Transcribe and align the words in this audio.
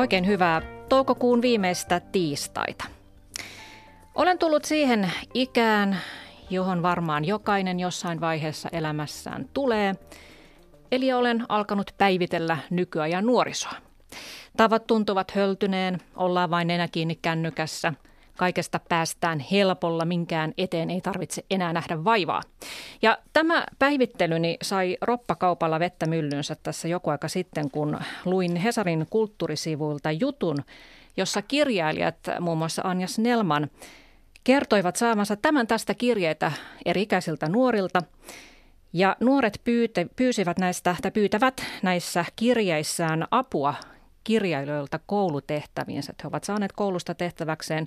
Oikein 0.00 0.26
hyvää 0.26 0.62
toukokuun 0.88 1.42
viimeistä 1.42 2.00
tiistaita. 2.00 2.84
Olen 4.14 4.38
tullut 4.38 4.64
siihen 4.64 5.12
ikään, 5.34 5.96
johon 6.50 6.82
varmaan 6.82 7.24
jokainen 7.24 7.80
jossain 7.80 8.20
vaiheessa 8.20 8.68
elämässään 8.72 9.48
tulee. 9.54 9.94
Eli 10.92 11.12
olen 11.12 11.44
alkanut 11.48 11.90
päivitellä 11.98 12.58
nykyajan 12.70 13.26
nuorisoa. 13.26 13.72
Tavat 14.56 14.86
tuntuvat 14.86 15.30
höltyneen, 15.30 15.98
ollaan 16.16 16.50
vain 16.50 16.68
nenä 16.68 16.88
kiinni 16.88 17.18
kännykässä– 17.22 17.92
Kaikesta 18.40 18.80
päästään 18.88 19.38
helpolla, 19.38 20.04
minkään 20.04 20.52
eteen 20.58 20.90
ei 20.90 21.00
tarvitse 21.00 21.44
enää 21.50 21.72
nähdä 21.72 22.04
vaivaa. 22.04 22.42
Ja 23.02 23.18
tämä 23.32 23.66
päivittelyni 23.78 24.56
sai 24.62 24.96
roppakaupalla 25.00 25.80
vettä 25.80 26.06
myllynsä 26.06 26.56
tässä 26.62 26.88
joku 26.88 27.10
aika 27.10 27.28
sitten, 27.28 27.70
kun 27.70 27.98
luin 28.24 28.56
Hesarin 28.56 29.06
kulttuurisivuilta 29.10 30.10
jutun, 30.10 30.56
jossa 31.16 31.42
kirjailijat, 31.42 32.16
muun 32.40 32.58
muassa 32.58 32.82
Anja 32.84 33.06
Snellman, 33.06 33.70
kertoivat 34.44 34.96
saamansa 34.96 35.36
tämän 35.36 35.66
tästä 35.66 35.94
kirjeitä 35.94 36.52
eri-ikäisiltä 36.84 37.48
nuorilta. 37.48 38.02
Ja 38.92 39.16
nuoret 39.20 39.60
pyyte, 39.64 40.06
pyysivät 40.16 40.58
näistä, 40.58 40.96
tai 41.02 41.10
pyytävät 41.10 41.64
näissä 41.82 42.24
kirjeissään 42.36 43.26
apua 43.30 43.74
kirjailijoilta 44.24 45.00
koulutehtäviinsä. 45.06 46.12
He 46.22 46.28
ovat 46.28 46.44
saaneet 46.44 46.72
koulusta 46.72 47.14
tehtäväkseen 47.14 47.84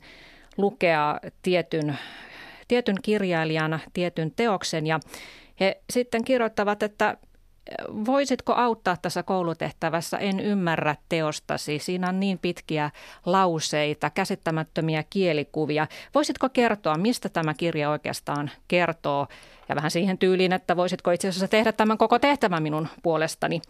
lukea 0.57 1.19
tietyn, 1.41 1.97
tietyn 2.67 2.95
kirjailijan 3.01 3.79
tietyn 3.93 4.31
teoksen 4.35 4.87
ja 4.87 4.99
he 5.59 5.81
sitten 5.89 6.23
kirjoittavat, 6.23 6.83
että 6.83 7.17
voisitko 8.05 8.53
auttaa 8.53 8.97
tässä 9.01 9.23
koulutehtävässä, 9.23 10.17
en 10.17 10.39
ymmärrä 10.39 10.95
teostasi, 11.09 11.79
siinä 11.79 12.09
on 12.09 12.19
niin 12.19 12.39
pitkiä 12.39 12.91
lauseita, 13.25 14.09
käsittämättömiä 14.09 15.03
kielikuvia. 15.09 15.87
Voisitko 16.15 16.49
kertoa, 16.49 16.97
mistä 16.97 17.29
tämä 17.29 17.53
kirja 17.53 17.89
oikeastaan 17.89 18.51
kertoo 18.67 19.27
ja 19.69 19.75
vähän 19.75 19.91
siihen 19.91 20.17
tyyliin, 20.17 20.53
että 20.53 20.75
voisitko 20.75 21.11
itse 21.11 21.27
asiassa 21.27 21.47
tehdä 21.47 21.71
tämän 21.71 21.97
koko 21.97 22.19
tehtävän 22.19 22.63
minun 22.63 22.87
puolestani. 23.03 23.61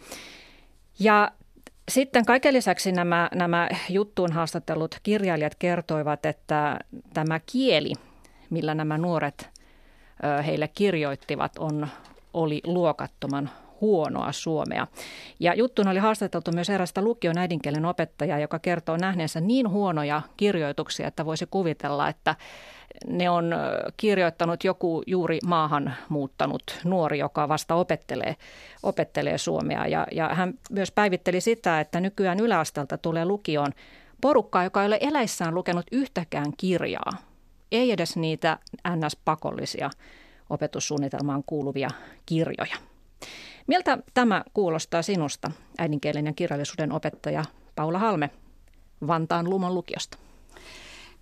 Ja 0.99 1.31
sitten 1.89 2.25
kaiken 2.25 2.53
lisäksi 2.53 2.91
nämä, 2.91 3.29
nämä 3.35 3.69
juttuun 3.89 4.31
haastattelut 4.31 4.99
kirjailijat 5.03 5.55
kertoivat, 5.55 6.25
että 6.25 6.79
tämä 7.13 7.39
kieli, 7.39 7.93
millä 8.49 8.75
nämä 8.75 8.97
nuoret 8.97 9.49
heille 10.45 10.67
kirjoittivat, 10.67 11.57
on, 11.57 11.87
oli 12.33 12.61
luokattoman 12.63 13.49
huonoa 13.83 14.31
suomea. 14.31 14.87
Ja 15.39 15.53
juttuun 15.53 15.87
oli 15.87 15.99
haastateltu 15.99 16.51
myös 16.51 16.69
erästä 16.69 17.01
lukion 17.01 17.37
äidinkielen 17.37 17.85
opettajaa, 17.85 18.39
joka 18.39 18.59
kertoo 18.59 18.97
nähneensä 18.97 19.41
niin 19.41 19.69
huonoja 19.69 20.21
kirjoituksia, 20.37 21.07
että 21.07 21.25
voisi 21.25 21.45
kuvitella, 21.51 22.09
että 22.09 22.35
ne 23.07 23.29
on 23.29 23.55
kirjoittanut 23.97 24.63
joku 24.63 25.03
juuri 25.07 25.39
maahan 25.45 25.95
muuttanut 26.09 26.63
nuori, 26.83 27.19
joka 27.19 27.49
vasta 27.49 27.75
opettelee, 27.75 28.35
opettelee 28.83 29.37
suomea. 29.37 29.87
Ja, 29.87 30.07
ja 30.11 30.29
hän 30.29 30.53
myös 30.71 30.91
päivitteli 30.91 31.41
sitä, 31.41 31.79
että 31.79 31.99
nykyään 31.99 32.39
yläastelta 32.39 32.97
tulee 32.97 33.25
lukioon 33.25 33.71
porukkaa, 34.21 34.63
joka 34.63 34.81
ei 34.81 34.87
ole 34.87 34.97
eläissään 35.01 35.55
lukenut 35.55 35.85
yhtäkään 35.91 36.51
kirjaa. 36.57 37.11
Ei 37.71 37.91
edes 37.91 38.17
niitä 38.17 38.57
NS-pakollisia 38.89 39.89
opetussuunnitelmaan 40.49 41.43
kuuluvia 41.45 41.89
kirjoja. 42.25 42.75
Miltä 43.67 43.97
tämä 44.13 44.43
kuulostaa 44.53 45.01
sinusta, 45.01 45.51
äidinkielen 45.77 46.25
ja 46.25 46.33
kirjallisuuden 46.33 46.91
opettaja 46.91 47.45
Paula 47.75 47.99
Halme 47.99 48.29
Vantaan 49.07 49.49
Lumon 49.49 49.75
lukiosta? 49.75 50.17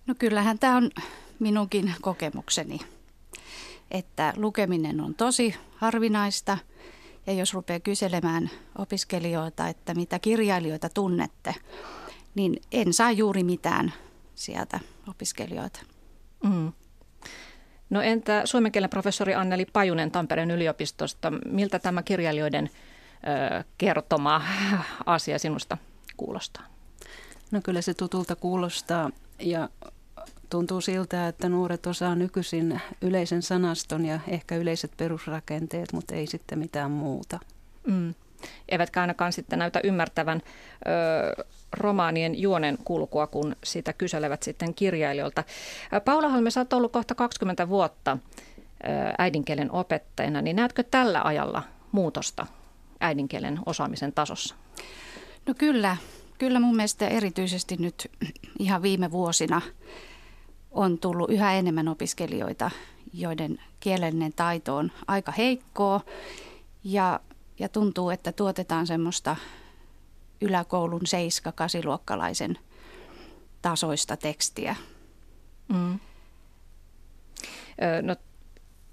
No 0.06 0.14
kyllähän 0.18 0.58
tämä 0.58 0.76
on 0.76 0.90
minunkin 1.38 1.94
kokemukseni, 2.00 2.78
että 3.90 4.32
lukeminen 4.36 5.00
on 5.00 5.14
tosi 5.14 5.54
harvinaista. 5.76 6.58
Ja 7.26 7.32
jos 7.32 7.54
rupeaa 7.54 7.80
kyselemään 7.80 8.50
opiskelijoita, 8.78 9.68
että 9.68 9.94
mitä 9.94 10.18
kirjailijoita 10.18 10.88
tunnette, 10.88 11.54
niin 12.34 12.56
en 12.72 12.92
saa 12.92 13.10
juuri 13.10 13.44
mitään 13.44 13.92
sieltä 14.34 14.80
opiskelijoita. 15.08 15.80
Mm. 16.44 16.72
No 17.92 18.02
entä 18.02 18.42
suomen 18.44 18.72
kielen 18.72 18.90
professori 18.90 19.34
Anneli 19.34 19.66
Pajunen 19.66 20.10
Tampereen 20.10 20.50
yliopistosta, 20.50 21.32
miltä 21.46 21.78
tämä 21.78 22.02
kirjailijoiden 22.02 22.70
ö, 22.70 23.64
kertoma 23.78 24.42
asia 25.06 25.38
sinusta 25.38 25.78
kuulostaa? 26.16 26.66
No 27.50 27.60
kyllä 27.64 27.82
se 27.82 27.94
tutulta 27.94 28.36
kuulostaa 28.36 29.10
ja 29.38 29.68
tuntuu 30.50 30.80
siltä, 30.80 31.28
että 31.28 31.48
nuoret 31.48 31.86
osaa 31.86 32.14
nykyisin 32.14 32.80
yleisen 33.02 33.42
sanaston 33.42 34.04
ja 34.04 34.20
ehkä 34.28 34.56
yleiset 34.56 34.92
perusrakenteet, 34.96 35.92
mutta 35.92 36.14
ei 36.14 36.26
sitten 36.26 36.58
mitään 36.58 36.90
muuta. 36.90 37.38
Mm. 37.86 38.14
Eivätkä 38.68 39.00
ainakaan 39.00 39.32
sitten 39.32 39.58
näytä 39.58 39.80
ymmärtävän 39.84 40.42
ö, 40.86 41.44
romaanien 41.72 42.40
juonen 42.40 42.78
kulkua, 42.84 43.26
kun 43.26 43.56
sitä 43.64 43.92
kyselevät 43.92 44.42
sitten 44.42 44.74
kirjailijoilta. 44.74 45.44
Paula 46.04 46.28
Halme, 46.28 46.50
sä 46.50 46.60
oot 46.60 46.72
ollut 46.72 46.92
kohta 46.92 47.14
20 47.14 47.68
vuotta 47.68 48.18
äidinkielen 49.18 49.72
opettajana, 49.72 50.42
niin 50.42 50.56
näetkö 50.56 50.82
tällä 50.82 51.22
ajalla 51.24 51.62
muutosta 51.92 52.46
äidinkielen 53.00 53.60
osaamisen 53.66 54.12
tasossa? 54.12 54.54
No 55.46 55.54
kyllä, 55.58 55.96
kyllä 56.38 56.60
mun 56.60 56.76
mielestä 56.76 57.08
erityisesti 57.08 57.76
nyt 57.76 58.10
ihan 58.58 58.82
viime 58.82 59.10
vuosina– 59.10 59.62
on 60.72 60.98
tullut 60.98 61.30
yhä 61.30 61.52
enemmän 61.52 61.88
opiskelijoita, 61.88 62.70
joiden 63.12 63.58
kielellinen 63.80 64.32
taito 64.32 64.76
on 64.76 64.92
aika 65.06 65.32
heikkoa 65.32 66.00
ja, 66.84 67.20
ja 67.62 67.68
tuntuu, 67.68 68.10
että 68.10 68.32
tuotetaan 68.32 68.86
semmoista 68.86 69.36
yläkoulun 70.40 71.00
7-8-luokkalaisen 71.00 72.58
tasoista 73.62 74.16
tekstiä. 74.16 74.76
Mm. 75.68 75.98
No 78.02 78.16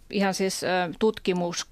ihan 0.10 0.34
siis 0.34 0.62
tutkimus, 1.00 1.68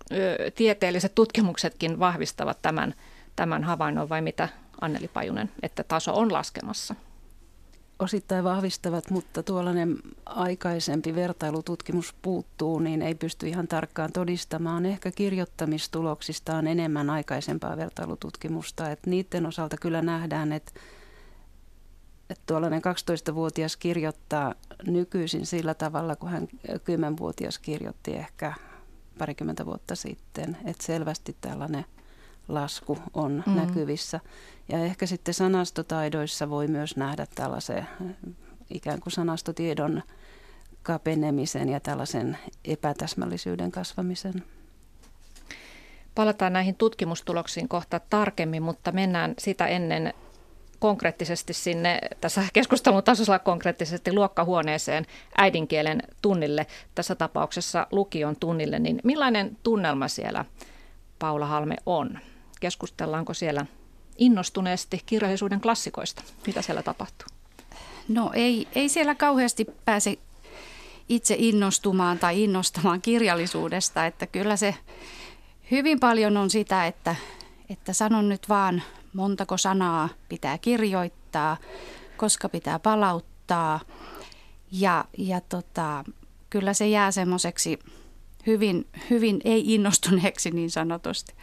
tieteelliset 0.55 1.15
tutkimuksetkin 1.15 1.99
vahvistavat 1.99 2.61
tämän, 2.61 2.93
tämän 3.35 3.63
havainnon 3.63 4.09
vai 4.09 4.21
mitä 4.21 4.49
Anneli 4.81 5.07
Pajunen, 5.07 5.51
että 5.61 5.83
taso 5.83 6.17
on 6.17 6.33
laskemassa? 6.33 6.95
Osittain 7.99 8.43
vahvistavat, 8.43 9.09
mutta 9.11 9.43
tuollainen 9.43 9.97
aikaisempi 10.25 11.15
vertailututkimus 11.15 12.15
puuttuu, 12.21 12.79
niin 12.79 13.01
ei 13.01 13.15
pysty 13.15 13.47
ihan 13.47 13.67
tarkkaan 13.67 14.11
todistamaan. 14.11 14.85
Ehkä 14.85 15.11
kirjoittamistuloksista 15.11 16.55
on 16.55 16.67
enemmän 16.67 17.09
aikaisempaa 17.09 17.77
vertailututkimusta. 17.77 18.91
Että 18.91 19.09
niiden 19.09 19.45
osalta 19.45 19.77
kyllä 19.77 20.01
nähdään, 20.01 20.53
että, 20.53 20.71
että 22.29 22.43
tuollainen 22.45 22.81
12-vuotias 23.31 23.77
kirjoittaa 23.77 24.55
nykyisin 24.87 25.45
sillä 25.45 25.73
tavalla, 25.73 26.15
kun 26.15 26.29
hän 26.29 26.47
10-vuotias 26.67 27.59
kirjoitti 27.59 28.15
ehkä 28.15 28.53
parikymmentä 29.17 29.65
vuotta 29.65 29.95
sitten. 29.95 30.57
Että 30.65 30.85
selvästi 30.85 31.37
tällainen 31.41 31.85
lasku 32.47 32.97
on 33.13 33.43
mm. 33.45 33.55
näkyvissä. 33.55 34.19
Ja 34.69 34.77
ehkä 34.77 35.05
sitten 35.05 35.33
sanastotaidoissa 35.33 36.49
voi 36.49 36.67
myös 36.67 36.97
nähdä 36.97 37.27
tällaisen 37.35 37.87
ikään 38.69 38.99
kuin 38.99 39.13
sanastotiedon 39.13 40.03
kapenemisen 40.83 41.69
ja 41.69 41.79
tällaisen 41.79 42.37
epätäsmällisyyden 42.65 43.71
kasvamisen. 43.71 44.43
Palataan 46.15 46.53
näihin 46.53 46.75
tutkimustuloksiin 46.75 47.67
kohta 47.67 47.99
tarkemmin, 48.09 48.63
mutta 48.63 48.91
mennään 48.91 49.33
sitä 49.37 49.67
ennen 49.67 50.13
konkreettisesti 50.79 51.53
sinne, 51.53 51.99
tässä 52.21 52.43
keskustelun 52.53 53.03
tasolla 53.03 53.39
konkreettisesti 53.39 54.13
luokkahuoneeseen 54.13 55.05
äidinkielen 55.37 56.03
tunnille, 56.21 56.67
tässä 56.95 57.15
tapauksessa 57.15 57.87
lukion 57.91 58.35
tunnille, 58.35 58.79
niin 58.79 58.99
millainen 59.03 59.57
tunnelma 59.63 60.07
siellä 60.07 60.45
Paula 61.19 61.45
Halme 61.45 61.75
on? 61.85 62.19
Keskustellaanko 62.59 63.33
siellä 63.33 63.65
innostuneesti 64.17 65.01
kirjallisuuden 65.05 65.61
klassikoista? 65.61 66.23
Mitä 66.47 66.61
siellä 66.61 66.83
tapahtuu? 66.83 67.27
No 68.07 68.31
ei, 68.33 68.67
ei 68.75 68.89
siellä 68.89 69.15
kauheasti 69.15 69.65
pääse 69.85 70.17
itse 71.09 71.35
innostumaan 71.37 72.19
tai 72.19 72.43
innostamaan 72.43 73.01
kirjallisuudesta, 73.01 74.05
että 74.05 74.27
kyllä 74.27 74.55
se 74.57 74.75
hyvin 75.71 75.99
paljon 75.99 76.37
on 76.37 76.49
sitä, 76.49 76.87
että, 76.87 77.15
että 77.69 77.93
sanon 77.93 78.29
nyt 78.29 78.49
vaan 78.49 78.83
montako 79.13 79.57
sanaa 79.57 80.09
pitää 80.29 80.57
kirjoittaa, 80.57 81.57
koska 82.17 82.49
pitää 82.49 82.79
palauttaa 82.79 83.79
ja, 84.71 85.05
ja 85.17 85.41
tota, 85.41 86.03
kyllä 86.49 86.73
se 86.73 86.87
jää 86.87 87.11
semmoiseksi 87.11 87.79
hyvin, 88.47 88.87
hyvin 89.09 89.41
ei-innostuneeksi 89.43 90.51
niin 90.51 90.71
sanotusti. 90.71 91.33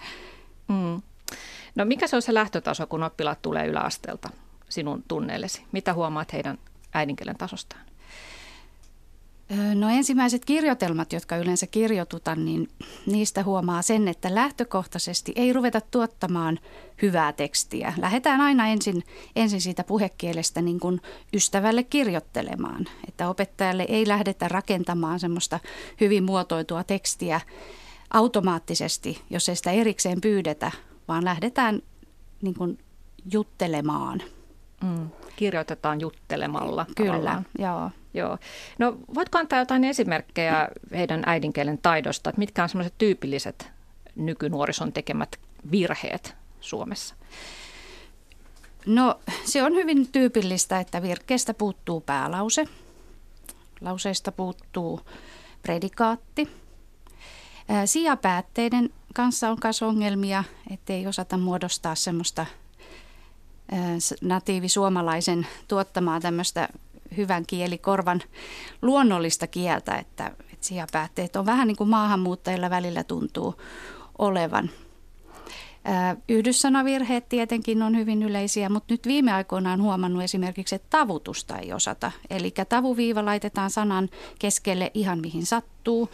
Mm. 0.68 1.02
No 1.74 1.84
mikä 1.84 2.06
se 2.06 2.16
on 2.16 2.22
se 2.22 2.34
lähtötaso, 2.34 2.86
kun 2.86 3.02
oppilaat 3.02 3.42
tulee 3.42 3.66
yläasteelta 3.66 4.30
sinun 4.68 5.04
tunneellesi? 5.08 5.64
Mitä 5.72 5.94
huomaat 5.94 6.32
heidän 6.32 6.58
äidinkielen 6.94 7.36
tasostaan? 7.38 7.84
No 9.74 9.88
ensimmäiset 9.88 10.44
kirjoitelmat, 10.44 11.12
jotka 11.12 11.36
yleensä 11.36 11.66
kirjoitutan, 11.66 12.44
niin 12.44 12.68
niistä 13.06 13.42
huomaa 13.42 13.82
sen, 13.82 14.08
että 14.08 14.34
lähtökohtaisesti 14.34 15.32
ei 15.36 15.52
ruveta 15.52 15.80
tuottamaan 15.80 16.58
hyvää 17.02 17.32
tekstiä. 17.32 17.92
Lähdetään 17.96 18.40
aina 18.40 18.68
ensin, 18.68 19.02
ensin 19.36 19.60
siitä 19.60 19.84
puhekielestä 19.84 20.62
niin 20.62 20.80
kuin 20.80 21.00
ystävälle 21.34 21.82
kirjoittelemaan. 21.82 22.86
Että 23.08 23.28
opettajalle 23.28 23.86
ei 23.88 24.08
lähdetä 24.08 24.48
rakentamaan 24.48 25.20
semmoista 25.20 25.60
hyvin 26.00 26.24
muotoitua 26.24 26.84
tekstiä 26.84 27.40
automaattisesti, 28.14 29.22
jos 29.30 29.48
ei 29.48 29.56
sitä 29.56 29.70
erikseen 29.70 30.20
pyydetä, 30.20 30.72
vaan 31.08 31.24
lähdetään 31.24 31.82
niin 32.42 32.54
kuin 32.54 32.78
juttelemaan. 33.32 34.22
Mm, 34.82 35.08
kirjoitetaan 35.36 36.00
juttelemalla. 36.00 36.86
Kyllä, 36.96 37.12
tavallaan. 37.12 37.46
joo. 37.58 37.90
Joo. 38.14 38.38
No 38.78 38.96
voitko 39.14 39.38
antaa 39.38 39.58
jotain 39.58 39.84
esimerkkejä 39.84 40.68
heidän 40.90 41.22
äidinkielen 41.26 41.78
taidosta, 41.78 42.30
että 42.30 42.38
mitkä 42.38 42.62
on 42.62 42.68
semmoiset 42.68 42.94
tyypilliset 42.98 43.72
nykynuorison 44.16 44.92
tekemät 44.92 45.36
virheet 45.70 46.34
Suomessa? 46.60 47.14
No 48.86 49.20
se 49.44 49.62
on 49.62 49.74
hyvin 49.74 50.12
tyypillistä, 50.12 50.80
että 50.80 51.02
virkkeestä 51.02 51.54
puuttuu 51.54 52.00
päälause, 52.00 52.64
lauseista 53.80 54.32
puuttuu 54.32 55.00
predikaatti. 55.62 56.63
Sijapäätteiden 57.84 58.90
kanssa 59.14 59.50
on 59.50 59.56
myös 59.64 59.82
ongelmia, 59.82 60.44
ettei 60.70 61.06
osata 61.06 61.38
muodostaa 61.38 61.94
semmoista 61.94 62.46
natiivisuomalaisen 64.22 65.46
tuottamaa 65.68 66.20
tämmöistä 66.20 66.68
hyvän 67.16 67.46
kielikorvan 67.46 68.22
luonnollista 68.82 69.46
kieltä, 69.46 69.94
että, 69.94 70.26
että 70.26 70.66
sijapäätteet 70.66 71.36
on 71.36 71.46
vähän 71.46 71.68
niin 71.68 71.76
kuin 71.76 71.90
maahanmuuttajilla 71.90 72.70
välillä 72.70 73.04
tuntuu 73.04 73.54
olevan. 74.18 74.70
Yhdyssanavirheet 76.28 77.28
tietenkin 77.28 77.82
on 77.82 77.96
hyvin 77.96 78.22
yleisiä, 78.22 78.68
mutta 78.68 78.94
nyt 78.94 79.06
viime 79.06 79.32
aikoina 79.32 79.72
on 79.72 79.82
huomannut 79.82 80.22
esimerkiksi, 80.22 80.74
että 80.74 80.86
tavutusta 80.90 81.58
ei 81.58 81.72
osata. 81.72 82.12
Eli 82.30 82.54
tavuviiva 82.68 83.24
laitetaan 83.24 83.70
sanan 83.70 84.08
keskelle 84.38 84.90
ihan 84.94 85.20
mihin 85.20 85.46
sattuu, 85.46 86.10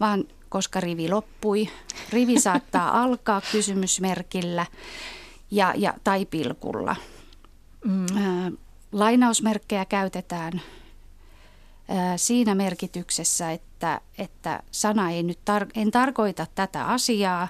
vaan 0.00 0.24
koska 0.52 0.80
rivi 0.80 1.08
loppui. 1.08 1.68
Rivi 2.10 2.40
saattaa 2.40 2.90
alkaa 3.02 3.40
kysymysmerkillä 3.52 4.66
ja, 5.50 5.74
ja, 5.76 5.94
tai 6.04 6.26
pilkulla. 6.26 6.96
Mm. 7.84 8.56
Lainausmerkkejä 8.92 9.84
käytetään 9.84 10.62
siinä 12.16 12.54
merkityksessä, 12.54 13.50
että, 13.52 14.00
että 14.18 14.62
sana 14.70 15.10
ei 15.10 15.22
nyt 15.22 15.38
tar- 15.38 15.70
en 15.74 15.90
tarkoita 15.90 16.46
tätä 16.54 16.84
asiaa, 16.84 17.48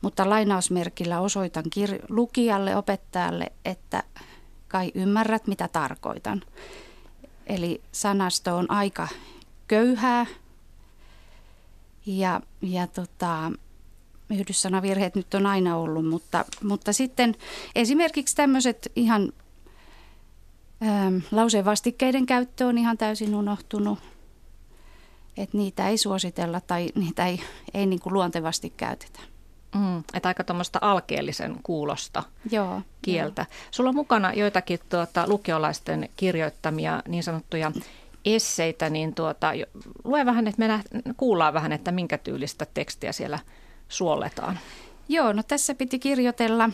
mutta 0.00 0.30
lainausmerkillä 0.30 1.20
osoitan 1.20 1.64
kir- 1.64 2.04
lukijalle, 2.08 2.76
opettajalle, 2.76 3.52
että 3.64 4.02
kai 4.68 4.92
ymmärrät, 4.94 5.46
mitä 5.46 5.68
tarkoitan. 5.68 6.42
Eli 7.46 7.80
sanasto 7.92 8.56
on 8.56 8.70
aika 8.70 9.08
köyhää 9.68 10.26
ja, 12.06 12.40
ja 12.62 12.86
tota, 12.86 13.52
yhdyssanavirheet 14.30 15.14
nyt 15.14 15.34
on 15.34 15.46
aina 15.46 15.76
ollut, 15.76 16.08
mutta, 16.08 16.44
mutta 16.62 16.92
sitten 16.92 17.34
esimerkiksi 17.74 18.36
tämmöiset 18.36 18.92
ihan 18.96 19.32
Ähm, 20.82 21.16
lauseen 21.30 21.64
vastikkeiden 21.64 22.26
käyttö 22.26 22.66
on 22.66 22.78
ihan 22.78 22.98
täysin 22.98 23.34
unohtunut. 23.34 23.98
Että 25.36 25.56
niitä 25.56 25.88
ei 25.88 25.98
suositella 25.98 26.60
tai 26.60 26.88
niitä 26.94 27.26
ei, 27.26 27.40
ei 27.74 27.86
niin 27.86 28.00
kuin 28.00 28.12
luontevasti 28.12 28.72
käytetä. 28.76 29.20
Mm, 29.74 29.98
että 30.14 30.28
aika 30.28 30.44
tuommoista 30.44 30.78
alkeellisen 30.82 31.56
kuulosta 31.62 32.22
Joo, 32.50 32.82
kieltä. 33.02 33.46
Joo. 33.50 33.56
Sulla 33.70 33.88
on 33.88 33.94
mukana 33.94 34.32
joitakin 34.32 34.80
tuota, 34.88 35.24
lukiolaisten 35.28 36.08
kirjoittamia 36.16 37.02
niin 37.08 37.22
sanottuja 37.22 37.72
esseitä, 38.24 38.90
niin 38.90 39.14
tuota, 39.14 39.52
lue 40.04 40.26
vähän, 40.26 40.46
että 40.46 40.58
me 40.58 40.68
nä- 40.68 40.82
kuullaan 41.16 41.54
vähän, 41.54 41.72
että 41.72 41.92
minkä 41.92 42.18
tyylistä 42.18 42.66
tekstiä 42.74 43.12
siellä 43.12 43.38
suolletaan. 43.88 44.58
Joo, 45.08 45.32
no 45.32 45.42
tässä 45.42 45.74
piti 45.74 45.98
kirjoitella. 45.98 46.70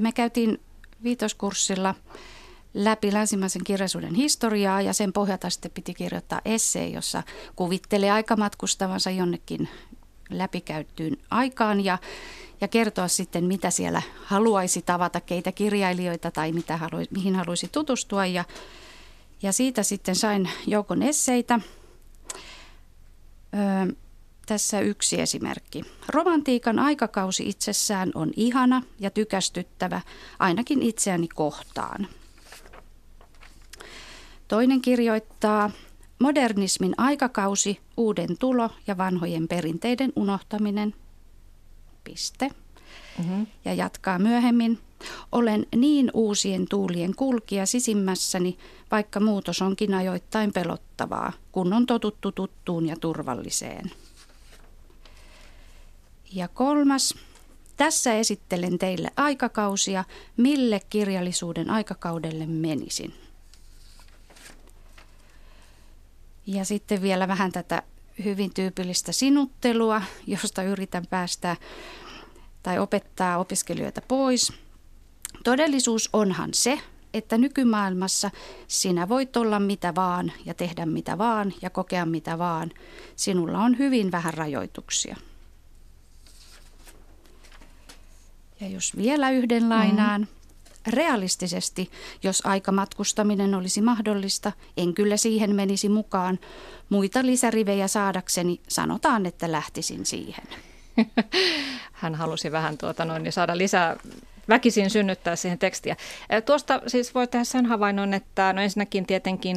Me 0.00 0.12
käytiin 0.12 0.60
viitoskurssilla 1.02 1.94
läpi 2.74 3.12
länsimaisen 3.12 3.64
kirjallisuuden 3.64 4.14
historiaa 4.14 4.82
ja 4.82 4.92
sen 4.92 5.12
pohjalta 5.12 5.50
sitten 5.50 5.70
piti 5.70 5.94
kirjoittaa 5.94 6.40
essee, 6.44 6.88
jossa 6.88 7.22
kuvittelee 7.56 8.10
aikamatkustavansa 8.10 9.10
jonnekin 9.10 9.68
läpikäyttyyn 10.30 11.16
aikaan 11.30 11.84
ja, 11.84 11.98
ja 12.60 12.68
kertoa 12.68 13.08
sitten, 13.08 13.44
mitä 13.44 13.70
siellä 13.70 14.02
haluaisi 14.24 14.82
tavata, 14.82 15.20
keitä 15.20 15.52
kirjailijoita 15.52 16.30
tai 16.30 16.52
mitä 16.52 16.76
haluaisi, 16.76 17.10
mihin 17.12 17.34
haluaisi 17.36 17.68
tutustua. 17.72 18.26
Ja, 18.26 18.44
ja 19.42 19.52
siitä 19.52 19.82
sitten 19.82 20.16
sain 20.16 20.50
joukon 20.66 21.02
esseitä. 21.02 21.60
Öö, 23.54 23.94
tässä 24.46 24.80
yksi 24.80 25.20
esimerkki. 25.20 25.84
Romantiikan 26.08 26.78
aikakausi 26.78 27.48
itsessään 27.48 28.10
on 28.14 28.30
ihana 28.36 28.82
ja 28.98 29.10
tykästyttävä, 29.10 30.00
ainakin 30.38 30.82
itseäni 30.82 31.28
kohtaan– 31.28 32.06
Toinen 34.48 34.80
kirjoittaa 34.80 35.70
modernismin 36.18 36.94
aikakausi, 36.98 37.80
uuden 37.96 38.38
tulo 38.38 38.70
ja 38.86 38.98
vanhojen 38.98 39.48
perinteiden 39.48 40.12
unohtaminen. 40.16 40.94
Piste. 42.04 42.50
Mm-hmm. 43.18 43.46
Ja 43.64 43.74
jatkaa 43.74 44.18
myöhemmin. 44.18 44.78
Olen 45.32 45.66
niin 45.76 46.10
uusien 46.14 46.68
tuulien 46.68 47.14
kulkija 47.14 47.66
sisimmässäni, 47.66 48.58
vaikka 48.90 49.20
muutos 49.20 49.62
onkin 49.62 49.94
ajoittain 49.94 50.52
pelottavaa, 50.52 51.32
kun 51.52 51.72
on 51.72 51.86
totuttu 51.86 52.32
tuttuun 52.32 52.86
ja 52.86 52.96
turvalliseen. 52.96 53.90
Ja 56.32 56.48
kolmas. 56.48 57.14
Tässä 57.76 58.14
esittelen 58.14 58.78
teille 58.78 59.10
aikakausia, 59.16 60.04
mille 60.36 60.80
kirjallisuuden 60.90 61.70
aikakaudelle 61.70 62.46
menisin. 62.46 63.14
Ja 66.46 66.64
sitten 66.64 67.02
vielä 67.02 67.28
vähän 67.28 67.52
tätä 67.52 67.82
hyvin 68.24 68.54
tyypillistä 68.54 69.12
sinuttelua, 69.12 70.02
josta 70.26 70.62
yritän 70.62 71.06
päästä 71.06 71.56
tai 72.62 72.78
opettaa 72.78 73.38
opiskelijoita 73.38 74.02
pois. 74.08 74.52
Todellisuus 75.48 76.10
onhan 76.12 76.50
se, 76.54 76.80
että 77.14 77.38
nykymaailmassa 77.38 78.30
sinä 78.66 79.08
voit 79.08 79.36
olla 79.36 79.60
mitä 79.60 79.94
vaan 79.94 80.32
ja 80.44 80.54
tehdä 80.54 80.86
mitä 80.86 81.18
vaan 81.18 81.54
ja 81.62 81.70
kokea 81.70 82.06
mitä 82.06 82.38
vaan. 82.38 82.70
Sinulla 83.16 83.58
on 83.58 83.78
hyvin 83.78 84.12
vähän 84.12 84.34
rajoituksia. 84.34 85.16
Ja 88.60 88.68
jos 88.68 88.96
vielä 88.96 89.30
yhden 89.30 89.68
lainaan. 89.68 90.20
Mm 90.20 90.26
realistisesti, 90.86 91.90
jos 92.22 92.42
aikamatkustaminen 92.46 93.54
olisi 93.54 93.80
mahdollista, 93.80 94.52
en 94.76 94.94
kyllä 94.94 95.16
siihen 95.16 95.54
menisi 95.54 95.88
mukaan. 95.88 96.38
Muita 96.88 97.22
lisärivejä 97.22 97.88
saadakseni 97.88 98.60
sanotaan, 98.68 99.26
että 99.26 99.52
lähtisin 99.52 100.06
siihen. 100.06 100.44
Hän 101.92 102.14
halusi 102.14 102.52
vähän 102.52 102.78
tuota 102.78 103.04
noin, 103.04 103.32
saada 103.32 103.58
lisää 103.58 103.96
väkisin 104.48 104.90
synnyttää 104.90 105.36
siihen 105.36 105.58
tekstiä. 105.58 105.96
Tuosta 106.44 106.82
siis 106.86 107.14
voi 107.14 107.26
tehdä 107.26 107.44
sen 107.44 107.66
havainnon, 107.66 108.14
että 108.14 108.52
no 108.52 108.62
ensinnäkin 108.62 109.06
tietenkin 109.06 109.56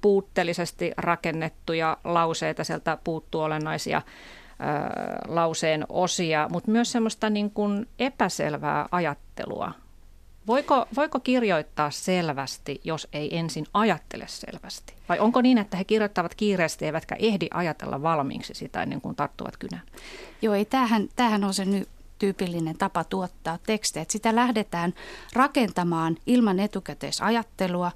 puutteellisesti 0.00 0.92
rakennettuja 0.96 1.96
lauseita, 2.04 2.64
sieltä 2.64 2.98
puuttuu 3.04 3.40
olennaisia 3.40 4.02
lauseen 5.28 5.86
osia, 5.88 6.48
mutta 6.52 6.70
myös 6.70 6.92
semmoista 6.92 7.30
niin 7.30 7.50
kuin 7.50 7.88
epäselvää 7.98 8.88
ajattelua 8.92 9.72
Voiko, 10.46 10.86
voiko 10.96 11.20
kirjoittaa 11.20 11.90
selvästi, 11.90 12.80
jos 12.84 13.08
ei 13.12 13.38
ensin 13.38 13.66
ajattele 13.74 14.24
selvästi? 14.28 14.94
Vai 15.08 15.18
onko 15.18 15.40
niin, 15.40 15.58
että 15.58 15.76
he 15.76 15.84
kirjoittavat 15.84 16.34
kiireesti 16.34 16.84
eivätkä 16.84 17.16
ehdi 17.18 17.48
ajatella 17.54 18.02
valmiiksi 18.02 18.54
sitä 18.54 18.82
ennen 18.82 19.00
kuin 19.00 19.16
tarttuvat 19.16 19.56
kynään? 19.56 19.82
Joo, 20.42 20.54
ei, 20.54 20.64
tämähän, 20.64 21.08
tämähän 21.16 21.44
on 21.44 21.54
se 21.54 21.64
nyt 21.64 21.88
tyypillinen 22.20 22.78
tapa 22.78 23.04
tuottaa 23.04 23.58
tekstejä. 23.66 24.04
Sitä 24.08 24.34
lähdetään 24.34 24.94
rakentamaan 25.32 26.16
ilman 26.26 26.60
etukäteisajattelua 26.60 27.92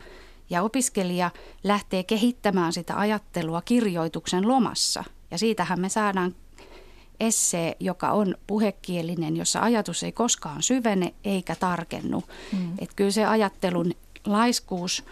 ja 0.50 0.62
opiskelija 0.62 1.30
lähtee 1.64 2.02
kehittämään 2.02 2.72
sitä 2.72 2.98
ajattelua 2.98 3.62
kirjoituksen 3.62 4.48
lomassa. 4.48 5.04
Ja 5.30 5.38
siitähän 5.38 5.80
me 5.80 5.88
saadaan 5.88 6.34
essee, 7.20 7.76
joka 7.80 8.10
on 8.10 8.34
puhekielinen, 8.46 9.36
jossa 9.36 9.60
ajatus 9.60 10.02
ei 10.02 10.12
koskaan 10.12 10.62
syvene 10.62 11.14
eikä 11.24 11.54
tarkennu. 11.54 12.24
Mm. 12.52 12.72
Et 12.78 12.90
kyllä 12.96 13.10
se 13.10 13.24
ajattelun 13.24 13.92
laiskuus 14.26 15.04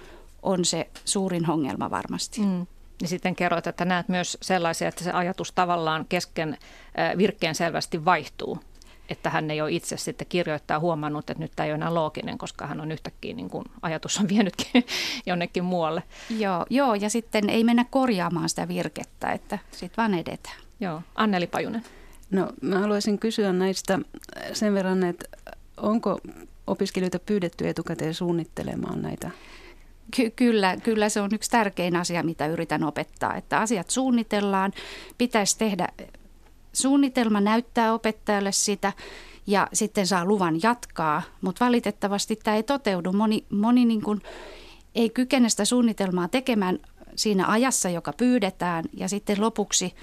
on 0.43 0.65
se 0.65 0.91
suurin 1.05 1.51
ongelma 1.51 1.91
varmasti. 1.91 2.41
Mm. 2.41 2.67
Niin 3.01 3.09
sitten 3.09 3.37
kerroit, 3.37 3.67
että 3.67 3.85
näet 3.85 4.09
myös 4.09 4.39
sellaisia, 4.43 4.89
että 4.89 5.05
se 5.05 5.13
ajatus 5.13 5.53
tavallaan 5.53 6.07
kesken 6.09 6.59
virkkeen 7.19 7.55
selvästi 7.55 8.05
vaihtuu. 8.05 8.59
Että 9.13 9.31
hän 9.31 9.51
ei 9.51 9.61
ole 9.61 9.73
itse 9.73 9.97
sitten 9.97 10.27
kirjoittaa 10.27 10.79
huomannut, 10.81 11.31
että 11.31 11.43
nyt 11.43 11.53
tämä 11.57 11.65
ei 11.65 11.71
ole 11.73 11.75
enää 11.77 11.95
looginen, 11.95 12.39
koska 12.39 12.67
hän 12.67 12.81
on 12.81 12.93
yhtäkkiä, 12.93 13.35
niin 13.35 13.51
kuin 13.51 13.65
ajatus 13.83 14.19
on 14.19 14.29
vienytkin 14.29 14.85
jonnekin 15.27 15.65
muualle. 15.65 16.03
Joo, 16.39 16.67
joo, 16.71 16.95
ja 16.95 17.11
sitten 17.11 17.51
ei 17.51 17.65
mennä 17.65 17.85
korjaamaan 17.91 18.49
sitä 18.49 18.69
virkettä, 18.69 19.33
että 19.33 19.59
sitten 19.71 19.97
vaan 19.97 20.15
edetään. 20.15 20.57
Joo, 20.81 21.03
Anneli 21.15 21.47
Pajunen. 21.47 21.85
No 22.31 22.49
mä 22.61 22.79
haluaisin 22.79 23.19
kysyä 23.19 23.53
näistä 23.53 23.99
sen 24.53 24.75
verran, 24.75 25.05
että 25.05 25.25
onko 25.77 26.21
opiskelijoita 26.67 27.19
pyydetty 27.19 27.69
etukäteen 27.69 28.15
suunnittelemaan 28.15 29.03
näitä 29.03 29.31
Ky- 30.17 30.31
kyllä, 30.31 30.77
kyllä 30.77 31.09
se 31.09 31.21
on 31.21 31.31
yksi 31.35 31.51
tärkein 31.51 31.97
asia, 31.97 32.23
mitä 32.23 32.47
yritän 32.47 32.85
opettaa, 32.85 33.35
että 33.37 33.61
asiat 33.61 33.91
suunnitellaan, 33.91 34.73
pitäisi 35.19 35.59
tehdä 35.59 35.89
suunnitelma, 36.73 37.41
näyttää 37.41 37.95
opettajalle 37.95 38.53
sitä 38.53 38.93
ja 39.47 39.69
sitten 39.73 40.07
saa 40.07 40.25
luvan 40.25 40.61
jatkaa, 40.63 41.23
mutta 41.41 41.65
valitettavasti 41.65 42.37
tämä 42.37 42.57
ei 42.57 42.63
toteudu. 42.63 43.13
Moni, 43.13 43.45
moni 43.51 43.85
niin 43.85 44.03
kuin 44.03 44.23
ei 44.95 45.11
kykene 45.11 45.49
sitä 45.49 45.65
suunnitelmaa 45.65 46.29
tekemään 46.29 46.79
siinä 47.17 47.47
ajassa, 47.47 47.89
joka 47.89 48.13
pyydetään 48.13 48.85
ja 48.93 49.09
sitten 49.09 49.41
lopuksi, 49.41 49.95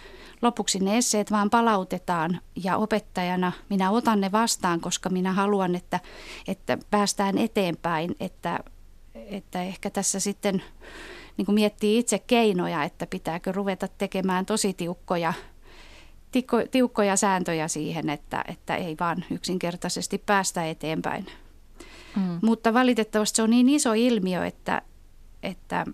lopuksi 0.42 0.80
ne 0.80 0.98
esseet 0.98 1.32
vaan 1.32 1.50
palautetaan 1.50 2.40
ja 2.64 2.78
opettajana 2.78 3.52
minä 3.70 3.92
otan 3.92 4.22
ne 4.22 4.32
vastaan, 4.32 4.82
koska 4.82 5.10
minä 5.10 5.34
haluan, 5.34 5.76
että, 5.76 6.00
että 6.48 6.78
päästään 6.92 7.38
eteenpäin, 7.38 8.16
että 8.20 8.60
että 9.30 9.64
ehkä 9.64 9.90
tässä 9.90 10.20
sitten 10.20 10.64
niin 11.38 11.46
kuin 11.46 11.56
miettii 11.56 11.98
itse 11.98 12.20
keinoja, 12.20 12.84
että 12.84 13.08
pitääkö 13.08 13.52
ruveta 13.52 13.88
tekemään 13.88 14.46
tosi 14.46 14.74
tiukkoja, 14.74 15.34
tiukko, 16.32 16.64
tiukkoja 16.72 17.16
sääntöjä 17.16 17.68
siihen, 17.68 18.10
että, 18.10 18.44
että 18.48 18.76
ei 18.76 18.96
vaan 19.00 19.26
yksinkertaisesti 19.32 20.18
päästä 20.26 20.66
eteenpäin. 20.66 21.26
Mm. 22.16 22.40
Mutta 22.42 22.74
valitettavasti 22.74 23.36
se 23.36 23.44
on 23.44 23.50
niin 23.50 23.70
iso 23.70 23.94
ilmiö, 23.94 24.46
että, 24.46 24.82
että 25.44 25.86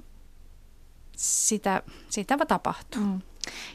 sitä, 1.18 1.84
sitä 2.10 2.38
tapahtuu. 2.48 3.02
Mm. 3.02 3.22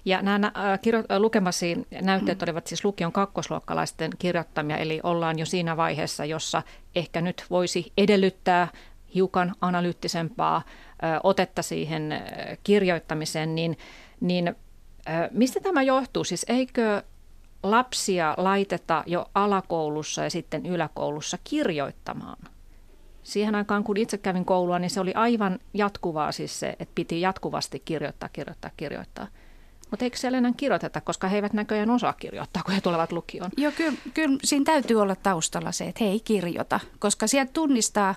Ja 0.04 0.22
nämä 0.22 0.46
äh, 0.46 0.78
kirjo- 0.82 1.04
äh, 1.12 1.20
lukemasi 1.20 1.86
näytteet 2.02 2.38
mm. 2.38 2.44
olivat 2.44 2.66
siis 2.66 2.84
lukion 2.84 3.12
kakkosluokkalaisten 3.12 4.10
kirjoittamia, 4.18 4.76
eli 4.76 5.00
ollaan 5.02 5.38
jo 5.38 5.46
siinä 5.46 5.76
vaiheessa, 5.76 6.24
jossa 6.24 6.62
ehkä 6.94 7.20
nyt 7.20 7.44
voisi 7.50 7.92
edellyttää 7.96 8.68
hiukan 9.14 9.54
analyyttisempaa 9.60 10.62
otetta 11.22 11.62
siihen 11.62 12.22
kirjoittamiseen, 12.64 13.54
niin, 13.54 13.78
niin 14.20 14.54
mistä 15.30 15.60
tämä 15.60 15.82
johtuu? 15.82 16.24
Siis 16.24 16.46
eikö 16.48 17.02
lapsia 17.62 18.34
laiteta 18.36 19.04
jo 19.06 19.26
alakoulussa 19.34 20.24
ja 20.24 20.30
sitten 20.30 20.66
yläkoulussa 20.66 21.38
kirjoittamaan? 21.44 22.38
Siihen 23.22 23.54
aikaan, 23.54 23.84
kun 23.84 23.96
itse 23.96 24.18
kävin 24.18 24.44
koulua, 24.44 24.78
niin 24.78 24.90
se 24.90 25.00
oli 25.00 25.14
aivan 25.14 25.58
jatkuvaa 25.74 26.32
siis 26.32 26.60
se, 26.60 26.68
että 26.68 26.92
piti 26.94 27.20
jatkuvasti 27.20 27.82
kirjoittaa, 27.84 28.28
kirjoittaa, 28.32 28.70
kirjoittaa. 28.76 29.26
Mutta 29.90 30.04
eikö 30.04 30.16
siellä 30.16 30.38
enää 30.38 30.52
kirjoiteta, 30.56 31.00
koska 31.00 31.28
he 31.28 31.36
eivät 31.36 31.52
näköjään 31.52 31.90
osaa 31.90 32.12
kirjoittaa, 32.12 32.62
kun 32.62 32.74
he 32.74 32.80
tulevat 32.80 33.12
lukioon? 33.12 33.50
Joo, 33.56 33.72
kyllä, 33.76 33.98
kyllä 34.14 34.38
siinä 34.44 34.64
täytyy 34.64 35.00
olla 35.00 35.16
taustalla 35.16 35.72
se, 35.72 35.84
että 35.84 36.04
he 36.04 36.10
ei 36.10 36.20
kirjoita, 36.20 36.80
koska 36.98 37.26
sieltä 37.26 37.52
tunnistaa, 37.52 38.14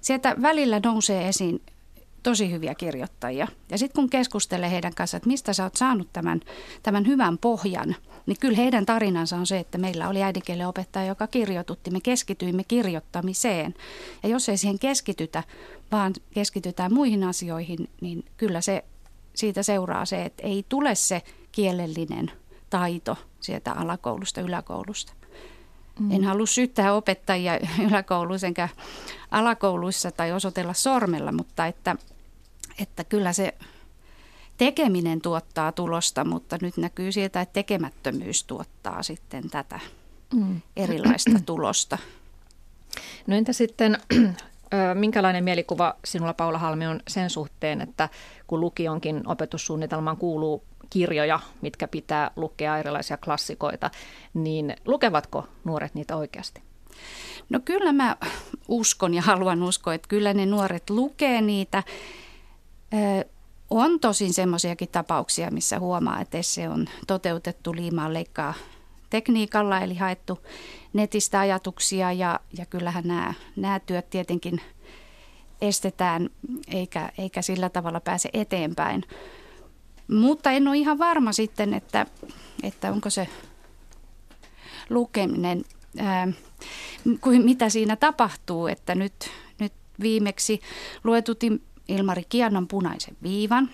sieltä 0.00 0.36
välillä 0.42 0.80
nousee 0.84 1.28
esiin 1.28 1.62
tosi 2.26 2.50
hyviä 2.50 2.74
kirjoittajia. 2.74 3.48
Ja 3.70 3.78
sitten 3.78 3.94
kun 3.94 4.10
keskustelee 4.10 4.70
heidän 4.70 4.94
kanssaan, 4.94 5.18
että 5.18 5.28
mistä 5.28 5.52
sä 5.52 5.64
oot 5.64 5.76
saanut 5.76 6.08
tämän, 6.12 6.40
tämän 6.82 7.06
hyvän 7.06 7.38
pohjan, 7.38 7.96
niin 8.26 8.36
kyllä 8.40 8.56
heidän 8.56 8.86
tarinansa 8.86 9.36
on 9.36 9.46
se, 9.46 9.58
että 9.58 9.78
meillä 9.78 10.08
oli 10.08 10.22
äidinkielen 10.22 10.68
opettaja, 10.68 11.06
joka 11.06 11.26
kirjoitutti. 11.26 11.90
Me 11.90 12.00
keskityimme 12.00 12.64
kirjoittamiseen. 12.64 13.74
Ja 14.22 14.28
jos 14.28 14.48
ei 14.48 14.56
siihen 14.56 14.78
keskitytä, 14.78 15.42
vaan 15.92 16.12
keskitytään 16.34 16.94
muihin 16.94 17.24
asioihin, 17.24 17.90
niin 18.00 18.24
kyllä 18.36 18.60
se 18.60 18.84
siitä 19.34 19.62
seuraa 19.62 20.04
se, 20.04 20.24
että 20.24 20.42
ei 20.42 20.64
tule 20.68 20.94
se 20.94 21.22
kielellinen 21.52 22.32
taito 22.70 23.16
sieltä 23.40 23.72
alakoulusta, 23.72 24.40
yläkoulusta. 24.40 25.12
Mm. 26.00 26.10
En 26.10 26.24
halua 26.24 26.46
syyttää 26.46 26.92
opettajia 26.92 27.58
yläkouluissa 27.88 28.46
enkä 28.46 28.68
alakouluissa 29.30 30.10
tai 30.10 30.32
osoitella 30.32 30.72
sormella, 30.72 31.32
mutta 31.32 31.66
että, 31.66 31.96
että 32.82 33.04
kyllä 33.04 33.32
se 33.32 33.54
tekeminen 34.56 35.20
tuottaa 35.20 35.72
tulosta, 35.72 36.24
mutta 36.24 36.58
nyt 36.60 36.76
näkyy 36.76 37.12
sieltä, 37.12 37.40
että 37.40 37.52
tekemättömyys 37.52 38.44
tuottaa 38.44 39.02
sitten 39.02 39.50
tätä 39.50 39.80
mm. 40.34 40.60
erilaista 40.76 41.40
tulosta. 41.46 41.98
No 43.26 43.36
entä 43.36 43.52
sitten 43.52 43.98
Minkälainen 44.94 45.44
mielikuva 45.44 45.94
sinulla 46.04 46.34
Paula 46.34 46.58
Halmi 46.58 46.86
on 46.86 47.00
sen 47.08 47.30
suhteen, 47.30 47.80
että 47.80 48.08
kun 48.46 48.60
lukionkin 48.60 49.28
opetussuunnitelmaan 49.28 50.16
kuuluu 50.16 50.64
kirjoja, 50.90 51.40
mitkä 51.60 51.88
pitää 51.88 52.30
lukea 52.36 52.78
erilaisia 52.78 53.16
klassikoita, 53.16 53.90
niin 54.34 54.76
lukevatko 54.84 55.48
nuoret 55.64 55.94
niitä 55.94 56.16
oikeasti? 56.16 56.62
No 57.48 57.60
kyllä 57.64 57.92
mä 57.92 58.16
uskon 58.68 59.14
ja 59.14 59.22
haluan 59.22 59.62
uskoa, 59.62 59.94
että 59.94 60.08
kyllä 60.08 60.34
ne 60.34 60.46
nuoret 60.46 60.90
lukee 60.90 61.40
niitä. 61.40 61.82
On 63.70 64.00
tosin 64.00 64.34
semmoisiakin 64.34 64.88
tapauksia, 64.88 65.50
missä 65.50 65.78
huomaa, 65.78 66.20
että 66.20 66.42
se 66.42 66.68
on 66.68 66.86
toteutettu 67.06 67.74
liimaan 67.74 68.14
leikkaa 68.14 68.54
tekniikalla, 69.10 69.80
eli 69.80 69.94
haettu 69.94 70.38
netistä 70.92 71.40
ajatuksia 71.40 72.12
ja, 72.12 72.40
ja 72.58 72.66
kyllähän 72.66 73.04
nämä, 73.06 73.34
nämä 73.56 73.80
työt 73.80 74.10
tietenkin 74.10 74.60
estetään 75.60 76.30
eikä, 76.68 77.12
eikä 77.18 77.42
sillä 77.42 77.68
tavalla 77.68 78.00
pääse 78.00 78.28
eteenpäin. 78.32 79.04
Mutta 80.08 80.50
en 80.50 80.68
ole 80.68 80.76
ihan 80.76 80.98
varma 80.98 81.32
sitten, 81.32 81.74
että, 81.74 82.06
että 82.62 82.92
onko 82.92 83.10
se 83.10 83.28
lukeminen, 84.90 85.64
ää, 85.98 86.28
kuin 87.20 87.44
mitä 87.44 87.68
siinä 87.68 87.96
tapahtuu, 87.96 88.66
että 88.66 88.94
nyt, 88.94 89.30
nyt 89.58 89.72
viimeksi 90.00 90.60
luetutin 91.04 91.62
Ilmari 91.88 92.22
Kiannon 92.28 92.68
punaisen 92.68 93.16
viivan. 93.22 93.70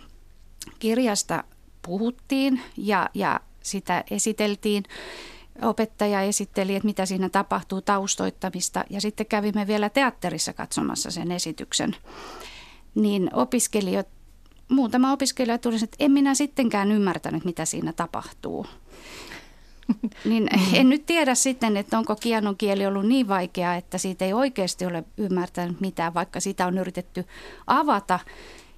Kirjasta 0.79 1.45
puhuttiin 1.83 2.61
ja, 2.77 3.11
ja 3.15 3.41
sitä 3.63 4.05
esiteltiin. 4.11 4.85
Opettaja 5.63 6.23
esitteli, 6.23 6.75
että 6.75 6.87
mitä 6.87 7.07
siinä 7.07 7.29
tapahtuu, 7.29 7.81
taustoittamista 7.81 8.85
ja 8.91 9.01
sitten 9.01 9.27
kävimme 9.27 9.67
vielä 9.67 9.91
teatterissa 9.91 10.53
katsomassa 10.53 11.11
sen 11.11 11.33
esityksen. 11.33 11.97
Niin 12.95 13.31
opiskelijat, 13.33 14.09
muutama 14.69 15.13
opiskelija 15.13 15.59
tuli, 15.59 15.75
että 15.75 15.97
en 15.99 16.13
minä 16.13 16.35
sittenkään 16.35 16.93
ymmärtänyt, 16.93 17.45
mitä 17.45 17.65
siinä 17.65 17.93
tapahtuu. 17.93 18.67
niin 20.25 20.49
en 20.75 20.89
nyt 20.89 21.07
tiedä 21.07 21.35
sitten, 21.35 21.77
että 21.77 21.99
onko 21.99 22.17
kianon 22.17 22.57
kieli 22.57 22.87
ollut 22.87 23.07
niin 23.07 23.29
vaikea, 23.29 23.75
että 23.75 23.99
siitä 23.99 24.25
ei 24.25 24.33
oikeasti 24.33 24.87
ole 24.87 25.05
ymmärtänyt 25.17 25.81
mitään, 25.81 26.15
vaikka 26.15 26.41
sitä 26.41 26.67
on 26.67 26.79
yritetty 26.79 27.25
avata 27.67 28.19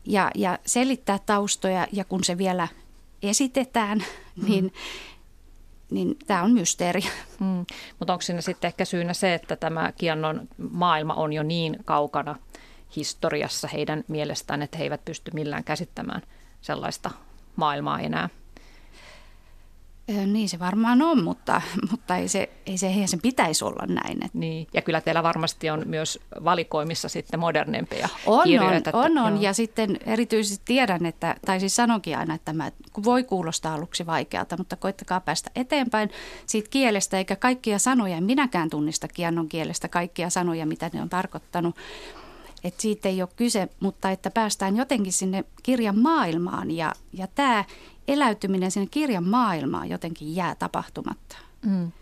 ja, 0.07 0.31
ja 0.35 0.59
selittää 0.67 1.19
taustoja. 1.27 1.87
Ja 1.93 2.05
kun 2.05 2.25
se 2.25 2.39
vielä 2.39 2.69
esitetään, 3.23 3.99
mm. 4.37 4.49
niin, 4.49 4.73
niin 5.91 6.17
tämä 6.27 6.43
on 6.43 6.53
mysteeri. 6.53 7.01
Mm. 7.41 7.67
Mutta 7.99 8.13
onko 8.13 8.23
siinä 8.23 8.41
sitten 8.41 8.69
ehkä 8.69 8.85
syynä 8.85 9.15
se, 9.15 9.35
että 9.35 9.57
tämä 9.57 9.93
Kiannon 9.93 10.49
maailma 10.71 11.15
on 11.15 11.33
jo 11.33 11.43
niin 11.43 11.77
kaukana 11.85 12.37
historiassa 12.97 13.69
heidän 13.69 14.05
mielestään, 14.09 14.63
että 14.63 14.79
he 14.79 14.85
eivät 14.85 15.05
pysty 15.05 15.31
millään 15.35 15.65
käsittämään 15.65 16.23
sellaista 16.61 17.11
maailmaa 17.57 18.01
enää? 18.01 18.29
Niin 20.07 20.49
se 20.49 20.59
varmaan 20.59 21.03
on, 21.03 21.25
mutta, 21.25 21.63
mutta 21.91 22.17
ei, 22.17 22.29
se, 22.29 22.51
ei 22.67 22.79
se, 22.79 22.87
eihän 22.87 23.09
sen 23.09 23.21
pitäisi 23.21 23.65
olla 23.65 23.87
näin. 23.87 24.25
Että. 24.25 24.39
Niin, 24.39 24.67
ja 24.75 24.83
kyllä 24.83 25.01
teillä 25.01 25.23
varmasti 25.23 25.71
on 25.71 25.83
myös 25.87 26.19
valikoimissa 26.45 27.09
sitten 27.09 27.41
modernempia 27.41 28.09
on, 28.27 28.45
kirjoja. 28.45 28.81
On, 28.93 29.19
on, 29.19 29.19
on. 29.19 29.43
ja 29.43 29.53
sitten 29.53 29.99
erityisesti 30.07 30.65
tiedän, 30.65 31.07
että, 31.07 31.37
tai 31.47 31.61
siis 31.61 31.77
sanonkin 31.77 32.19
aina, 32.19 32.35
että 32.35 32.45
tämä 32.45 32.73
voi 33.05 33.25
kuulostaa 33.25 33.75
aluksi 33.75 34.07
vaikealta, 34.07 34.57
mutta 34.57 34.77
koittakaa 34.77 35.21
päästä 35.21 35.51
eteenpäin 35.57 36.11
siitä 36.47 36.71
kielestä, 36.71 37.19
eikä 37.19 37.37
kaikkia 37.37 37.79
sanoja, 37.79 38.21
minäkään 38.21 38.71
tunnista 38.71 39.09
kiannon 39.09 39.49
kielestä 39.49 39.89
kaikkia 39.89 40.31
sanoja, 40.31 40.67
mitä 40.67 40.91
ne 40.93 41.03
on 41.03 41.09
tarkoittanut. 41.09 41.77
Että 42.65 42.83
siitä 42.83 43.09
ei 43.09 43.23
ole 43.23 43.29
kyse, 43.37 43.69
mutta 43.81 44.11
että 44.11 44.31
päästään 44.31 44.77
jotenkin 44.77 45.13
sinne 45.13 45.45
kirjan 45.63 45.99
maailmaan 45.99 46.71
ja, 46.71 46.93
ja 47.13 47.27
tämä 47.27 47.65
eläytyminen 48.09 48.71
sinne 48.71 48.89
kirjan 48.91 49.29
maailmaan 49.29 49.91
jotenkin 49.91 50.37
jää 50.37 50.55
tapahtumatta. 50.55 51.37
Mm. 51.67 51.93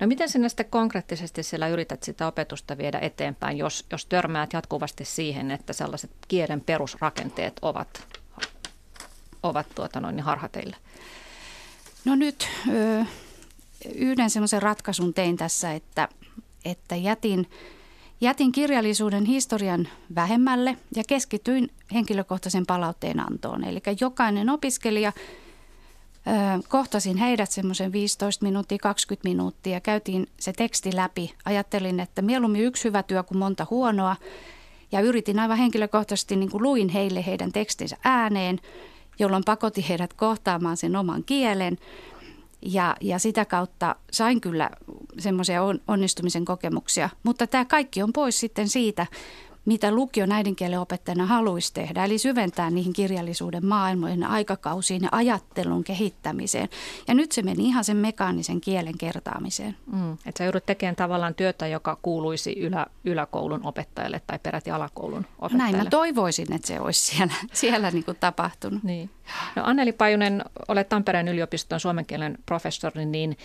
No 0.00 0.06
miten 0.06 0.28
sinä 0.28 0.48
sitten 0.48 0.66
konkreettisesti 0.70 1.42
siellä 1.42 1.68
yrität 1.68 2.02
sitä 2.02 2.26
opetusta 2.26 2.78
viedä 2.78 2.98
eteenpäin, 2.98 3.58
jos, 3.58 3.86
jos 3.90 4.06
törmäät 4.06 4.52
jatkuvasti 4.52 5.04
siihen, 5.04 5.50
että 5.50 5.72
sellaiset 5.72 6.10
kielen 6.28 6.60
perusrakenteet 6.60 7.58
ovat, 7.62 8.06
ovat 9.42 9.66
tuota 9.74 10.00
noin, 10.00 10.16
niin 10.16 10.24
harhateille? 10.24 10.76
No 12.04 12.14
nyt 12.14 12.48
ö, 12.68 13.04
yhden 13.94 14.30
semmoisen 14.30 14.62
ratkaisun 14.62 15.14
tein 15.14 15.36
tässä, 15.36 15.72
että, 15.72 16.08
että 16.64 16.96
jätin, 16.96 17.50
jätin 18.20 18.52
kirjallisuuden 18.52 19.24
historian 19.24 19.88
vähemmälle 20.14 20.76
ja 20.96 21.02
keskityin 21.08 21.70
henkilökohtaisen 21.94 22.66
palautteen 22.66 23.20
antoon. 23.20 23.64
Eli 23.64 23.80
jokainen 24.00 24.50
opiskelija– 24.50 25.12
kohtasin 26.68 27.16
heidät 27.16 27.50
semmoisen 27.50 27.92
15 27.92 28.44
minuuttia, 28.44 28.78
20 28.78 29.28
minuuttia. 29.28 29.80
Käytiin 29.80 30.26
se 30.40 30.52
teksti 30.52 30.96
läpi. 30.96 31.34
Ajattelin, 31.44 32.00
että 32.00 32.22
mieluummin 32.22 32.64
yksi 32.64 32.84
hyvä 32.84 33.02
työ 33.02 33.22
kuin 33.22 33.38
monta 33.38 33.66
huonoa. 33.70 34.16
Ja 34.92 35.00
yritin 35.00 35.38
aivan 35.38 35.58
henkilökohtaisesti, 35.58 36.36
niin 36.36 36.50
kuin 36.50 36.62
luin 36.62 36.88
heille 36.88 37.26
heidän 37.26 37.52
tekstinsä 37.52 37.96
ääneen, 38.04 38.58
jolloin 39.18 39.42
pakotti 39.46 39.88
heidät 39.88 40.14
kohtaamaan 40.14 40.76
sen 40.76 40.96
oman 40.96 41.24
kielen. 41.24 41.78
Ja, 42.62 42.96
ja 43.00 43.18
sitä 43.18 43.44
kautta 43.44 43.96
sain 44.12 44.40
kyllä 44.40 44.70
semmoisia 45.18 45.62
onnistumisen 45.88 46.44
kokemuksia. 46.44 47.10
Mutta 47.22 47.46
tämä 47.46 47.64
kaikki 47.64 48.02
on 48.02 48.12
pois 48.12 48.40
sitten 48.40 48.68
siitä, 48.68 49.06
mitä 49.70 49.92
lukio 49.92 50.26
äidinkielen 50.30 50.80
opettajana 50.80 51.26
haluaisi 51.26 51.74
tehdä, 51.74 52.04
eli 52.04 52.18
syventää 52.18 52.70
niihin 52.70 52.92
kirjallisuuden 52.92 53.66
maailmoihin, 53.66 54.24
aikakausiin 54.24 55.02
ja 55.02 55.08
ajattelun 55.12 55.84
kehittämiseen. 55.84 56.68
Ja 57.08 57.14
nyt 57.14 57.32
se 57.32 57.42
meni 57.42 57.64
ihan 57.64 57.84
sen 57.84 57.96
mekaanisen 57.96 58.60
kielen 58.60 58.98
kertaamiseen. 58.98 59.76
Mm, 59.92 60.12
että 60.12 60.38
sä 60.38 60.44
joudut 60.44 60.66
tekemään 60.66 60.96
tavallaan 60.96 61.34
työtä, 61.34 61.66
joka 61.66 61.98
kuuluisi 62.02 62.52
ylä, 62.52 62.86
yläkoulun 63.04 63.66
opettajalle 63.66 64.20
tai 64.26 64.38
peräti 64.42 64.70
alakoulun 64.70 65.26
opettajalle. 65.38 65.72
Näin 65.72 65.84
mä 65.84 65.90
toivoisin, 65.90 66.52
että 66.52 66.66
se 66.66 66.80
olisi 66.80 67.02
siellä, 67.02 67.34
siellä 67.52 67.90
niin 67.90 68.04
kuin 68.04 68.16
tapahtunut. 68.20 68.82
Niin. 68.82 69.10
No 69.56 69.62
Anneli 69.66 69.92
Pajunen, 69.92 70.44
olet 70.68 70.88
Tampereen 70.88 71.28
yliopiston 71.28 71.80
suomen 71.80 72.06
kielen 72.06 72.38
professori, 72.46 73.06
niin 73.06 73.36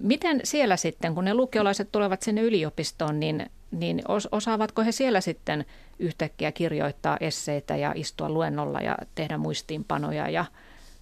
miten 0.00 0.40
siellä 0.44 0.76
sitten, 0.76 1.14
kun 1.14 1.24
ne 1.24 1.34
lukiolaiset 1.34 1.92
tulevat 1.92 2.22
sinne 2.22 2.42
yliopistoon, 2.42 3.20
niin 3.20 3.50
niin 3.74 4.02
osaavatko 4.32 4.82
he 4.82 4.92
siellä 4.92 5.20
sitten 5.20 5.64
yhtäkkiä 5.98 6.52
kirjoittaa 6.52 7.16
esseitä 7.20 7.76
ja 7.76 7.92
istua 7.96 8.30
luennolla 8.30 8.80
ja 8.80 8.98
tehdä 9.14 9.38
muistiinpanoja 9.38 10.28
ja 10.28 10.44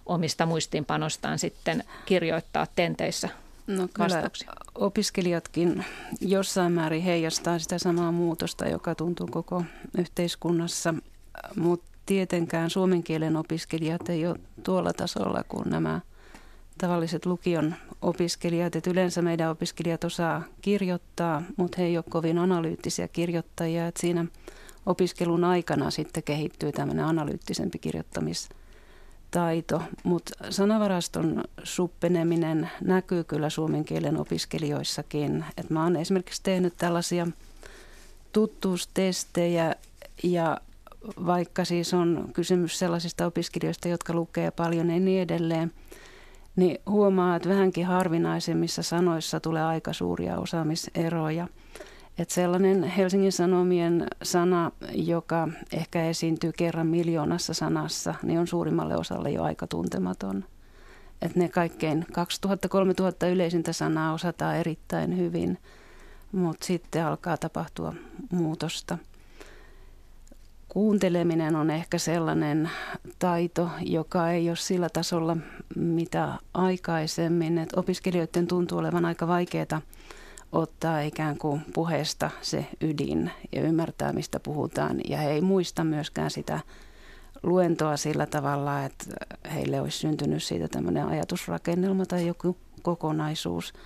omista 0.05 0.45
muistiinpanostaan 0.45 1.39
sitten 1.39 1.83
kirjoittaa 2.05 2.67
tenteissä 2.75 3.29
No 3.67 3.87
kyllä 3.93 4.29
opiskelijatkin 4.75 5.85
jossain 6.21 6.71
määrin 6.71 7.01
heijastaa 7.01 7.59
sitä 7.59 7.77
samaa 7.77 8.11
muutosta, 8.11 8.67
joka 8.67 8.95
tuntuu 8.95 9.27
koko 9.27 9.63
yhteiskunnassa, 9.97 10.93
mutta 11.55 11.91
tietenkään 12.05 12.69
suomen 12.69 13.03
kielen 13.03 13.37
opiskelijat 13.37 14.09
ei 14.09 14.27
ole 14.27 14.39
tuolla 14.63 14.93
tasolla 14.93 15.43
kuin 15.43 15.69
nämä– 15.69 15.99
tavalliset 16.77 17.25
lukion 17.25 17.75
opiskelijat, 18.03 18.75
että 18.75 18.89
yleensä 18.89 19.21
meidän 19.21 19.49
opiskelijat 19.49 20.03
osaa 20.03 20.43
kirjoittaa, 20.61 21.43
mutta 21.57 21.77
he 21.77 21.83
ei 21.87 21.97
ole 21.97 22.05
kovin 22.09 22.37
analyyttisiä 22.37 23.07
kirjoittajia, 23.07 23.87
että 23.87 24.01
siinä 24.01 24.25
opiskelun 24.85 25.43
aikana 25.43 25.91
sitten 25.91 26.23
kehittyy 26.23 26.71
tämmöinen 26.71 27.05
analyyttisempi 27.05 27.79
kirjoittamistaito, 27.79 29.81
mutta 30.03 30.33
sanavaraston 30.49 31.43
suppeneminen 31.63 32.69
näkyy 32.81 33.23
kyllä 33.23 33.49
suomen 33.49 33.85
kielen 33.85 34.17
opiskelijoissakin. 34.17 35.45
Et 35.57 35.69
mä 35.69 35.83
oon 35.83 35.95
esimerkiksi 35.95 36.43
tehnyt 36.43 36.73
tällaisia 36.77 37.27
tuttuustestejä 38.31 39.75
ja 40.23 40.57
vaikka 41.25 41.65
siis 41.65 41.93
on 41.93 42.29
kysymys 42.33 42.79
sellaisista 42.79 43.25
opiskelijoista, 43.25 43.87
jotka 43.87 44.13
lukee 44.13 44.51
paljon 44.51 44.89
ja 44.89 44.99
niin 44.99 45.21
edelleen– 45.21 45.71
niin 46.55 46.77
huomaa, 46.89 47.35
että 47.35 47.49
vähänkin 47.49 47.85
harvinaisemmissa 47.85 48.83
sanoissa 48.83 49.39
tulee 49.39 49.63
aika 49.63 49.93
suuria 49.93 50.37
osaamiseroja. 50.37 51.47
Että 52.17 52.33
sellainen 52.33 52.83
Helsingin 52.83 53.31
Sanomien 53.31 54.07
sana, 54.23 54.71
joka 54.93 55.47
ehkä 55.71 56.05
esiintyy 56.05 56.51
kerran 56.57 56.87
miljoonassa 56.87 57.53
sanassa, 57.53 58.15
niin 58.23 58.39
on 58.39 58.47
suurimmalle 58.47 58.97
osalle 58.97 59.31
jo 59.31 59.43
aika 59.43 59.67
tuntematon. 59.67 60.45
Että 61.21 61.39
ne 61.39 61.49
kaikkein 61.49 62.05
2000-3000 63.25 63.27
yleisintä 63.31 63.73
sanaa 63.73 64.13
osataan 64.13 64.55
erittäin 64.55 65.17
hyvin, 65.17 65.57
mutta 66.31 66.65
sitten 66.65 67.05
alkaa 67.05 67.37
tapahtua 67.37 67.93
muutosta– 68.31 68.97
kuunteleminen 70.73 71.55
on 71.55 71.71
ehkä 71.71 71.97
sellainen 71.97 72.69
taito, 73.19 73.69
joka 73.81 74.31
ei 74.31 74.49
ole 74.49 74.55
sillä 74.55 74.89
tasolla, 74.89 75.37
mitä 75.75 76.33
aikaisemmin. 76.53 77.57
Et 77.57 77.73
opiskelijoiden 77.75 78.47
tuntuu 78.47 78.77
olevan 78.77 79.05
aika 79.05 79.27
vaikeaa 79.27 79.81
ottaa 80.51 81.01
ikään 81.01 81.37
kuin 81.37 81.61
puheesta 81.73 82.29
se 82.41 82.65
ydin 82.81 83.31
ja 83.51 83.61
ymmärtää, 83.61 84.13
mistä 84.13 84.39
puhutaan. 84.39 85.01
Ja 85.09 85.17
he 85.17 85.31
ei 85.31 85.41
muista 85.41 85.83
myöskään 85.83 86.31
sitä 86.31 86.59
luentoa 87.43 87.97
sillä 87.97 88.25
tavalla, 88.25 88.83
että 88.83 89.05
heille 89.53 89.81
olisi 89.81 89.97
syntynyt 89.97 90.43
siitä 90.43 90.67
tämmöinen 90.67 91.05
ajatusrakennelma 91.05 92.05
tai 92.05 92.27
joku 92.27 92.57
kokonaisuus– 92.81 93.73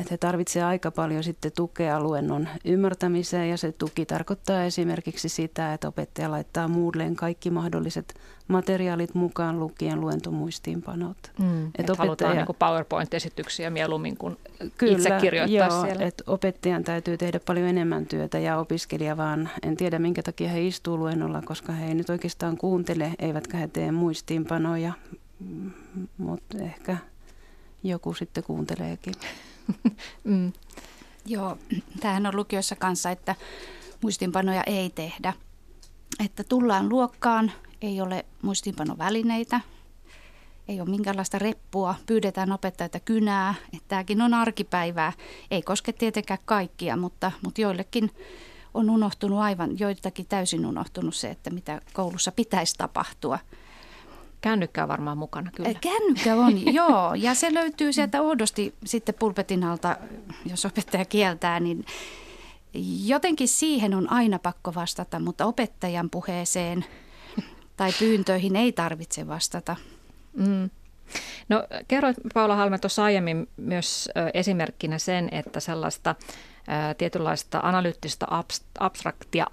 että 0.00 0.10
he 0.10 0.16
tarvitsevat 0.16 0.68
aika 0.68 0.90
paljon 0.90 1.24
sitten 1.24 1.52
tukea 1.56 2.00
luennon 2.00 2.48
ymmärtämiseen 2.64 3.50
ja 3.50 3.56
se 3.56 3.72
tuki 3.72 4.06
tarkoittaa 4.06 4.64
esimerkiksi 4.64 5.28
sitä, 5.28 5.74
että 5.74 5.88
opettaja 5.88 6.30
laittaa 6.30 6.68
Moodleen 6.68 7.16
kaikki 7.16 7.50
mahdolliset 7.50 8.14
materiaalit 8.48 9.14
mukaan 9.14 9.60
lukien 9.60 10.00
luentomuistiinpanot. 10.00 11.16
Mm, 11.38 11.66
että 11.66 11.82
et 11.82 11.90
opettaja... 11.90 11.96
halutaan 11.96 12.36
niin 12.36 12.56
PowerPoint-esityksiä 12.58 13.70
mieluummin 13.70 14.16
kuin 14.16 14.36
Kyllä, 14.78 14.96
itse 14.96 15.10
kirjoittaa 15.20 15.68
joo, 15.68 15.84
siellä. 15.84 16.04
että 16.04 16.24
opettajan 16.26 16.84
täytyy 16.84 17.16
tehdä 17.16 17.40
paljon 17.46 17.68
enemmän 17.68 18.06
työtä 18.06 18.38
ja 18.38 18.58
opiskelija 18.58 19.16
vaan, 19.16 19.50
en 19.62 19.76
tiedä 19.76 19.98
minkä 19.98 20.22
takia 20.22 20.48
he 20.48 20.66
istuu 20.66 20.98
luennolla, 20.98 21.42
koska 21.42 21.72
he 21.72 21.88
ei 21.88 21.94
nyt 21.94 22.10
oikeastaan 22.10 22.56
kuuntele, 22.56 23.12
eivätkä 23.18 23.56
he 23.56 23.68
tee 23.68 23.92
muistiinpanoja, 23.92 24.92
mutta 26.18 26.58
ehkä 26.58 26.96
joku 27.82 28.14
sitten 28.14 28.44
kuunteleekin. 28.44 29.14
mm. 30.24 30.52
Joo, 31.26 31.58
tämähän 32.00 32.26
on 32.26 32.36
lukiossa 32.36 32.76
kanssa, 32.76 33.10
että 33.10 33.34
muistinpanoja 34.02 34.62
ei 34.66 34.90
tehdä. 34.90 35.32
Että 36.24 36.44
tullaan 36.44 36.88
luokkaan, 36.88 37.52
ei 37.82 38.00
ole 38.00 38.26
muistinpanovälineitä, 38.42 39.60
ei 40.68 40.80
ole 40.80 40.90
minkäänlaista 40.90 41.38
reppua, 41.38 41.94
pyydetään 42.06 42.52
opettajata 42.52 43.00
kynää. 43.00 43.54
Että 43.64 43.88
tämäkin 43.88 44.22
on 44.22 44.34
arkipäivää. 44.34 45.12
Ei 45.50 45.62
koske 45.62 45.92
tietenkään 45.92 46.40
kaikkia, 46.44 46.96
mutta, 46.96 47.32
mutta 47.44 47.60
joillekin 47.60 48.10
on 48.74 48.90
unohtunut 48.90 49.38
aivan, 49.38 49.78
joitakin 49.78 50.26
täysin 50.26 50.66
unohtunut 50.66 51.14
se, 51.14 51.30
että 51.30 51.50
mitä 51.50 51.80
koulussa 51.92 52.32
pitäisi 52.32 52.74
tapahtua– 52.78 53.38
Kännykkää 54.46 54.88
varmaan 54.88 55.18
mukana, 55.18 55.50
kyllä. 55.56 55.74
Kännykkä 55.80 56.34
on, 56.34 56.74
joo. 56.74 57.14
Ja 57.14 57.34
se 57.34 57.54
löytyy 57.54 57.92
sieltä 57.92 58.22
oudosti 58.22 58.74
sitten 58.84 59.14
pulpetin 59.18 59.64
alta, 59.64 59.96
jos 60.44 60.64
opettaja 60.64 61.04
kieltää, 61.04 61.60
niin 61.60 61.84
jotenkin 63.04 63.48
siihen 63.48 63.94
on 63.94 64.12
aina 64.12 64.38
pakko 64.38 64.74
vastata, 64.74 65.20
mutta 65.20 65.46
opettajan 65.46 66.10
puheeseen 66.10 66.84
tai 67.76 67.92
pyyntöihin 67.98 68.56
ei 68.56 68.72
tarvitse 68.72 69.28
vastata. 69.28 69.76
Mm. 70.32 70.70
No 71.48 71.64
kerroit 71.88 72.16
Paula 72.34 72.56
Halme 72.56 72.78
tuossa 72.78 73.04
aiemmin 73.04 73.48
myös 73.56 74.08
esimerkkinä 74.34 74.98
sen, 74.98 75.28
että 75.32 75.60
sellaista 75.60 76.14
tietynlaista 76.98 77.60
analyyttistä 77.62 78.26
abstraktia 78.80 79.46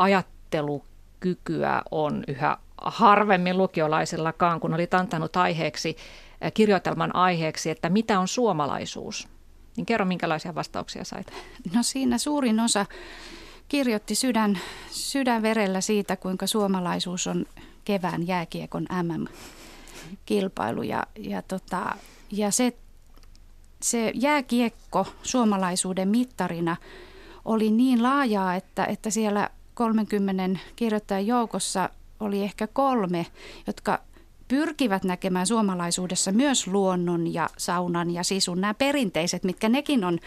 ajattelukykyä 1.23 1.81
on 1.91 2.23
yhä 2.27 2.57
harvemmin 2.77 3.57
lukiolaisillakaan, 3.57 4.59
kun 4.59 4.73
oli 4.73 4.87
antanut 4.91 5.37
aiheeksi, 5.37 5.95
äh, 6.43 6.53
kirjoitelman 6.53 7.15
aiheeksi, 7.15 7.69
että 7.69 7.89
mitä 7.89 8.19
on 8.19 8.27
suomalaisuus. 8.27 9.27
Niin 9.77 9.85
kerro, 9.85 10.05
minkälaisia 10.05 10.55
vastauksia 10.55 11.03
sait? 11.03 11.31
No 11.73 11.83
siinä 11.83 12.17
suurin 12.17 12.59
osa 12.59 12.85
kirjoitti 13.67 14.15
sydän, 14.15 14.59
sydänverellä 14.91 15.81
siitä, 15.81 16.15
kuinka 16.15 16.47
suomalaisuus 16.47 17.27
on 17.27 17.45
kevään 17.85 18.27
jääkiekon 18.27 18.85
MM-kilpailu. 19.03 20.83
Ja, 20.83 21.03
ja, 21.17 21.41
tota, 21.41 21.95
ja 22.31 22.51
se, 22.51 22.73
se 23.81 24.11
jääkiekko 24.15 25.07
suomalaisuuden 25.23 26.07
mittarina 26.07 26.77
oli 27.45 27.71
niin 27.71 28.03
laajaa, 28.03 28.55
että, 28.55 28.85
että 28.85 29.09
siellä 29.09 29.49
30 29.73 30.59
kirjoittajan 30.75 31.27
joukossa 31.27 31.89
oli 32.19 32.43
ehkä 32.43 32.67
kolme, 32.67 33.25
jotka 33.67 33.99
pyrkivät 34.47 35.03
näkemään 35.03 35.47
suomalaisuudessa 35.47 36.31
myös 36.31 36.67
luonnon 36.67 37.33
ja 37.33 37.49
saunan 37.57 38.11
ja 38.11 38.23
sisun, 38.23 38.61
nämä 38.61 38.73
perinteiset, 38.73 39.43
mitkä 39.43 39.69
nekin 39.69 40.03
on 40.03 40.19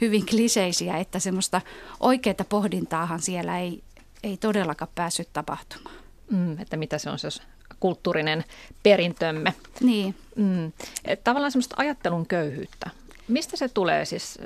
hyvin 0.00 0.26
kliseisiä, 0.26 0.98
että 0.98 1.18
semmoista 1.18 1.60
oikeaa 2.00 2.44
pohdintaahan 2.48 3.20
siellä 3.20 3.58
ei, 3.58 3.82
ei 4.22 4.36
todellakaan 4.36 4.90
päässyt 4.94 5.28
tapahtumaan. 5.32 5.96
Mm, 6.30 6.58
että 6.58 6.76
mitä 6.76 6.98
se 6.98 7.10
on 7.10 7.18
se 7.18 7.28
kulttuurinen 7.80 8.44
perintömme. 8.82 9.54
Niin. 9.80 10.14
Mm. 10.36 10.72
Tavallaan 11.24 11.52
semmoista 11.52 11.74
ajattelun 11.78 12.26
köyhyyttä. 12.26 12.90
Mistä 13.28 13.56
se 13.56 13.68
tulee 13.68 14.04
siis? 14.04 14.38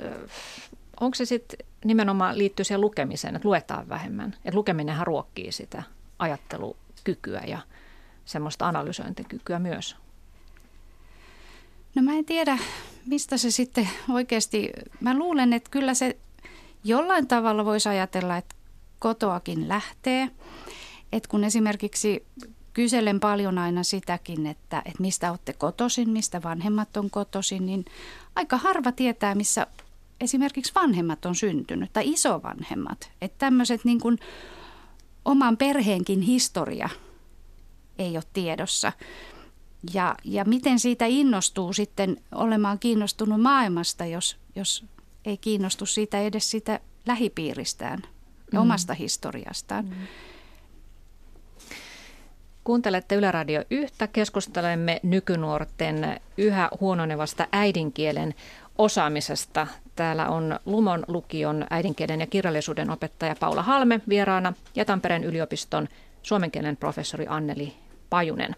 Onko 0.99 1.15
se 1.15 1.25
sitten 1.25 1.66
nimenomaan 1.85 2.37
liittyy 2.37 2.65
siihen 2.65 2.81
lukemiseen, 2.81 3.35
että 3.35 3.47
luetaan 3.47 3.89
vähemmän? 3.89 4.35
Että 4.45 4.57
lukeminenhan 4.57 5.07
ruokkii 5.07 5.51
sitä 5.51 5.83
ajattelukykyä 6.19 7.41
ja 7.47 7.59
semmoista 8.25 8.67
analysointikykyä 8.67 9.59
myös. 9.59 9.95
No 11.95 12.01
mä 12.01 12.13
en 12.13 12.25
tiedä, 12.25 12.57
mistä 13.05 13.37
se 13.37 13.51
sitten 13.51 13.89
oikeasti, 14.09 14.69
mä 15.01 15.17
luulen, 15.17 15.53
että 15.53 15.71
kyllä 15.71 15.93
se 15.93 16.17
jollain 16.83 17.27
tavalla 17.27 17.65
voisi 17.65 17.89
ajatella, 17.89 18.37
että 18.37 18.55
kotoakin 18.99 19.67
lähtee. 19.67 20.29
Että 21.11 21.29
kun 21.29 21.43
esimerkiksi 21.43 22.25
kyselen 22.73 23.19
paljon 23.19 23.57
aina 23.57 23.83
sitäkin, 23.83 24.47
että, 24.47 24.81
että 24.85 25.01
mistä 25.01 25.29
olette 25.29 25.53
kotosin, 25.53 26.09
mistä 26.09 26.43
vanhemmat 26.43 26.97
on 26.97 27.09
kotosin, 27.09 27.65
niin 27.65 27.85
aika 28.35 28.57
harva 28.57 28.91
tietää, 28.91 29.35
missä 29.35 29.67
esimerkiksi 30.19 30.75
vanhemmat 30.75 31.25
on 31.25 31.35
syntynyt 31.35 31.93
tai 31.93 32.09
isovanhemmat. 32.09 33.11
Että 33.21 33.37
tämmöiset 33.37 33.85
niin 33.85 33.99
kuin 33.99 34.17
oman 35.25 35.57
perheenkin 35.57 36.21
historia 36.21 36.89
ei 37.99 38.17
ole 38.17 38.23
tiedossa. 38.33 38.91
Ja, 39.93 40.15
ja 40.23 40.45
miten 40.45 40.79
siitä 40.79 41.05
innostuu 41.05 41.73
sitten 41.73 42.17
olemaan 42.31 42.79
kiinnostunut 42.79 43.41
maailmasta, 43.41 44.05
jos, 44.05 44.37
jos 44.55 44.85
ei 45.25 45.37
kiinnostu 45.37 45.85
siitä 45.85 46.19
edes 46.19 46.51
sitä 46.51 46.79
lähipiiristään 47.05 47.99
ja 48.51 48.59
mm. 48.59 48.61
omasta 48.61 48.93
historiastaan. 48.93 49.85
Mm. 49.85 49.95
Kuuntelette 52.63 53.15
Yle 53.15 53.31
Radio 53.31 53.63
yhtä. 53.71 54.07
Keskustelemme 54.07 54.99
nykynuorten 55.03 56.19
yhä 56.37 56.69
huononevasta 56.79 57.47
äidinkielen 57.51 58.35
osaamisesta. 58.77 59.67
Täällä 59.97 60.27
on 60.29 60.59
Lumon 60.65 61.03
lukion 61.07 61.65
äidinkielen 61.69 62.19
ja 62.19 62.27
kirjallisuuden 62.27 62.89
opettaja 62.89 63.35
Paula 63.39 63.63
Halme 63.63 64.01
vieraana 64.09 64.53
ja 64.75 64.85
Tampereen 64.85 65.23
yliopiston 65.23 65.87
suomenkielen 66.23 66.77
professori 66.77 67.25
Anneli 67.29 67.73
Pajunen. 68.09 68.55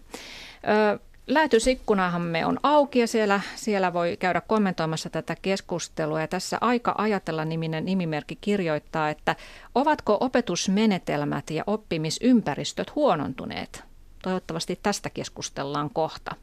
Lähetysikkunahamme 1.26 2.46
on 2.46 2.58
auki 2.62 2.98
ja 2.98 3.06
siellä, 3.06 3.40
siellä 3.54 3.92
voi 3.92 4.16
käydä 4.16 4.40
kommentoimassa 4.40 5.10
tätä 5.10 5.36
keskustelua. 5.42 6.20
Ja 6.20 6.28
tässä 6.28 6.58
Aika 6.60 6.94
ajatella 6.98 7.44
niminen 7.44 7.84
nimimerkki 7.84 8.38
kirjoittaa, 8.40 9.10
että 9.10 9.36
ovatko 9.74 10.16
opetusmenetelmät 10.20 11.50
ja 11.50 11.64
oppimisympäristöt 11.66 12.94
huonontuneet? 12.94 13.84
Toivottavasti 14.22 14.78
tästä 14.82 15.10
keskustellaan 15.10 15.90
kohta. 15.92 16.34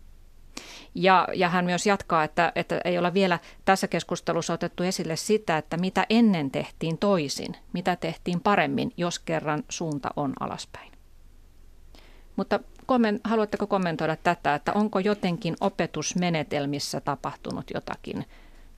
Ja, 0.95 1.27
ja 1.33 1.49
hän 1.49 1.65
myös 1.65 1.85
jatkaa, 1.85 2.23
että, 2.23 2.51
että 2.55 2.81
ei 2.85 2.97
ole 2.97 3.13
vielä 3.13 3.39
tässä 3.65 3.87
keskustelussa 3.87 4.53
otettu 4.53 4.83
esille 4.83 5.15
sitä, 5.15 5.57
että 5.57 5.77
mitä 5.77 6.05
ennen 6.09 6.51
tehtiin 6.51 6.97
toisin, 6.97 7.55
mitä 7.73 7.95
tehtiin 7.95 8.41
paremmin, 8.41 8.93
jos 8.97 9.19
kerran 9.19 9.63
suunta 9.69 10.09
on 10.15 10.33
alaspäin. 10.39 10.91
Mutta 12.35 12.59
haluatteko 13.23 13.67
kommentoida 13.67 14.15
tätä, 14.15 14.55
että 14.55 14.73
onko 14.73 14.99
jotenkin 14.99 15.55
opetusmenetelmissä 15.61 17.01
tapahtunut 17.01 17.65
jotakin, 17.73 18.25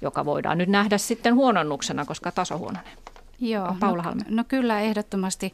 joka 0.01 0.25
voidaan 0.25 0.57
nyt 0.57 0.69
nähdä 0.69 0.97
sitten 0.97 1.35
huononnuksena, 1.35 2.05
koska 2.05 2.31
taso 2.31 2.57
huononee? 2.57 2.93
Joo, 3.39 3.75
Paula 3.79 4.03
no, 4.03 4.13
no 4.29 4.43
kyllä 4.47 4.79
ehdottomasti 4.79 5.53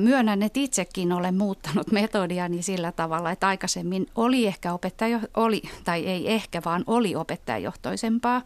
Myönnän, 0.00 0.42
että 0.42 0.60
itsekin 0.60 1.12
olen 1.12 1.36
muuttanut 1.36 1.92
metodiani 1.92 2.62
sillä 2.62 2.92
tavalla, 2.92 3.30
että 3.30 3.48
aikaisemmin 3.48 4.06
oli 4.14 4.46
ehkä 4.46 4.72
opettaja, 4.72 5.20
oli, 5.36 5.62
tai 5.84 6.06
ei 6.06 6.32
ehkä, 6.32 6.62
vaan 6.64 6.84
oli 6.86 7.14
opettajajohtoisempaa, 7.14 8.42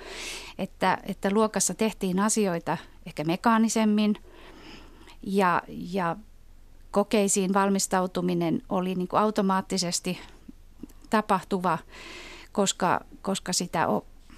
että, 0.59 0.99
että 1.07 1.31
luokassa 1.31 1.75
tehtiin 1.75 2.21
asioita 2.21 2.77
ehkä 3.07 3.25
mekaanisemmin 3.25 4.17
ja, 5.23 5.63
ja 5.69 6.17
kokeisiin 6.91 7.55
valmistautuminen 7.55 8.63
oli 8.69 8.95
niin 8.95 9.09
kuin 9.09 9.21
automaattisesti 9.21 10.19
tapahtuva, 11.11 11.79
koska, 12.53 13.01
koska 13.23 13.53
sitä 13.53 13.87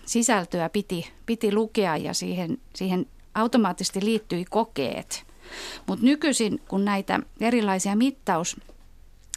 sisältöä 0.06 0.68
piti, 0.68 1.12
piti 1.26 1.54
lukea 1.54 1.96
ja 1.96 2.14
siihen, 2.14 2.58
siihen 2.74 3.06
automaattisesti 3.34 4.04
liittyi 4.04 4.44
kokeet– 4.44 5.24
mutta 5.86 6.04
nykyisin, 6.04 6.60
kun 6.68 6.84
näitä 6.84 7.20
erilaisia 7.40 7.96
mittaus, 7.96 8.56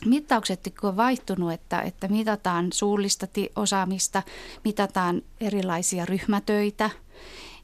mittaukset 0.06 0.74
on 0.84 0.98
vaihtunut, 0.98 1.52
että, 1.52 1.82
että 1.82 2.08
mitataan 2.08 2.74
suullista 2.74 3.28
osaamista, 3.56 4.24
mitataan 4.64 5.22
erilaisia 5.42 6.06
ryhmätöitä 6.06 6.90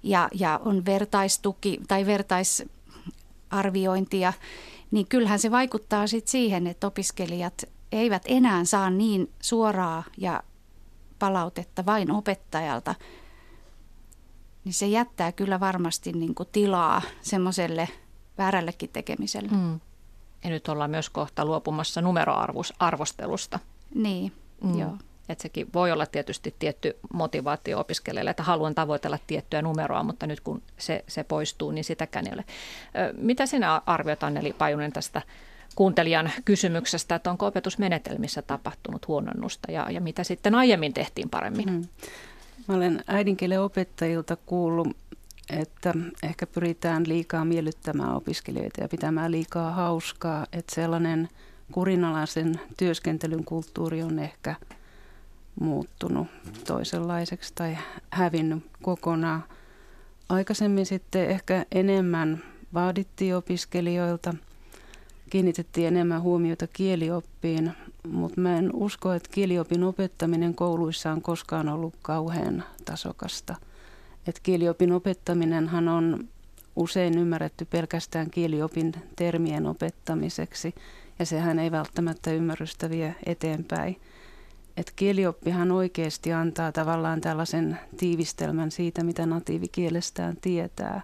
ja, 0.04 0.30
ja 0.34 0.60
on 0.66 0.86
vertaistuki 0.86 1.80
tai 1.88 2.06
vertaisarviointia, 2.06 4.34
niin 4.92 5.08
kyllähän 5.08 5.40
se 5.40 5.52
vaikuttaa 5.52 6.08
sit 6.08 6.28
siihen, 6.28 6.68
että 6.68 6.88
opiskelijat 6.88 7.64
eivät 7.92 8.22
enää 8.26 8.66
saa 8.66 8.90
niin 8.90 9.32
suoraa 9.42 10.04
ja 10.18 10.44
palautetta 11.20 11.86
vain 11.86 12.12
opettajalta, 12.12 12.96
niin 14.64 14.74
se 14.74 14.88
jättää 14.88 15.32
kyllä 15.32 15.60
varmasti 15.60 16.12
niin 16.12 16.36
kuin 16.36 16.50
tilaa 16.52 17.02
semmoiselle– 17.22 17.90
väärällekin 18.38 18.90
tekemiselle. 18.94 19.50
Mm. 19.52 19.80
Ja 20.44 20.50
nyt 20.50 20.68
ollaan 20.68 20.92
myös 20.92 21.10
kohta 21.10 21.46
luopumassa 21.46 22.02
numeroarvostelusta. 22.02 23.60
Niin, 23.96 24.32
mm. 24.64 24.80
joo. 24.80 24.98
Että 25.30 25.42
sekin 25.42 25.68
voi 25.74 25.92
olla 25.92 26.06
tietysti 26.06 26.56
tietty 26.60 26.98
motivaatio 27.14 27.80
opiskelijalle, 27.80 28.30
että 28.30 28.44
haluan 28.44 28.76
tavoitella 28.76 29.20
tiettyä 29.28 29.62
numeroa, 29.62 30.04
mutta 30.04 30.28
nyt 30.28 30.40
kun 30.40 30.62
se, 30.78 31.04
se 31.08 31.24
poistuu, 31.24 31.72
niin 31.72 31.84
sitäkään 31.84 32.28
ei 32.28 32.34
ole. 32.34 32.46
Mitä 33.18 33.46
sinä 33.46 33.82
arvioit, 33.86 34.24
Anneli 34.24 34.54
Pajunen, 34.54 34.92
tästä 34.92 35.22
kuuntelijan 35.76 36.32
kysymyksestä, 36.46 37.16
että 37.16 37.32
onko 37.32 37.46
opetusmenetelmissä 37.46 38.42
tapahtunut 38.42 39.08
huononnusta 39.08 39.72
ja, 39.72 39.92
ja 39.92 40.02
mitä 40.02 40.24
sitten 40.24 40.56
aiemmin 40.56 40.94
tehtiin 40.94 41.30
paremmin? 41.30 41.70
Mm. 41.70 41.88
Mä 42.68 42.76
olen 42.76 43.04
äidinkielen 43.08 43.62
opettajilta 43.62 44.38
kuullut 44.46 44.88
että 45.50 45.94
ehkä 46.24 46.48
pyritään 46.48 47.04
liikaa 47.08 47.46
miellyttämään 47.46 48.16
opiskelijoita 48.16 48.82
ja 48.82 48.88
pitämään 48.88 49.32
liikaa 49.32 49.72
hauskaa, 49.72 50.46
että 50.54 50.76
sellainen 50.76 51.30
kurinalaisen 51.72 52.60
työskentelyn 52.78 53.46
kulttuuri 53.46 54.04
on 54.04 54.20
ehkä 54.20 54.56
muuttunut 55.60 56.28
toisenlaiseksi 56.68 57.52
tai 57.56 57.78
hävinnyt 58.10 58.64
kokonaan. 58.82 59.44
Aikaisemmin 60.30 60.86
sitten 60.86 61.30
ehkä 61.30 61.66
enemmän 61.72 62.44
vaadittiin 62.74 63.36
opiskelijoilta, 63.36 64.34
kiinnitettiin 65.30 65.88
enemmän 65.88 66.22
huomiota 66.22 66.68
kielioppiin, 66.68 67.72
mutta 68.08 68.42
mä 68.42 68.58
en 68.58 68.74
usko, 68.74 69.14
että 69.14 69.30
kieliopin 69.34 69.84
opettaminen 69.84 70.56
kouluissa 70.56 71.12
on 71.12 71.22
koskaan 71.22 71.70
ollut 71.70 71.94
kauhean 72.02 72.64
tasokasta– 72.86 73.56
että 74.28 74.42
kieliopin 74.44 74.92
opettaminenhan 74.92 75.88
on 75.88 76.28
usein 76.76 77.18
ymmärretty 77.18 77.66
pelkästään 77.66 78.30
kieliopin 78.30 78.94
termien 79.16 79.66
opettamiseksi, 79.66 80.76
ja 81.20 81.26
sehän 81.26 81.60
ei 81.60 81.72
välttämättä 81.72 82.32
ymmärrystä 82.32 82.90
vie 82.90 83.16
eteenpäin. 83.26 83.98
Et 84.78 84.94
kielioppihan 84.96 85.72
oikeasti 85.72 86.34
antaa 86.34 86.72
tavallaan 86.72 87.22
tällaisen 87.22 87.80
tiivistelmän 87.98 88.72
siitä, 88.72 89.04
mitä 89.04 89.26
natiivikielestään 89.26 90.38
tietää. 90.42 91.02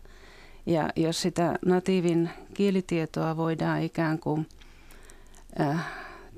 Ja 0.66 0.90
jos 0.96 1.22
sitä 1.22 1.60
natiivin 1.66 2.30
kielitietoa 2.54 3.38
voidaan 3.38 3.82
ikään 3.82 4.20
kuin 4.20 4.48
äh, 5.60 5.86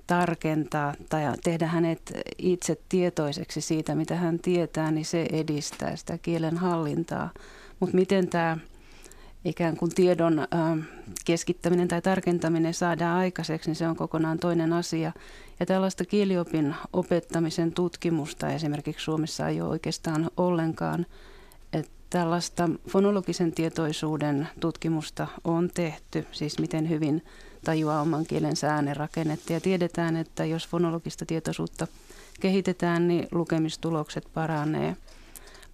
tarkentaa 0.10 0.93
tai 1.10 1.24
tehdä 1.43 1.67
hänet 1.67 2.13
itse 2.38 2.78
tietoiseksi 2.89 3.62
siitä, 3.62 3.95
mitä 3.95 4.15
hän 4.15 4.39
tietää, 4.39 4.91
niin 4.91 5.06
se 5.06 5.26
edistää 5.32 5.95
sitä 5.95 6.17
kielen 6.17 6.58
hallintaa. 6.58 7.30
Mutta 7.80 7.95
miten 7.95 8.28
tämä 8.28 8.58
ikään 9.45 9.78
kuin 9.78 9.95
tiedon 9.95 10.48
keskittäminen 11.26 11.88
tai 11.88 12.02
tarkentaminen 12.02 12.74
saadaan 12.74 13.17
aikaiseksi, 13.17 13.69
niin 13.69 13.76
se 13.76 13.88
on 13.88 13.95
kokonaan 13.95 14.39
toinen 14.39 14.74
asia. 14.74 15.12
Ja 15.60 15.65
tällaista 15.65 16.06
kieliopin 16.06 16.76
opettamisen 16.93 17.74
tutkimusta 17.74 18.50
esimerkiksi 18.50 19.04
Suomessa 19.04 19.48
ei 19.48 19.62
ole 19.62 19.69
oikeastaan 19.69 20.32
ollenkaan. 20.38 21.06
Et 21.74 21.89
tällaista 22.10 22.69
fonologisen 22.88 23.52
tietoisuuden 23.52 24.48
tutkimusta 24.60 25.28
on 25.43 25.69
tehty, 25.74 26.26
siis 26.32 26.60
miten 26.60 26.89
hyvin 26.89 27.24
tajuaa 27.63 28.02
oman 28.02 28.26
kielen 28.26 28.56
rakennetta. 28.93 29.54
Ja 29.54 29.62
tiedetään, 29.62 30.17
että 30.17 30.45
jos 30.45 30.67
fonologista 30.67 31.26
tietoisuutta 31.26 31.88
kehitetään, 32.39 33.08
niin 33.08 33.28
lukemistulokset 33.32 34.28
paranee. 34.34 34.95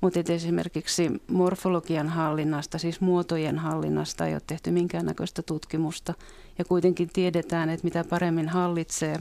Mutta 0.01 0.33
esimerkiksi 0.33 1.11
morfologian 1.27 2.09
hallinnasta, 2.09 2.77
siis 2.77 3.01
muotojen 3.01 3.59
hallinnasta 3.59 4.27
ei 4.27 4.33
ole 4.33 4.41
tehty 4.47 4.71
minkäännäköistä 4.71 5.41
tutkimusta. 5.41 6.13
Ja 6.57 6.65
kuitenkin 6.65 7.09
tiedetään, 7.13 7.69
että 7.69 7.83
mitä 7.83 8.03
paremmin 8.09 8.49
hallitsee 8.49 9.19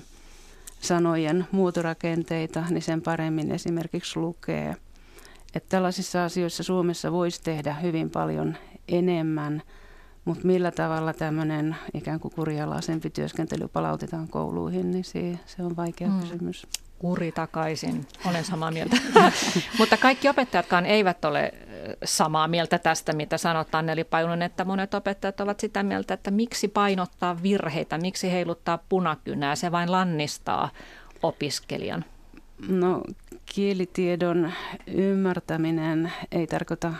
sanojen 0.80 1.46
muotorakenteita, 1.52 2.64
niin 2.70 2.82
sen 2.82 3.02
paremmin 3.02 3.50
esimerkiksi 3.50 4.18
lukee. 4.20 4.76
Että 5.54 5.68
tällaisissa 5.68 6.24
asioissa 6.24 6.62
Suomessa 6.62 7.12
voisi 7.12 7.42
tehdä 7.42 7.74
hyvin 7.74 8.10
paljon 8.10 8.56
enemmän, 8.88 9.62
mutta 10.24 10.46
millä 10.46 10.70
tavalla 10.70 11.12
tämmöinen 11.12 11.76
ikään 11.94 12.20
kuin 12.20 12.34
kurjalaisempi 12.34 13.10
työskentely 13.10 13.68
palautetaan 13.68 14.28
kouluihin, 14.28 14.90
niin 14.90 15.04
se, 15.04 15.38
se 15.46 15.62
on 15.62 15.76
vaikea 15.76 16.08
mm. 16.08 16.20
kysymys 16.20 16.66
kuri 16.98 17.32
takaisin. 17.32 18.06
Olen 18.26 18.44
samaa 18.44 18.70
mieltä. 18.70 18.96
Mutta 19.78 19.96
kaikki 19.96 20.28
opettajatkaan 20.28 20.86
eivät 20.86 21.24
ole 21.24 21.52
samaa 22.04 22.48
mieltä 22.48 22.78
tästä, 22.78 23.12
mitä 23.12 23.38
sanot 23.38 23.74
Anneli 23.74 24.04
Pajunen, 24.04 24.42
että 24.42 24.64
monet 24.64 24.94
opettajat 24.94 25.40
ovat 25.40 25.60
sitä 25.60 25.82
mieltä, 25.82 26.14
että 26.14 26.30
miksi 26.30 26.68
painottaa 26.68 27.42
virheitä, 27.42 27.98
miksi 27.98 28.32
heiluttaa 28.32 28.78
punakynää, 28.88 29.56
se 29.56 29.72
vain 29.72 29.92
lannistaa 29.92 30.70
opiskelijan. 31.22 32.04
No 32.68 33.02
kielitiedon 33.54 34.52
ymmärtäminen 34.86 36.12
ei 36.32 36.46
tarkoita 36.46 36.94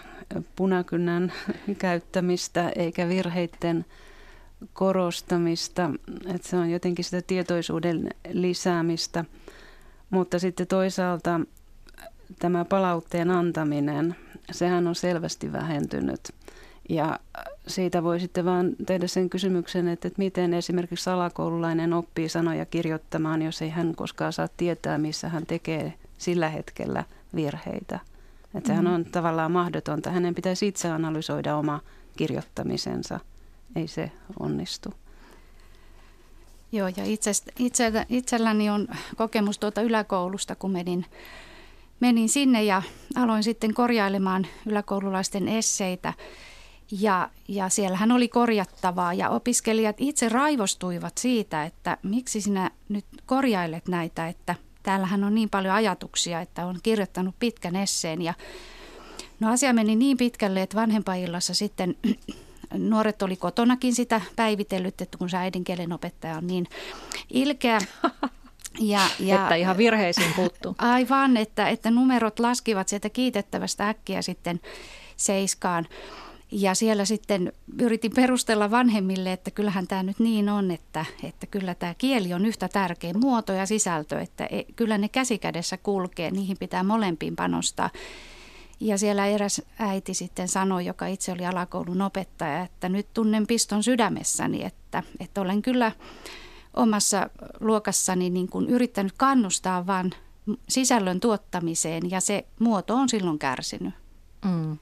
punakynän 0.57 1.33
käyttämistä 1.79 2.73
eikä 2.77 3.09
virheiden 3.09 3.85
korostamista, 4.73 5.91
että 6.35 6.49
se 6.49 6.57
on 6.57 6.71
jotenkin 6.71 7.05
sitä 7.05 7.23
tietoisuuden 7.23 8.09
lisäämistä– 8.33 9.25
mutta 10.15 10.39
sitten 10.39 10.67
toisaalta 10.67 11.41
tämä 12.39 12.65
palautteen 12.65 13.31
antaminen, 13.31 14.17
sehän 14.53 14.87
on 14.87 14.95
selvästi 14.95 15.53
vähentynyt. 15.53 16.21
Ja 16.89 17.21
siitä 17.67 18.03
voi 18.03 18.21
sitten 18.21 18.45
vaan 18.45 18.77
tehdä 18.87 19.07
sen 19.07 19.31
kysymyksen, 19.31 19.89
että, 19.89 20.11
miten 20.19 20.55
esimerkiksi 20.55 21.11
alakoululainen 21.11 21.93
oppii 21.93 22.29
sanoja 22.29 22.67
kirjoittamaan, 22.67 23.43
jos 23.43 23.63
ei 23.63 23.71
hän 23.71 23.95
koskaan 23.95 24.33
saa 24.33 24.49
tietää, 24.57 24.99
missä 24.99 25.29
hän 25.29 25.47
tekee 25.47 25.95
sillä 26.19 26.49
hetkellä 26.49 27.05
virheitä. 27.35 28.01
Että 28.55 28.69
sehän 28.69 28.87
on 28.87 29.05
tavallaan 29.05 29.53
mahdotonta. 29.53 30.11
Hänen 30.11 30.35
pitäisi 30.35 30.67
itse 30.67 30.91
analysoida 30.91 31.57
oma 31.57 31.81
kirjoittamisensa. 32.17 33.21
Ei 33.77 33.89
se 33.89 34.11
onnistu. 34.41 34.95
Joo, 36.73 36.89
ja 36.89 37.05
itse, 37.05 37.31
itse, 37.59 37.93
itselläni 38.09 38.71
on 38.71 38.89
kokemus 39.17 39.59
tuota 39.59 39.83
yläkoulusta, 39.83 40.55
kun 40.55 40.71
menin, 40.71 41.07
menin 42.01 42.29
sinne 42.29 42.65
ja 42.65 42.83
aloin 43.17 43.43
sitten 43.43 43.75
korjailemaan 43.75 44.47
yläkoululaisten 44.67 45.49
esseitä. 45.49 46.13
Ja, 47.01 47.31
ja 47.49 47.69
siellähän 47.69 48.13
oli 48.13 48.29
korjattavaa 48.29 49.15
ja 49.15 49.31
opiskelijat 49.31 49.97
itse 49.99 50.29
raivostuivat 50.29 51.19
siitä, 51.19 51.65
että 51.65 51.99
miksi 52.03 52.41
sinä 52.41 52.71
nyt 52.89 53.05
korjailet 53.27 53.89
näitä, 53.89 54.29
että 54.29 54.55
täällähän 54.85 55.25
on 55.25 55.35
niin 55.35 55.51
paljon 55.51 55.75
ajatuksia, 55.75 56.41
että 56.41 56.67
on 56.67 56.79
kirjoittanut 56.83 57.35
pitkän 57.39 57.77
esseen. 57.77 58.23
Ja 58.23 58.35
no 59.41 59.53
asia 59.53 59.73
meni 59.73 59.97
niin 59.97 60.17
pitkälle, 60.17 60.63
että 60.63 60.77
vanhempaillassa 60.77 61.55
sitten 61.55 61.97
nuoret 62.91 63.23
oli 63.23 63.37
kotonakin 63.37 63.95
sitä 63.95 64.21
päivitellyt, 64.37 65.01
että 65.01 65.19
kun 65.19 65.31
se 65.31 65.37
äidinkielen 65.37 65.93
opettaja 65.93 66.37
on 66.37 66.47
niin 66.47 66.67
ilkeä. 67.31 67.79
Ja, 68.81 69.01
ja, 69.21 69.43
että 69.43 69.55
ihan 69.55 69.77
virheisiin 69.77 70.35
puuttuu. 70.37 70.75
Aivan, 70.95 71.37
että, 71.37 71.69
että 71.69 71.91
numerot 71.91 72.39
laskivat 72.39 72.89
sieltä 72.89 73.11
kiitettävästä 73.11 73.89
äkkiä 73.89 74.23
sitten 74.23 74.61
seiskaan. 75.17 75.87
Ja 76.51 76.75
siellä 76.75 77.05
sitten 77.05 77.53
yritin 77.81 78.13
perustella 78.15 78.71
vanhemmille, 78.71 79.33
että 79.33 79.51
kyllähän 79.51 79.87
tämä 79.87 80.03
nyt 80.03 80.19
niin 80.19 80.49
on, 80.49 80.71
että, 80.71 81.05
että 81.23 81.47
kyllä 81.47 81.75
tämä 81.75 81.95
kieli 81.95 82.35
on 82.35 82.47
yhtä 82.47 82.69
tärkeä 82.69 83.15
muoto 83.15 83.53
ja 83.53 83.67
sisältö, 83.67 84.21
että 84.21 84.47
e, 84.47 84.63
kyllä 84.77 84.99
ne 84.99 85.09
käsikädessä 85.09 85.77
kulkee, 85.77 86.31
niihin 86.31 86.57
pitää 86.61 86.83
molempiin 86.83 87.37
panostaa. 87.37 87.91
Ja 88.81 88.99
siellä 88.99 89.27
eräs 89.27 89.63
äiti 89.79 90.15
sitten 90.15 90.49
sanoi, 90.49 90.87
joka 90.87 91.07
itse 91.07 91.33
oli 91.33 91.47
alakoulun 91.47 92.03
opettaja, 92.03 92.63
että 92.63 92.89
nyt 92.89 93.07
tunnen 93.15 93.47
piston 93.47 93.83
sydämessäni, 93.83 94.65
että, 94.65 95.03
että 95.21 95.41
olen 95.41 95.63
kyllä 95.63 95.93
omassa 96.75 97.31
luokassani 97.61 98.31
niin 98.31 98.49
kuin 98.49 98.69
yrittänyt 98.69 99.13
kannustaa 99.17 99.87
vain 99.87 100.11
sisällön 100.69 101.21
tuottamiseen 101.21 102.11
ja 102.11 102.21
se 102.21 102.47
muoto 102.59 102.95
on 102.95 103.09
silloin 103.09 103.39
kärsinyt. 103.39 103.95
Mm. 104.45 104.79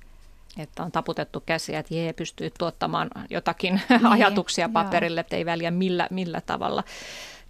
Että 0.58 0.82
on 0.82 0.92
taputettu 0.92 1.42
käsiä, 1.46 1.78
että 1.78 1.94
jee, 1.94 2.12
pystyy 2.12 2.50
tuottamaan 2.58 3.10
jotakin 3.30 3.74
niin, 3.90 4.06
ajatuksia 4.06 4.68
paperille, 4.68 5.20
että 5.20 5.36
ei 5.36 5.46
väliä 5.46 5.70
millä, 5.70 6.08
millä 6.10 6.40
tavalla. 6.40 6.84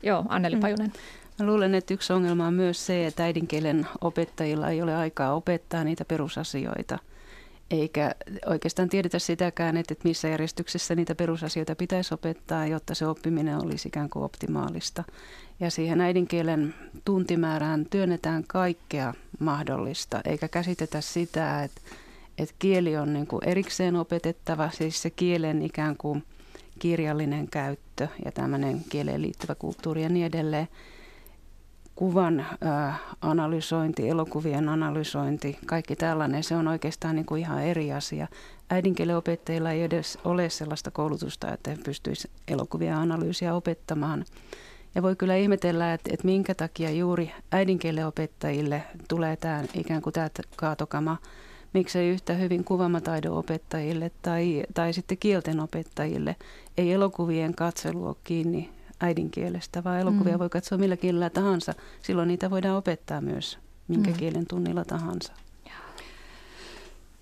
Joo, 0.03 0.25
Anneli 0.29 0.55
mm. 0.55 0.61
Pajunen. 0.61 0.87
Mm. 0.87 0.93
Mä 1.38 1.47
luulen, 1.47 1.75
että 1.75 1.95
yksi 1.95 2.12
ongelma 2.12 2.47
on 2.47 2.55
myös 2.55 2.87
se, 2.87 3.07
että 3.07 3.25
äidinkielen 3.25 3.87
opettajilla 4.01 4.71
ei 4.71 4.83
ole 4.83 4.97
aikaa 4.97 5.35
opettaa 5.35 5.85
niitä 5.85 6.05
perusasioita. 6.05 6.99
Eikä 7.71 8.15
oikeastaan 8.47 8.88
tiedetä 8.88 9.19
sitäkään, 9.19 9.77
että 9.77 9.95
missä 10.05 10.29
järjestyksessä 10.29 10.95
niitä 10.95 11.15
perusasioita 11.15 11.77
pitäisi 11.77 12.15
opettaa, 12.15 12.67
jotta 12.67 12.95
se 12.95 13.07
oppiminen 13.07 13.65
olisi 13.65 13.88
ikään 13.88 14.11
kuin 14.11 14.25
optimaalista. 14.25 15.05
Ja 15.61 15.71
siihen 15.71 16.01
äidinkielen 16.01 16.75
tuntimäärään 17.05 17.87
työnnetään 17.91 18.45
kaikkea 18.49 19.15
mahdollista, 19.38 20.21
eikä 20.25 20.49
käsitetä 20.49 21.01
sitä, 21.01 21.62
että, 21.62 21.81
että 22.38 22.55
kieli 22.59 22.97
on 22.97 23.12
niin 23.12 23.27
kuin 23.27 23.49
erikseen 23.49 23.97
opetettava, 23.97 24.71
siis 24.71 25.03
se 25.03 25.11
kielen 25.11 25.62
ikään 25.62 25.97
kuin 25.97 26.25
kirjallinen 26.79 27.49
käyttö 27.49 28.09
ja 28.25 28.33
tämmöinen 28.33 28.85
kieleen 28.88 29.23
liittyvä 29.23 29.55
kulttuuri 29.55 30.03
ja 30.03 30.09
niin 30.09 30.27
edelleen 30.27 30.68
kuvan 31.95 32.40
äh, 32.40 33.01
analysointi, 33.21 34.09
elokuvien 34.09 34.68
analysointi, 34.68 35.59
kaikki 35.66 35.97
tällainen, 35.97 36.45
se 36.45 36.57
on 36.57 36.68
oikeastaan 36.68 37.16
niin 37.16 37.27
kuin 37.27 37.40
ihan 37.40 37.62
eri 37.62 37.92
asia. 37.92 38.29
Äidinkielen 38.71 39.16
opettajilla 39.16 39.71
ei 39.71 39.83
edes 39.83 40.18
ole 40.25 40.51
sellaista 40.51 40.90
koulutusta, 40.90 41.53
että 41.53 41.71
he 41.71 41.77
pystyisivät 41.85 42.37
elokuvia 42.49 42.99
analyysiä 42.99 43.55
opettamaan. 43.55 44.25
Ja 44.95 45.03
voi 45.03 45.16
kyllä 45.16 45.37
ihmetellä, 45.37 45.95
että, 45.95 46.11
että 46.12 46.27
minkä 46.27 46.55
takia 46.55 46.90
juuri 46.90 47.33
äidinkielen 47.53 48.07
opettajille 48.07 48.83
tulee 49.09 49.37
tämä 49.37 49.64
ikään 49.75 50.03
kuin 50.03 50.12
tämä 50.12 50.31
kaatokama, 50.57 51.16
miksei 51.72 52.08
yhtä 52.08 52.35
hyvin 52.35 52.64
kuvamataidon 52.64 53.38
opettajille 53.38 54.11
tai, 54.22 54.62
tai 54.74 54.92
sitten 54.92 55.18
kielten 55.18 55.61
opettajille. 55.61 56.37
Ei 56.76 56.92
elokuvien 56.92 57.54
katselu 57.54 58.06
ole 58.06 58.16
kiinni 58.24 58.70
äidinkielestä, 59.00 59.85
vaan 59.85 60.00
elokuvia 60.00 60.32
mm. 60.32 60.38
voi 60.38 60.48
katsoa 60.48 60.78
millä 60.78 60.96
kielellä 60.96 61.30
tahansa. 61.30 61.74
Silloin 62.02 62.28
niitä 62.28 62.50
voidaan 62.50 62.76
opettaa 62.76 63.20
myös 63.20 63.58
minkä 63.88 64.11
mm. 64.11 64.16
kielen 64.16 64.46
tunnilla 64.46 64.85
tahansa. 64.85 65.32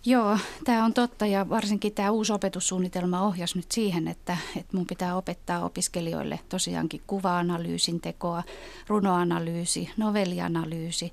Joo, 0.06 0.38
tämä 0.64 0.84
on 0.84 0.94
totta 0.94 1.26
ja 1.26 1.48
varsinkin 1.48 1.94
tämä 1.94 2.10
uusi 2.10 2.32
opetussuunnitelma 2.32 3.22
ohjasi 3.22 3.58
nyt 3.58 3.72
siihen, 3.72 4.08
että, 4.08 4.36
että 4.56 4.76
mun 4.76 4.86
pitää 4.86 5.16
opettaa 5.16 5.64
opiskelijoille 5.64 6.40
tosiaankin 6.48 7.00
kuva-analyysin 7.06 8.00
tekoa, 8.00 8.42
runoanalyysi, 8.88 9.90
novellianalyysi 9.96 11.12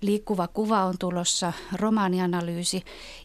liikkuva 0.00 0.48
kuva 0.48 0.84
on 0.84 0.94
tulossa, 0.98 1.52
romaanianalyysi. 1.72 2.82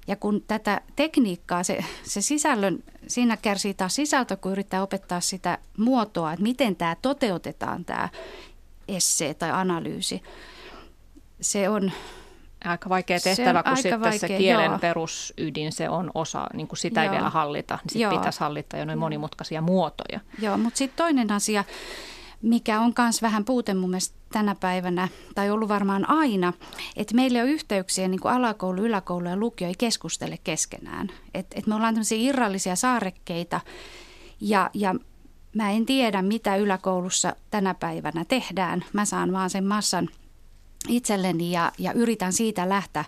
Ja 0.08 0.16
kun 0.16 0.44
tätä 0.48 0.82
tekniikkaa, 0.96 1.64
se, 1.64 1.86
se 2.04 2.22
sisällön, 2.22 2.84
siinä 3.08 3.38
kärsii 3.38 3.74
taas 3.74 3.96
sisältö, 3.96 4.38
kun 4.38 4.52
yrittää 4.52 4.84
opettaa 4.84 5.22
sitä 5.22 5.58
muotoa, 5.78 6.34
että 6.34 6.44
miten 6.44 6.76
tämä 6.76 6.96
toteutetaan, 7.02 7.86
tämä 7.86 8.10
essee 8.88 9.34
tai 9.34 9.52
analyysi. 9.52 10.24
Se 11.42 11.70
on 11.70 11.92
aika 12.66 12.90
vaikea 12.90 13.20
tehtävä, 13.20 13.64
kun 13.64 13.78
sitten 13.78 14.02
vaikea, 14.02 14.20
se 14.20 14.28
kielen 14.28 14.72
joo. 14.72 14.80
perusydin, 14.80 15.72
se 15.72 15.90
on 15.90 16.12
osa, 16.16 16.48
niin 16.54 16.68
kuin 16.68 16.78
sitä 16.78 17.04
joo. 17.04 17.12
ei 17.12 17.18
vielä 17.18 17.30
hallita. 17.30 17.80
Niin 17.84 17.90
sitten 17.90 18.20
pitäisi 18.20 18.40
hallita 18.40 18.78
jo 18.78 18.86
noin 18.86 19.00
monimutkaisia 19.00 19.62
muotoja. 19.62 20.20
Joo, 20.42 20.58
mutta 20.58 20.78
sitten 20.78 20.98
toinen 20.98 21.32
asia, 21.32 21.64
mikä 22.44 22.82
on 22.82 22.94
myös 22.98 23.22
vähän 23.22 23.46
puute 23.46 23.74
mun 23.74 23.90
mielestä 23.90 24.16
tänä 24.32 24.56
päivänä, 24.56 25.08
tai 25.36 25.52
ollut 25.52 25.70
varmaan 25.70 26.10
aina, 26.10 26.54
että 26.96 27.16
meillä 27.16 27.42
on 27.42 27.48
yhteyksiä 27.48 28.08
niin 28.08 28.20
kuin 28.20 28.34
alakoulu, 28.34 28.82
yläkoulu 28.82 29.28
ja 29.28 29.38
lukio 29.38 29.68
ei 29.68 29.76
keskustele 29.78 30.40
keskenään. 30.44 31.10
Että 31.34 31.60
et 31.60 31.68
me 31.68 31.76
ollaan 31.76 31.94
tämmöisiä 31.94 32.18
irrallisia 32.18 32.76
saarekkeita, 32.76 33.62
ja, 34.42 34.70
ja 34.74 34.96
mä 35.56 35.72
en 35.72 35.86
tiedä, 35.86 36.22
mitä 36.22 36.56
yläkoulussa 36.56 37.36
tänä 37.52 37.74
päivänä 37.74 38.26
tehdään. 38.26 38.86
Mä 38.94 39.06
saan 39.06 39.32
vaan 39.32 39.50
sen 39.50 39.66
massan 39.66 40.10
itselleni 40.88 41.52
ja, 41.52 41.72
ja 41.78 41.94
yritän 41.94 42.34
siitä 42.34 42.70
lähteä 42.70 43.06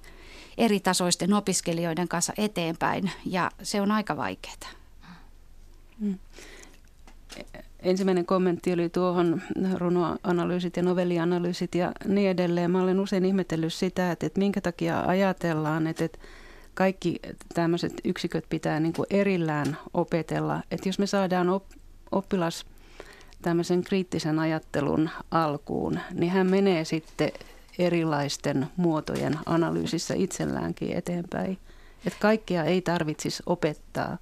eri 0.58 0.80
tasoisten 0.80 1.34
opiskelijoiden 1.34 2.08
kanssa 2.08 2.34
eteenpäin 2.38 3.12
ja 3.26 3.52
se 3.64 3.82
on 3.82 3.92
aika 3.92 4.18
vaikeaa. 4.18 4.56
Mm. 6.00 6.20
Ensimmäinen 7.86 8.26
kommentti 8.26 8.74
oli 8.74 8.90
tuohon 8.90 9.42
runoanalyysit 9.74 10.78
ja 10.78 10.84
novellianalyysit 10.84 11.76
ja 11.76 11.92
niin 12.08 12.30
edelleen. 12.30 12.72
Mä 12.72 12.84
olen 12.84 13.00
usein 13.00 13.26
ihmetellyt 13.26 13.74
sitä, 13.74 14.12
että, 14.12 14.26
että 14.26 14.40
minkä 14.40 14.62
takia 14.62 15.02
ajatellaan, 15.02 15.88
että, 15.88 16.06
että 16.06 16.20
kaikki 16.74 17.20
tämmöiset 17.54 17.94
yksiköt 18.04 18.46
pitää 18.50 18.80
niin 18.80 18.94
kuin 18.94 19.06
erillään 19.10 19.78
opetella. 19.94 20.64
Että 20.72 20.90
jos 20.90 21.00
me 21.00 21.08
saadaan 21.08 21.50
op, 21.50 21.64
oppilas 22.12 22.66
tämmöisen 23.42 23.84
kriittisen 23.84 24.40
ajattelun 24.40 25.10
alkuun, 25.32 26.00
niin 26.14 26.32
hän 26.32 26.48
menee 26.48 26.86
sitten 26.86 27.32
erilaisten 27.80 28.68
muotojen 28.78 29.40
analyysissä 29.46 30.14
itselläänkin 30.18 30.98
eteenpäin. 30.98 31.58
Että 32.06 32.20
kaikkea 32.20 32.64
ei 32.64 32.82
tarvitsisi 32.82 33.44
opettaa. 33.46 34.18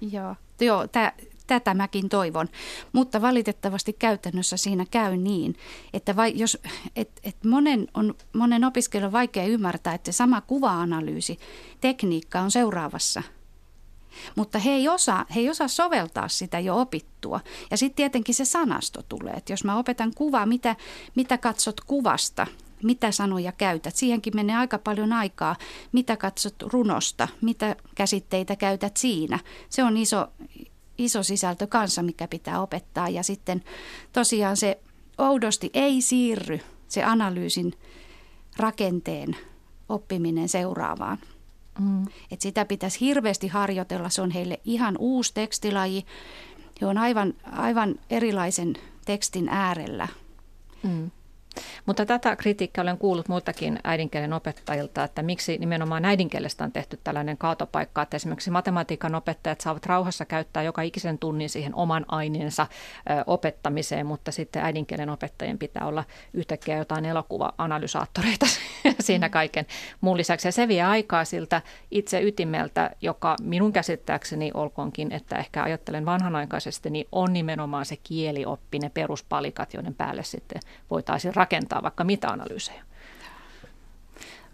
Joo, 0.00 0.34
Joo 0.60 0.86
tämä 0.88 1.12
Tätä 1.46 1.74
mäkin 1.74 2.08
toivon, 2.08 2.48
mutta 2.92 3.22
valitettavasti 3.22 3.92
käytännössä 3.92 4.56
siinä 4.56 4.86
käy 4.90 5.16
niin, 5.16 5.56
että 5.92 6.16
vai, 6.16 6.32
jos, 6.36 6.58
et, 6.96 7.10
et 7.22 7.44
monen, 7.44 7.88
on, 7.94 8.14
monen 8.32 8.64
opiskelijan 8.64 9.12
vaikea 9.12 9.46
ymmärtää, 9.46 9.94
että 9.94 10.12
sama 10.12 10.40
kuva-analyysi, 10.40 11.38
tekniikka 11.80 12.40
on 12.40 12.50
seuraavassa 12.50 13.22
mutta 14.36 14.58
he 14.58 14.70
ei, 14.70 14.88
osaa, 14.88 15.26
he 15.34 15.40
ei 15.40 15.50
osaa 15.50 15.68
soveltaa 15.68 16.28
sitä 16.28 16.60
jo 16.60 16.80
opittua. 16.80 17.40
Ja 17.70 17.76
sitten 17.76 17.96
tietenkin 17.96 18.34
se 18.34 18.44
sanasto 18.44 19.02
tulee. 19.02 19.34
Että 19.34 19.52
jos 19.52 19.64
mä 19.64 19.78
opetan 19.78 20.12
kuvaa, 20.14 20.46
mitä, 20.46 20.76
mitä 21.14 21.38
katsot 21.38 21.80
kuvasta, 21.80 22.46
mitä 22.82 23.12
sanoja 23.12 23.52
käytät. 23.52 23.96
Siihenkin 23.96 24.36
menee 24.36 24.56
aika 24.56 24.78
paljon 24.78 25.12
aikaa. 25.12 25.56
Mitä 25.92 26.16
katsot 26.16 26.54
runosta, 26.62 27.28
mitä 27.40 27.76
käsitteitä 27.94 28.56
käytät 28.56 28.96
siinä. 28.96 29.38
Se 29.68 29.84
on 29.84 29.96
iso, 29.96 30.28
iso 30.98 31.22
sisältö 31.22 31.66
kanssa, 31.66 32.02
mikä 32.02 32.28
pitää 32.28 32.62
opettaa. 32.62 33.08
Ja 33.08 33.22
sitten 33.22 33.64
tosiaan 34.12 34.56
se 34.56 34.80
oudosti 35.18 35.70
ei 35.74 36.02
siirry 36.02 36.60
se 36.88 37.04
analyysin 37.04 37.72
rakenteen 38.56 39.36
oppiminen 39.88 40.48
seuraavaan. 40.48 41.18
Mm. 41.78 42.06
Et 42.30 42.40
sitä 42.40 42.64
pitäisi 42.64 43.00
hirveästi 43.00 43.48
harjoitella. 43.48 44.08
Se 44.08 44.22
on 44.22 44.30
heille 44.30 44.60
ihan 44.64 44.96
uusi 44.98 45.34
tekstilaji. 45.34 46.04
He 46.80 46.86
on 46.86 46.98
aivan, 46.98 47.34
aivan 47.52 47.94
erilaisen 48.10 48.74
tekstin 49.04 49.48
äärellä. 49.48 50.08
Mm. 50.82 51.10
Mutta 51.86 52.06
tätä 52.06 52.36
kritiikkiä 52.36 52.82
olen 52.82 52.98
kuullut 52.98 53.28
muiltakin 53.28 53.78
äidinkielen 53.84 54.32
opettajilta, 54.32 55.04
että 55.04 55.22
miksi 55.22 55.58
nimenomaan 55.58 56.04
äidinkielestä 56.04 56.64
on 56.64 56.72
tehty 56.72 57.00
tällainen 57.04 57.38
kaatopaikka, 57.38 58.02
että 58.02 58.16
esimerkiksi 58.16 58.50
matematiikan 58.50 59.14
opettajat 59.14 59.60
saavat 59.60 59.86
rauhassa 59.86 60.24
käyttää 60.24 60.62
joka 60.62 60.82
ikisen 60.82 61.18
tunnin 61.18 61.48
siihen 61.48 61.74
oman 61.74 62.04
aineensa 62.08 62.66
opettamiseen, 63.26 64.06
mutta 64.06 64.32
sitten 64.32 64.64
äidinkielen 64.64 65.10
opettajien 65.10 65.58
pitää 65.58 65.86
olla 65.86 66.04
yhtäkkiä 66.32 66.76
jotain 66.76 67.04
elokuva-analysaattoreita 67.04 68.46
siinä 69.00 69.28
kaiken 69.28 69.66
muun 70.00 70.16
lisäksi. 70.16 70.48
Ja 70.48 70.52
se 70.52 70.68
vie 70.68 70.82
aikaa 70.82 71.24
siltä 71.24 71.62
itse 71.90 72.22
ytimeltä, 72.22 72.90
joka 73.00 73.36
minun 73.42 73.72
käsittääkseni 73.72 74.50
olkoonkin, 74.54 75.12
että 75.12 75.36
ehkä 75.36 75.62
ajattelen 75.62 76.06
vanhanaikaisesti, 76.06 76.90
niin 76.90 77.06
on 77.12 77.32
nimenomaan 77.32 77.86
se 77.86 77.96
kielioppi, 77.96 78.78
ne 78.78 78.88
peruspalikat, 78.88 79.74
joiden 79.74 79.94
päälle 79.94 80.22
sitten 80.22 80.62
voitaisiin 80.90 81.34
rakentaa 81.34 81.43
vaikka 81.82 82.04
mitä 82.04 82.28
analyysejä? 82.28 82.84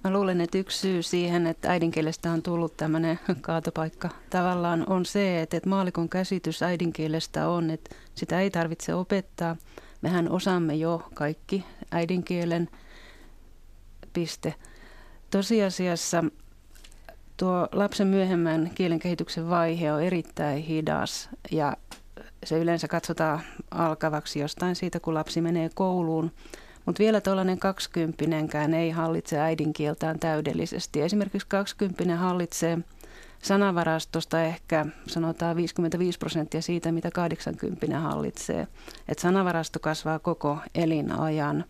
Mä 0.04 0.12
luulen, 0.12 0.40
että 0.40 0.58
yksi 0.58 0.78
syy 0.78 1.02
siihen, 1.02 1.46
että 1.46 1.70
äidinkielestä 1.70 2.32
on 2.32 2.42
tullut 2.42 2.76
tämmöinen 2.76 3.18
kaatopaikka 3.40 4.08
tavallaan 4.30 4.84
on 4.88 5.06
se, 5.06 5.42
että, 5.42 5.60
maalikon 5.66 6.08
käsitys 6.08 6.62
äidinkielestä 6.62 7.48
on, 7.48 7.70
että 7.70 7.94
sitä 8.14 8.40
ei 8.40 8.50
tarvitse 8.50 8.94
opettaa. 8.94 9.56
Mehän 10.02 10.30
osaamme 10.30 10.74
jo 10.74 11.08
kaikki 11.14 11.64
äidinkielen 11.90 12.68
piste. 14.12 14.54
Tosiasiassa 15.30 16.24
tuo 17.36 17.68
lapsen 17.72 18.06
myöhemmän 18.06 18.70
kielen 18.74 18.98
kehityksen 18.98 19.50
vaihe 19.50 19.92
on 19.92 20.02
erittäin 20.02 20.62
hidas 20.62 21.28
ja 21.50 21.76
se 22.44 22.58
yleensä 22.58 22.88
katsotaan 22.88 23.40
alkavaksi 23.70 24.40
jostain 24.40 24.76
siitä, 24.76 25.00
kun 25.00 25.14
lapsi 25.14 25.40
menee 25.40 25.70
kouluun. 25.74 26.32
Mutta 26.90 27.02
vielä 27.02 27.20
tuollainen 27.20 27.58
kaksikymppinenkään 27.58 28.74
ei 28.74 28.90
hallitse 28.90 29.38
äidinkieltään 29.38 30.18
täydellisesti. 30.18 31.02
Esimerkiksi 31.02 31.48
kaksikymppinen 31.48 32.18
hallitsee 32.18 32.78
sanavarastosta 33.42 34.42
ehkä 34.42 34.86
sanotaan 35.06 35.56
55 35.56 36.18
prosenttia 36.18 36.62
siitä, 36.62 36.92
mitä 36.92 37.10
80 37.10 37.98
hallitsee. 37.98 38.66
Et 39.08 39.18
sanavarasto 39.18 39.78
kasvaa 39.80 40.18
koko 40.18 40.58
elinajan. 40.74 41.64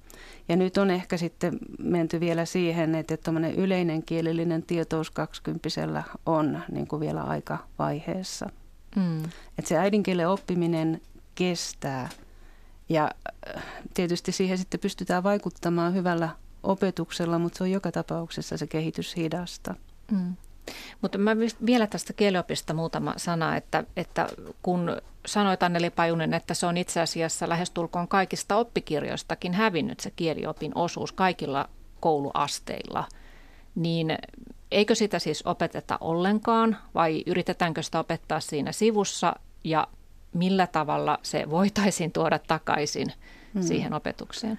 Ja 0.49 0.57
nyt 0.57 0.79
on 0.79 0.91
ehkä 0.91 1.17
sitten 1.17 1.59
menty 1.79 2.21
vielä 2.21 2.45
siihen, 2.45 2.95
että 2.95 3.17
tuommoinen 3.17 3.55
yleinen 3.55 4.03
kielellinen 4.03 4.63
tietous 4.63 5.11
kaksikymppisellä 5.11 6.03
on 6.27 6.61
niin 6.73 6.87
kuin 6.87 7.01
vielä 7.01 7.23
aika 7.23 7.59
vaiheessa. 7.79 8.51
Mm. 8.97 9.23
Että 9.59 9.69
se 9.69 9.77
äidinkielen 9.77 10.29
oppiminen 10.29 11.01
kestää– 11.35 12.09
ja 12.91 13.11
äh, 13.57 13.63
tietysti 13.95 14.33
siihen 14.33 14.59
sitten 14.59 14.81
pystytään 14.81 15.23
vaikuttamaan 15.23 15.95
hyvällä 15.95 16.29
opetuksella, 16.63 17.39
mutta 17.39 17.59
se 17.59 17.65
on 17.65 17.71
joka 17.71 17.93
tapauksessa 17.93 18.57
se 18.57 18.67
kehitys 18.67 19.17
hidasta. 19.17 19.75
Mm. 20.11 20.37
Mutta 21.03 21.19
mä 21.19 21.37
vielä 21.67 21.87
tästä 21.87 22.13
kieliopista 22.13 22.75
muutama 22.75 23.15
sana, 23.17 23.57
että, 23.57 23.85
että 23.97 24.29
kun 24.63 24.97
sanoit 25.27 25.63
Anneli 25.63 25.91
Pajunen, 25.91 26.35
että 26.35 26.55
se 26.55 26.67
on 26.67 26.77
itse 26.77 27.01
asiassa 27.01 27.49
lähestulkoon 27.49 28.09
kaikista 28.09 28.57
oppikirjoistakin 28.57 29.55
hävinnyt 29.55 30.01
se 30.01 30.11
kieliopin 30.17 30.73
osuus 30.75 31.13
kaikilla 31.13 31.69
kouluasteilla, 32.01 33.05
niin 33.75 34.19
eikö 34.71 34.95
sitä 34.95 35.19
siis 35.19 35.43
opeteta 35.47 35.99
ollenkaan 36.01 36.77
vai 36.95 37.23
yritetäänkö 37.27 37.83
sitä 37.83 37.99
opettaa 37.99 38.41
siinä 38.41 38.73
sivussa 38.73 39.35
ja 39.65 39.87
millä 40.35 40.67
tavalla 40.67 41.19
se 41.23 41.51
voitaisiin 41.51 42.13
tuoda 42.13 42.39
takaisin 42.39 43.13
hmm. 43.55 43.63
siihen 43.63 43.95
opetukseen? 43.95 44.59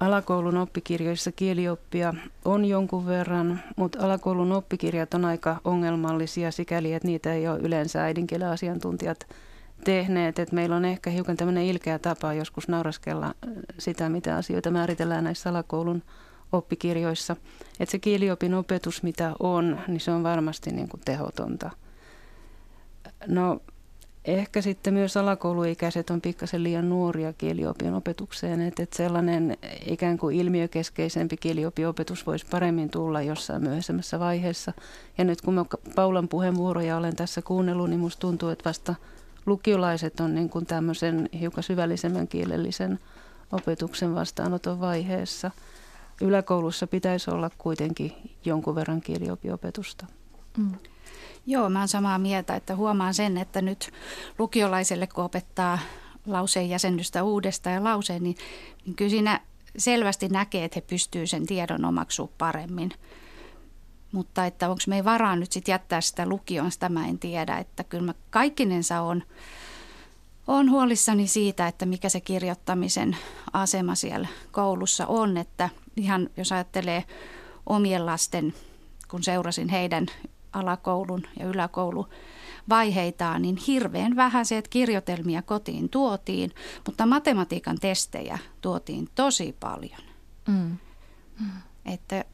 Alakoulun 0.00 0.56
oppikirjoissa 0.56 1.32
kielioppia 1.32 2.14
on 2.44 2.64
jonkun 2.64 3.06
verran, 3.06 3.60
mutta 3.76 4.04
alakoulun 4.04 4.52
oppikirjat 4.52 5.14
on 5.14 5.24
aika 5.24 5.60
ongelmallisia 5.64 6.50
sikäli, 6.50 6.92
että 6.92 7.08
niitä 7.08 7.32
ei 7.32 7.48
ole 7.48 7.58
yleensä 7.58 8.04
äidinkielen 8.04 8.48
asiantuntijat 8.48 9.26
tehneet. 9.84 10.38
Et 10.38 10.52
meillä 10.52 10.76
on 10.76 10.84
ehkä 10.84 11.10
hiukan 11.10 11.36
tämmöinen 11.36 11.64
ilkeä 11.64 11.98
tapa 11.98 12.32
joskus 12.32 12.68
nauraskella 12.68 13.26
äh, 13.26 13.32
sitä, 13.78 14.08
mitä 14.08 14.36
asioita 14.36 14.70
määritellään 14.70 15.24
näissä 15.24 15.50
alakoulun 15.50 16.02
oppikirjoissa. 16.52 17.36
Että 17.80 17.90
se 17.90 17.98
kieliopin 17.98 18.54
opetus, 18.54 19.02
mitä 19.02 19.32
on, 19.40 19.80
niin 19.88 20.00
se 20.00 20.10
on 20.10 20.22
varmasti 20.22 20.70
niin 20.70 20.88
kuin 20.88 21.00
tehotonta. 21.04 21.70
No 23.26 23.60
Ehkä 24.24 24.62
sitten 24.62 24.94
myös 24.94 25.16
alakouluikäiset 25.16 26.10
on 26.10 26.20
pikkasen 26.20 26.62
liian 26.62 26.88
nuoria 26.88 27.32
kieliopin 27.32 27.94
opetukseen, 27.94 28.60
että, 28.60 28.86
sellainen 28.92 29.56
ikään 29.86 30.18
kuin 30.18 30.36
ilmiökeskeisempi 30.36 31.36
kieliopiopetus 31.36 32.26
voisi 32.26 32.46
paremmin 32.50 32.90
tulla 32.90 33.22
jossain 33.22 33.62
myöhemmässä 33.62 34.18
vaiheessa. 34.18 34.72
Ja 35.18 35.24
nyt 35.24 35.40
kun 35.40 35.54
mä 35.54 35.64
Paulan 35.94 36.28
puheenvuoroja 36.28 36.96
olen 36.96 37.16
tässä 37.16 37.42
kuunnellut, 37.42 37.90
niin 37.90 38.00
musta 38.00 38.20
tuntuu, 38.20 38.48
että 38.48 38.64
vasta 38.64 38.94
lukiolaiset 39.46 40.20
on 40.20 40.34
niin 40.34 40.48
kuin 40.48 40.66
tämmöisen 40.66 41.28
hiukan 41.40 41.64
syvällisemmän 41.64 42.28
kielellisen 42.28 42.98
opetuksen 43.52 44.14
vastaanoton 44.14 44.80
vaiheessa. 44.80 45.50
Yläkoulussa 46.20 46.86
pitäisi 46.86 47.30
olla 47.30 47.50
kuitenkin 47.58 48.12
jonkun 48.44 48.74
verran 48.74 49.00
kieliopiopetusta. 49.00 50.06
Mm. 50.58 50.72
Joo, 51.46 51.70
mä 51.70 51.78
oon 51.78 51.88
samaa 51.88 52.18
mieltä, 52.18 52.56
että 52.56 52.76
huomaan 52.76 53.14
sen, 53.14 53.36
että 53.38 53.62
nyt 53.62 53.90
lukiolaiselle 54.38 55.06
kun 55.06 55.24
opettaa 55.24 55.78
lauseen 56.26 56.68
jäsennystä 56.68 57.22
uudestaan 57.22 57.74
ja 57.74 57.84
lauseen, 57.84 58.22
niin, 58.22 58.36
niin 58.86 58.96
kyllä 58.96 59.10
siinä 59.10 59.40
selvästi 59.78 60.28
näkee, 60.28 60.64
että 60.64 60.76
he 60.76 60.80
pystyvät 60.80 61.30
sen 61.30 61.46
tiedon 61.46 61.84
omaksua 61.84 62.28
paremmin. 62.38 62.90
Mutta 64.12 64.46
että 64.46 64.68
onko 64.68 64.82
me 64.86 65.04
varaa 65.04 65.36
nyt 65.36 65.52
sitten 65.52 65.72
jättää 65.72 66.00
sitä 66.00 66.26
lukion, 66.26 66.70
sitä 66.70 66.88
mä 66.88 67.06
en 67.06 67.18
tiedä. 67.18 67.58
Että 67.58 67.84
kyllä 67.84 68.04
mä 68.04 68.14
kaikkinensa 68.30 69.00
on, 69.00 69.22
on 70.46 70.70
huolissani 70.70 71.26
siitä, 71.26 71.68
että 71.68 71.86
mikä 71.86 72.08
se 72.08 72.20
kirjoittamisen 72.20 73.16
asema 73.52 73.94
siellä 73.94 74.28
koulussa 74.50 75.06
on. 75.06 75.36
Että 75.36 75.70
ihan 75.96 76.30
jos 76.36 76.52
ajattelee 76.52 77.04
omien 77.66 78.06
lasten, 78.06 78.54
kun 79.08 79.22
seurasin 79.22 79.68
heidän 79.68 80.06
alakoulun 80.52 81.22
ja 81.38 81.46
yläkoulun 81.46 82.08
vaiheitaan, 82.68 83.42
niin 83.42 83.56
hirveän 83.56 84.16
vähän 84.16 84.46
se, 84.46 84.58
että 84.58 84.68
kirjoitelmia 84.68 85.42
kotiin 85.42 85.88
tuotiin, 85.88 86.50
mutta 86.86 87.06
matematiikan 87.06 87.78
testejä 87.80 88.38
tuotiin 88.60 89.08
tosi 89.14 89.56
paljon. 89.60 90.00
Mm. 90.48 90.76
Mm. 91.40 91.50
Että 91.84 92.24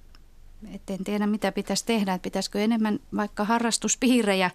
Et 0.74 0.90
en 0.90 1.04
tiedä, 1.04 1.26
mitä 1.26 1.52
pitäisi 1.52 1.86
tehdä. 1.86 2.14
Että 2.14 2.22
pitäisikö 2.22 2.60
enemmän 2.60 2.98
vaikka 3.16 3.44
harrastuspiirejä, 3.44 4.50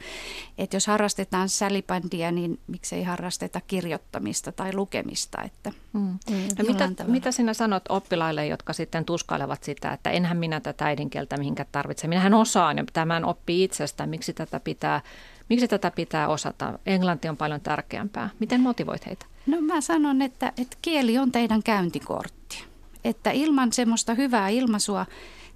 että 0.58 0.76
jos 0.76 0.88
harrastetaan 0.88 1.50
sälibändiä, 1.50 2.32
niin 2.32 2.60
miksei 2.68 3.04
harrasteta 3.04 3.62
kirjoittamista 3.62 4.52
tai 4.52 4.76
lukemista. 4.76 5.42
Että 5.42 5.72
mm. 5.94 6.20
No 6.60 6.66
mitä, 6.68 6.90
mitä 7.08 7.32
sinä 7.32 7.54
sanot 7.54 7.84
oppilaille, 7.90 8.48
jotka 8.48 8.74
sitten 8.74 9.06
tuskailevat 9.06 9.64
sitä, 9.64 9.92
että 9.92 10.10
enhän 10.10 10.38
minä 10.38 10.60
tätä 10.60 10.86
äidinkieltä 10.86 11.38
mihinkä 11.38 11.66
tarvitse. 11.72 12.08
Minähän 12.08 12.34
osaan 12.34 12.78
ja 12.78 12.84
tämän 12.94 13.26
oppii 13.26 13.64
itsestään. 13.64 14.10
Miksi 14.10 14.34
tätä 14.34 14.60
pitää, 14.60 15.02
miksi 15.50 15.68
tätä 15.68 15.92
pitää 15.92 16.28
osata? 16.28 16.80
Englanti 16.86 17.30
on 17.30 17.38
paljon 17.38 17.62
tärkeämpää. 17.62 18.30
Miten 18.40 18.62
motivoit 18.62 19.06
heitä? 19.06 19.26
No 19.46 19.62
mä 19.62 19.82
sanon, 19.82 20.22
että, 20.22 20.54
että 20.58 20.78
kieli 20.82 21.18
on 21.18 21.32
teidän 21.32 21.64
käyntikortti. 21.64 22.64
Että 23.04 23.32
ilman 23.32 23.74
semmoista 23.74 24.14
hyvää 24.14 24.50
ilmaisua 24.50 25.06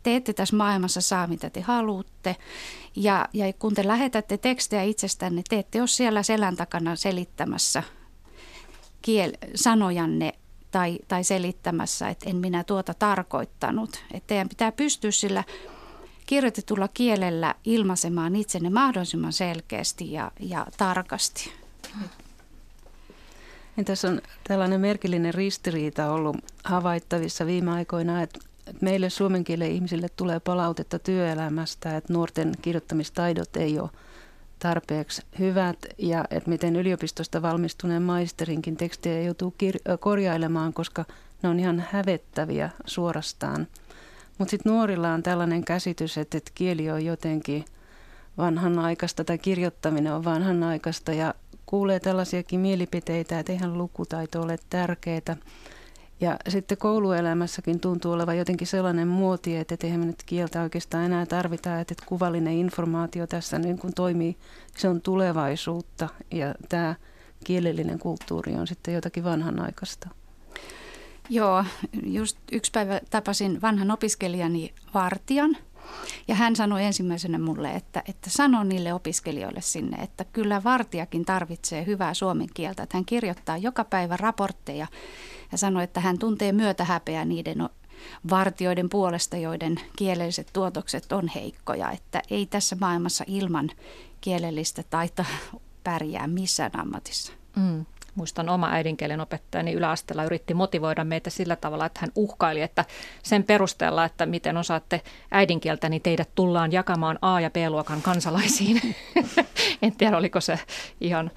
te 0.07 0.15
ette 0.15 0.33
tässä 0.33 0.55
maailmassa 0.55 1.01
saa 1.01 1.27
mitä 1.27 1.49
te 1.49 1.61
haluatte. 1.61 2.35
Ja, 2.95 3.27
ja 3.33 3.53
kun 3.53 3.73
te 3.73 3.87
lähetätte 3.87 4.37
tekstejä 4.37 4.83
itsestänne, 4.83 5.41
te 5.49 5.59
ette 5.59 5.79
ole 5.79 5.87
siellä 5.87 6.23
selän 6.23 6.55
takana 6.55 6.95
selittämässä 6.95 7.83
kiel- 9.01 9.37
sanojanne 9.55 10.33
tai, 10.71 10.99
tai 11.07 11.23
selittämässä, 11.23 12.09
että 12.09 12.29
en 12.29 12.35
minä 12.35 12.63
tuota 12.63 12.93
tarkoittanut. 12.93 14.03
Että 14.13 14.27
teidän 14.27 14.49
pitää 14.49 14.71
pystyä 14.71 15.11
sillä 15.11 15.43
kirjoitetulla 16.25 16.87
kielellä 16.87 17.55
ilmaisemaan 17.65 18.35
itsenne 18.35 18.69
mahdollisimman 18.69 19.33
selkeästi 19.33 20.11
ja, 20.11 20.31
ja 20.39 20.65
tarkasti. 20.77 21.51
Niin 23.75 23.85
tässä 23.85 24.07
on 24.07 24.21
tällainen 24.47 24.81
merkillinen 24.81 25.33
ristiriita 25.33 26.11
ollut 26.11 26.37
havaittavissa 26.63 27.45
viime 27.45 27.71
aikoina, 27.71 28.21
että 28.21 28.39
meille 28.82 29.09
suomen 29.09 29.43
kielen 29.43 29.72
ihmisille 29.72 30.07
tulee 30.15 30.39
palautetta 30.39 30.99
työelämästä, 30.99 31.97
että 31.97 32.13
nuorten 32.13 32.51
kirjoittamistaidot 32.61 33.57
ei 33.57 33.80
ole 33.80 33.89
tarpeeksi 34.59 35.22
hyvät 35.39 35.78
ja 35.97 36.26
että 36.30 36.49
miten 36.49 36.76
yliopistosta 36.76 37.41
valmistuneen 37.41 38.01
maisterinkin 38.01 38.78
tekstejä 38.78 39.22
joutuu 39.22 39.53
kir- 39.63 39.97
korjailemaan, 39.99 40.74
koska 40.74 41.05
ne 41.43 41.49
on 41.49 41.59
ihan 41.59 41.86
hävettäviä 41.91 42.70
suorastaan. 42.86 43.68
Mutta 44.38 44.51
sitten 44.51 44.72
nuorilla 44.72 45.13
on 45.13 45.24
tällainen 45.24 45.65
käsitys, 45.65 46.18
että, 46.18 46.38
että 46.38 46.51
kieli 46.55 46.91
on 46.91 47.05
jotenkin 47.05 47.65
vanhanaikaista 48.38 49.24
tai 49.24 49.38
kirjoittaminen 49.38 50.13
on 50.13 50.24
vanhanaikaista 50.24 51.13
ja 51.13 51.34
kuulee 51.65 51.99
tällaisiakin 51.99 52.59
mielipiteitä, 52.59 53.39
että 53.39 53.51
eihän 53.51 53.78
lukutaito 53.78 54.41
ole 54.41 54.59
tärkeää. 54.70 55.36
Ja 56.22 56.38
sitten 56.49 56.78
kouluelämässäkin 56.78 57.80
tuntuu 57.80 58.11
olevan 58.11 58.38
jotenkin 58.38 58.68
sellainen 58.68 59.07
muoti, 59.07 59.57
että 59.57 59.76
eihän 59.84 59.99
me 59.99 60.05
nyt 60.05 60.24
kieltä 60.26 60.61
oikeastaan 60.61 61.05
enää 61.05 61.26
tarvita, 61.26 61.80
että 61.80 61.95
kuvallinen 62.05 62.53
informaatio 62.53 63.28
tässä 63.28 63.59
niin 63.59 63.80
kuin 63.80 63.93
toimii, 63.93 64.38
se 64.78 64.89
on 64.89 65.01
tulevaisuutta 65.01 66.09
ja 66.32 66.55
tämä 66.70 66.95
kielellinen 67.43 67.99
kulttuuri 67.99 68.55
on 68.55 68.68
sitten 68.68 68.93
jotakin 68.93 69.24
vanhanaikaista. 69.24 70.09
Joo, 71.30 71.65
just 72.05 72.38
yksi 72.51 72.72
päivä 72.72 73.01
tapasin 73.09 73.61
vanhan 73.61 73.91
opiskelijani 73.91 74.74
Vartijan 74.93 75.57
ja 76.28 76.36
hän 76.36 76.55
sanoi 76.55 76.84
ensimmäisenä 76.84 77.39
mulle, 77.39 77.72
että, 77.72 78.03
että 78.07 78.30
sano 78.30 78.63
niille 78.63 78.93
opiskelijoille 78.93 79.61
sinne, 79.61 79.97
että 80.03 80.26
kyllä 80.26 80.63
Vartijakin 80.63 81.26
tarvitsee 81.26 81.86
hyvää 81.86 82.13
suomen 82.13 82.47
kieltä. 82.53 82.84
Että 82.84 82.97
hän 82.97 83.05
kirjoittaa 83.05 83.57
joka 83.57 83.84
päivä 83.84 84.18
raportteja 84.18 84.88
ja 85.51 85.57
sanoi, 85.57 85.83
että 85.83 85.99
hän 85.99 86.19
tuntee 86.19 86.51
myötähäpeä 86.51 87.25
niiden 87.25 87.69
vartioiden 88.29 88.89
puolesta, 88.89 89.37
joiden 89.37 89.79
kielelliset 89.97 90.47
tuotokset 90.53 91.11
on 91.11 91.27
heikkoja. 91.27 91.91
Että 91.91 92.21
ei 92.29 92.45
tässä 92.45 92.77
maailmassa 92.79 93.23
ilman 93.27 93.69
kielellistä 94.21 94.83
taita 94.89 95.25
pärjää 95.83 96.27
missään 96.27 96.79
ammatissa. 96.79 97.33
Mm. 97.55 97.85
Muistan 98.15 98.49
oma 98.49 98.69
äidinkielen 98.71 99.21
opettajani 99.21 99.73
yläasteella 99.73 100.23
yritti 100.23 100.53
motivoida 100.53 101.03
meitä 101.03 101.29
sillä 101.29 101.55
tavalla, 101.55 101.85
että 101.85 101.99
hän 101.99 102.11
uhkaili, 102.15 102.61
että 102.61 102.85
sen 103.23 103.43
perusteella, 103.43 104.05
että 104.05 104.25
miten 104.25 104.57
osaatte 104.57 105.01
äidinkieltä, 105.31 105.89
niin 105.89 106.01
teidät 106.01 106.29
tullaan 106.35 106.71
jakamaan 106.71 107.19
A- 107.21 107.39
ja 107.39 107.49
B-luokan 107.49 108.01
kansalaisiin. 108.01 108.95
en 109.81 109.95
tiedä, 109.95 110.17
oliko 110.17 110.41
se 110.41 110.59
ihan 111.01 111.31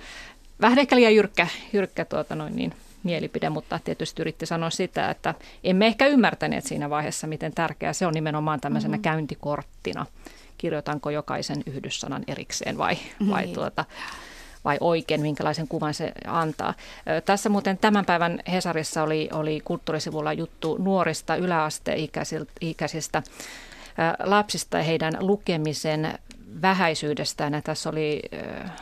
vähän 0.61 0.79
ehkä 0.79 0.97
liian 0.97 1.15
jyrkkä, 1.15 1.47
jyrkkä 1.73 2.05
tuota 2.05 2.35
noin 2.35 2.57
niin, 2.57 2.73
mielipide, 3.03 3.51
mutta 3.51 3.81
tietysti 3.85 4.23
yritti 4.23 4.47
sanoa 4.47 4.71
sitä, 4.71 5.11
että 5.11 5.35
emme 5.65 5.87
ehkä 5.87 6.07
ymmärtäneet 6.07 6.65
siinä 6.65 6.91
vaiheessa, 6.91 7.27
miten 7.27 7.53
tärkeää 7.55 7.93
se 7.93 8.07
on 8.07 8.15
nimenomaan 8.15 8.61
tämmöisenä 8.61 8.93
mm-hmm. 8.97 9.03
käyntikorttina. 9.03 10.07
Kirjoitanko 10.59 11.11
jokaisen 11.11 11.63
yhdyssanan 11.67 12.25
erikseen 12.29 12.79
vai, 12.79 12.97
vai 13.31 13.43
niin. 13.45 13.55
tuota, 13.55 13.85
vai 14.65 14.77
oikein, 14.81 15.21
minkälaisen 15.21 15.69
kuvan 15.69 15.95
se 15.95 16.13
antaa. 16.27 16.75
Tässä 17.25 17.49
muuten 17.49 17.79
tämän 17.79 18.05
päivän 18.05 18.41
Hesarissa 18.53 19.03
oli, 19.03 19.29
oli 19.33 19.61
kulttuurisivulla 19.65 20.33
juttu 20.33 20.77
nuorista 20.79 21.37
yläasteikäisistä 21.37 23.23
lapsista 24.25 24.77
ja 24.77 24.85
heidän 24.85 25.15
lukemisen 25.21 26.19
vähäisyydestään. 26.63 27.53
Ja 27.53 27.63
tässä 27.63 27.91
oli 27.91 28.23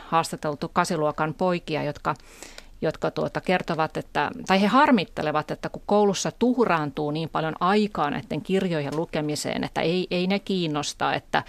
haastateltu 0.05 0.69
kasiluokan 0.73 1.33
poikia, 1.33 1.83
jotka 1.83 2.15
jotka 2.81 3.11
tuota 3.11 3.41
kertovat, 3.41 3.97
että, 3.97 4.31
tai 4.47 4.61
he 4.61 4.67
harmittelevat, 4.67 5.51
että 5.51 5.69
kun 5.69 5.81
koulussa 5.85 6.31
tuhraantuu 6.31 7.11
niin 7.11 7.29
paljon 7.29 7.55
aikaa 7.59 8.09
näiden 8.09 8.41
kirjojen 8.41 8.95
lukemiseen, 8.95 9.63
että 9.63 9.81
ei, 9.81 10.07
ei 10.11 10.27
ne 10.27 10.39
kiinnosta, 10.39 11.13
että 11.13 11.43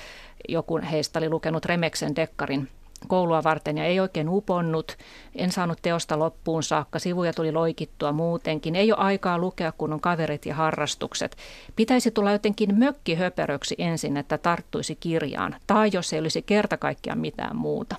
joku 0.48 0.80
heistä 0.90 1.18
oli 1.18 1.30
lukenut 1.30 1.64
Remeksen 1.64 2.16
dekkarin 2.16 2.68
koulua 3.08 3.44
varten 3.44 3.78
ja 3.78 3.84
ei 3.84 4.00
oikein 4.00 4.28
uponnut. 4.28 4.96
En 5.34 5.52
saanut 5.52 5.78
teosta 5.82 6.18
loppuun 6.18 6.62
saakka, 6.62 6.98
sivuja 6.98 7.32
tuli 7.32 7.52
loikittua 7.52 8.12
muutenkin. 8.12 8.76
Ei 8.76 8.92
ole 8.92 9.00
aikaa 9.00 9.38
lukea, 9.38 9.72
kun 9.72 9.92
on 9.92 10.00
kaverit 10.00 10.46
ja 10.46 10.54
harrastukset. 10.54 11.36
Pitäisi 11.76 12.10
tulla 12.10 12.32
jotenkin 12.32 12.78
mökkihöperöksi 12.78 13.74
ensin, 13.78 14.16
että 14.16 14.38
tarttuisi 14.38 14.96
kirjaan, 14.96 15.56
tai 15.66 15.90
jos 15.92 16.12
ei 16.12 16.20
olisi 16.20 16.42
kerta 16.42 16.76
kaikkiaan 16.76 17.18
mitään 17.18 17.56
muuta. 17.56 17.96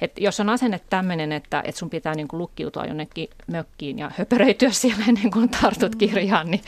Et 0.00 0.18
jos 0.18 0.40
on 0.40 0.48
asenne 0.48 0.80
tämmöinen, 0.90 1.32
että, 1.32 1.62
että 1.64 1.78
sun 1.78 1.90
pitää 1.90 2.14
niin 2.14 2.28
kuin 2.28 2.38
lukkiutua 2.38 2.84
jonnekin 2.84 3.28
mökkiin 3.46 3.98
ja 3.98 4.10
höperöityä 4.18 4.70
siellä 4.82 5.04
ennen 5.08 5.30
kuin 5.30 5.48
tartut 5.48 5.92
mm. 5.92 5.98
kirjaan, 5.98 6.50
niin 6.50 6.62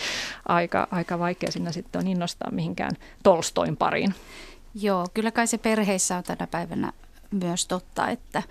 aika, 0.49 0.89
aika 0.91 1.19
vaikea 1.19 1.53
sinne 1.53 1.73
sitten 1.73 2.01
on 2.01 2.09
innostaa 2.09 2.51
mihinkään 2.51 2.93
Tolstoin 3.23 3.77
pariin. 3.77 4.15
Joo, 4.75 5.07
kyllä 5.15 5.31
kai 5.31 5.47
se 5.47 5.59
perheissä 5.59 6.17
on 6.17 6.23
tänä 6.23 6.47
päivänä 6.47 6.93
myös 7.31 7.67
totta, 7.67 8.09
että, 8.09 8.43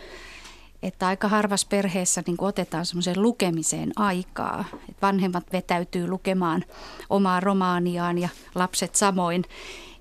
että 0.83 1.07
aika 1.07 1.27
harvas 1.27 1.65
perheessä 1.65 2.23
niin 2.27 2.37
otetaan 2.39 2.85
semmoiseen 2.85 3.21
lukemiseen 3.21 3.91
aikaa. 3.95 4.65
Että 4.73 5.07
vanhemmat 5.07 5.53
vetäytyy 5.53 6.07
lukemaan 6.07 6.63
omaa 7.09 7.39
romaaniaan 7.39 8.17
ja 8.17 8.29
lapset 8.55 8.95
samoin. 8.95 9.43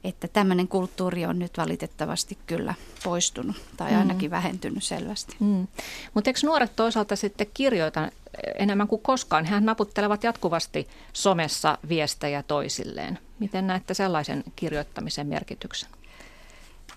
Että 0.07 0.29
tämmöinen 0.29 0.69
kulttuuri 0.69 1.27
on 1.27 1.39
nyt 1.39 1.59
valitettavasti 1.59 2.39
kyllä 2.47 2.75
poistunut 3.05 3.57
tai 3.77 3.91
mm. 3.91 3.99
ainakin 3.99 4.31
mm. 4.31 4.33
vähentynyt 4.33 4.85
selvästi. 4.85 5.37
Mm. 5.41 5.69
Mutta 6.15 6.31
eikö 6.31 6.41
nuoret 6.45 6.77
toisaalta 6.77 7.17
sitten 7.17 7.47
kirjoita 7.55 8.11
enemmän 8.59 8.89
kuin 8.89 9.03
koskaan? 9.03 9.47
Hän 9.47 9.65
naputtelevat 9.65 10.25
jatkuvasti 10.25 10.89
somessa 11.13 11.79
viestejä 11.89 12.43
toisilleen. 12.43 13.19
Miten 13.39 13.67
näette 13.67 13.95
sellaisen 13.95 14.45
kirjoittamisen 14.57 15.27
merkityksen? 15.27 15.91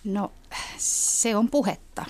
No 0.04 0.32
se 0.78 1.36
on 1.36 1.50
puhetta. 1.50 2.06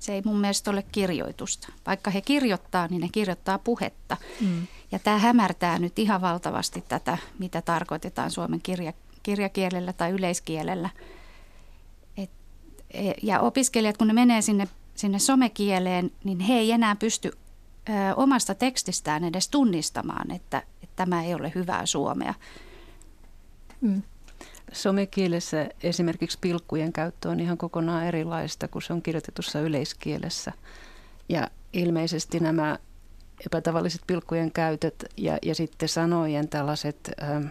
Se 0.00 0.14
ei 0.14 0.22
mun 0.24 0.40
mielestä 0.40 0.70
ole 0.70 0.84
kirjoitusta. 0.92 1.72
Vaikka 1.86 2.10
he 2.10 2.20
kirjoittaa, 2.20 2.86
niin 2.86 3.00
ne 3.00 3.08
kirjoittaa 3.12 3.58
puhetta. 3.58 4.16
Mm. 4.40 4.66
Ja 4.92 4.98
tämä 4.98 5.18
hämärtää 5.18 5.78
nyt 5.78 5.98
ihan 5.98 6.20
valtavasti 6.20 6.84
tätä, 6.88 7.18
mitä 7.38 7.62
tarkoitetaan 7.62 8.30
suomen 8.30 8.60
kirja, 8.62 8.92
kirjakielellä 9.22 9.92
tai 9.92 10.10
yleiskielellä. 10.10 10.90
Et, 12.16 12.30
e, 12.90 13.12
ja 13.22 13.40
opiskelijat, 13.40 13.96
kun 13.96 14.06
ne 14.06 14.12
menee 14.12 14.42
sinne, 14.42 14.68
sinne 14.94 15.18
somekieleen, 15.18 16.10
niin 16.24 16.40
he 16.40 16.54
ei 16.54 16.72
enää 16.72 16.96
pysty 16.96 17.30
ö, 17.88 17.92
omasta 18.16 18.54
tekstistään 18.54 19.24
edes 19.24 19.48
tunnistamaan, 19.48 20.30
että, 20.30 20.62
että 20.82 20.96
tämä 20.96 21.24
ei 21.24 21.34
ole 21.34 21.52
hyvää 21.54 21.86
suomea. 21.86 22.34
Mm. 23.80 24.02
Somekielessä 24.72 25.68
esimerkiksi 25.82 26.38
pilkkujen 26.40 26.92
käyttö 26.92 27.28
on 27.28 27.40
ihan 27.40 27.58
kokonaan 27.58 28.06
erilaista 28.06 28.68
kuin 28.68 28.82
se 28.82 28.92
on 28.92 29.02
kirjoitetussa 29.02 29.60
yleiskielessä. 29.60 30.52
Ja 31.28 31.48
ilmeisesti 31.72 32.40
nämä 32.40 32.78
epätavalliset 33.46 34.00
pilkkujen 34.06 34.52
käytöt 34.52 35.04
ja, 35.16 35.38
ja 35.42 35.54
sitten 35.54 35.88
sanojen 35.88 36.48
tällaiset 36.48 37.10
ö, 37.22 37.48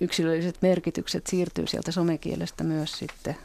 yksilölliset 0.00 0.62
merkitykset 0.62 1.26
siirtyy 1.26 1.66
sieltä 1.66 1.92
somekielestä 1.92 2.64
myös 2.64 2.92
sitten 2.92 3.36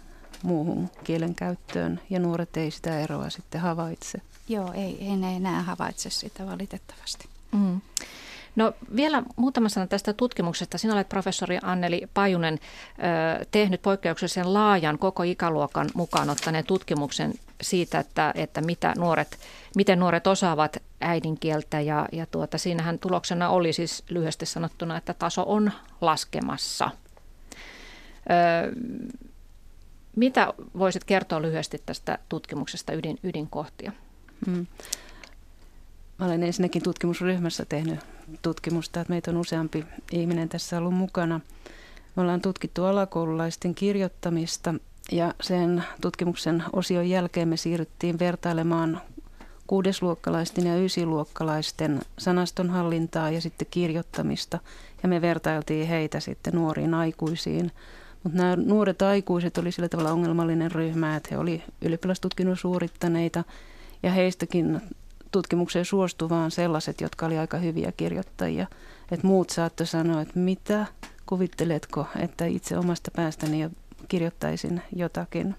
muuhun 0.44 0.90
kielen 1.04 1.36
käyttöön 1.36 2.02
ja 2.10 2.20
nuoret 2.20 2.58
ei 2.58 2.72
sitä 2.72 3.00
eroa 3.00 3.30
sitten 3.30 3.62
havaitse. 3.62 4.22
Joo, 4.50 4.74
ei, 4.74 4.98
ei 5.02 5.16
ne 5.16 5.36
enää 5.36 5.62
havaitse 5.62 6.10
sitä 6.10 6.46
valitettavasti. 6.46 7.30
Mm. 7.52 7.82
No 8.56 8.74
vielä 8.96 9.24
muutama 9.36 9.70
sana 9.70 9.88
tästä 9.88 10.14
tutkimuksesta. 10.14 10.78
Sinä 10.78 10.94
olet 10.94 11.10
professori 11.10 11.60
Anneli 11.62 12.08
Pajunen 12.14 12.60
tehnyt 13.52 13.82
poikkeuksellisen 13.82 14.54
laajan 14.54 15.00
koko 15.00 15.24
ikäluokan 15.24 15.90
mukaan 15.94 16.30
ottaneen 16.30 16.66
tutkimuksen 16.66 17.34
siitä, 17.62 18.00
että, 18.00 18.32
että 18.36 18.62
mitä 18.62 18.94
nuoret, 18.98 19.40
miten 19.76 20.00
nuoret 20.00 20.28
osaavat 20.28 20.78
äidinkieltä 21.02 21.82
ja, 21.82 22.08
ja 22.12 22.26
tuota, 22.26 22.58
siinähän 22.58 23.00
tuloksena 23.00 23.50
oli 23.50 23.74
siis 23.74 24.04
lyhyesti 24.10 24.46
sanottuna, 24.46 24.98
että 24.98 25.14
taso 25.14 25.44
on 25.48 25.72
laskemassa. 26.02 26.92
Ö, 28.30 28.72
mitä 30.16 30.54
voisit 30.78 31.04
kertoa 31.04 31.42
lyhyesti 31.42 31.82
tästä 31.86 32.18
tutkimuksesta 32.30 32.94
ydin, 32.94 33.20
ydinkohtia? 33.24 33.92
Hmm. 34.46 34.68
Mä 36.20 36.26
olen 36.26 36.44
ensinnäkin 36.44 36.84
tutkimusryhmässä 36.84 37.66
tehnyt 37.66 38.00
tutkimusta, 38.42 39.02
että 39.02 39.14
meitä 39.14 39.32
on 39.32 39.38
useampi 39.38 39.86
ihminen 40.12 40.50
tässä 40.50 40.78
ollut 40.78 40.94
mukana. 40.94 41.40
Me 42.16 42.22
ollaan 42.22 42.42
tutkittu 42.42 42.86
alakoululaisten 42.86 43.76
kirjoittamista 43.76 44.74
ja 45.12 45.34
sen 45.42 45.84
tutkimuksen 46.02 46.64
osion 46.74 47.10
jälkeen 47.10 47.48
me 47.48 47.58
siirryttiin 47.58 48.20
vertailemaan 48.20 49.02
kuudesluokkalaisten 49.70 50.68
ja 50.68 50.78
ysiluokkalaisten 50.78 52.02
sanastonhallintaa 52.18 53.30
ja 53.30 53.42
sitten 53.42 53.68
kirjoittamista. 53.72 54.60
Ja 55.04 55.10
me 55.10 55.22
vertailtiin 55.22 55.88
heitä 55.88 56.20
sitten 56.20 56.54
nuoriin 56.54 56.94
aikuisiin. 56.94 57.72
Mutta 58.24 58.38
nämä 58.38 58.56
nuoret 58.56 59.02
aikuiset 59.02 59.58
oli 59.58 59.72
sillä 59.72 59.90
tavalla 59.90 60.12
ongelmallinen 60.12 60.72
ryhmä, 60.72 61.16
että 61.16 61.30
he 61.32 61.38
oli 61.38 61.64
ylioppilastutkinnon 61.82 62.58
suorittaneita 62.58 63.44
ja 64.04 64.12
heistäkin 64.12 64.82
tutkimukseen 65.32 65.86
suostuvaan 65.86 66.52
sellaiset, 66.52 67.02
jotka 67.02 67.26
oli 67.26 67.38
aika 67.38 67.58
hyviä 67.58 67.92
kirjoittajia. 67.92 68.68
Et 69.12 69.24
muut 69.24 69.50
saattoi 69.50 69.88
sanoa, 69.88 70.22
että 70.22 70.40
mitä 70.40 70.86
kuvitteletko, 71.26 72.06
että 72.20 72.46
itse 72.46 72.78
omasta 72.78 73.12
päästäni 73.16 73.62
jo 73.62 73.70
kirjoittaisin 74.08 74.82
jotakin. 74.96 75.56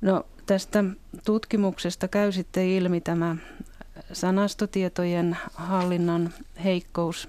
No 0.00 0.24
tästä 0.46 0.84
tutkimuksesta 1.24 2.08
käy 2.08 2.32
sitten 2.32 2.66
ilmi 2.66 3.00
tämä 3.00 3.36
sanastotietojen 4.12 5.36
hallinnan 5.54 6.34
heikkous, 6.64 7.28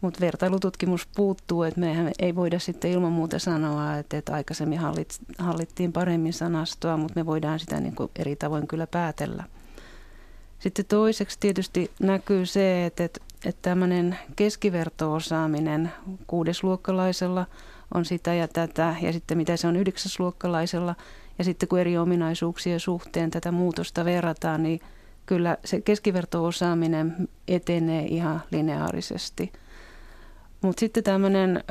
mutta 0.00 0.20
vertailututkimus 0.20 1.08
puuttuu, 1.16 1.62
että 1.62 1.80
mehän 1.80 2.12
ei 2.18 2.34
voida 2.34 2.58
sitten 2.58 2.90
ilman 2.90 3.12
muuta 3.12 3.38
sanoa, 3.38 3.96
että, 3.96 4.18
että 4.18 4.34
aikaisemmin 4.34 4.78
hallit, 4.78 5.18
hallittiin 5.38 5.92
paremmin 5.92 6.32
sanastoa, 6.32 6.96
mutta 6.96 7.20
me 7.20 7.26
voidaan 7.26 7.58
sitä 7.58 7.80
niin 7.80 7.94
kuin 7.94 8.10
eri 8.16 8.36
tavoin 8.36 8.66
kyllä 8.66 8.86
päätellä. 8.86 9.44
Sitten 10.58 10.84
toiseksi 10.84 11.38
tietysti 11.40 11.90
näkyy 12.00 12.46
se, 12.46 12.86
että, 12.86 13.04
että, 13.04 13.20
että 13.44 13.62
tämmöinen 13.62 14.18
keskiverto-osaaminen 14.36 15.92
kuudesluokkalaisella 16.26 17.46
on 17.94 18.04
sitä 18.04 18.34
ja 18.34 18.48
tätä, 18.48 18.96
ja 19.02 19.12
sitten 19.12 19.38
mitä 19.38 19.56
se 19.56 19.66
on 19.66 19.76
yhdeksäsluokkalaisella, 19.76 20.94
ja 21.38 21.44
sitten 21.44 21.68
kun 21.68 21.78
eri 21.78 21.98
ominaisuuksien 21.98 22.80
suhteen 22.80 23.30
tätä 23.30 23.52
muutosta 23.52 24.04
verrataan, 24.04 24.62
niin 24.62 24.80
kyllä 25.26 25.56
se 25.64 25.80
keskiverto-osaaminen 25.80 27.28
etenee 27.48 28.04
ihan 28.04 28.42
lineaarisesti. 28.50 29.52
Mutta 30.60 30.80
sitten 30.80 31.04
tämmöinen 31.04 31.64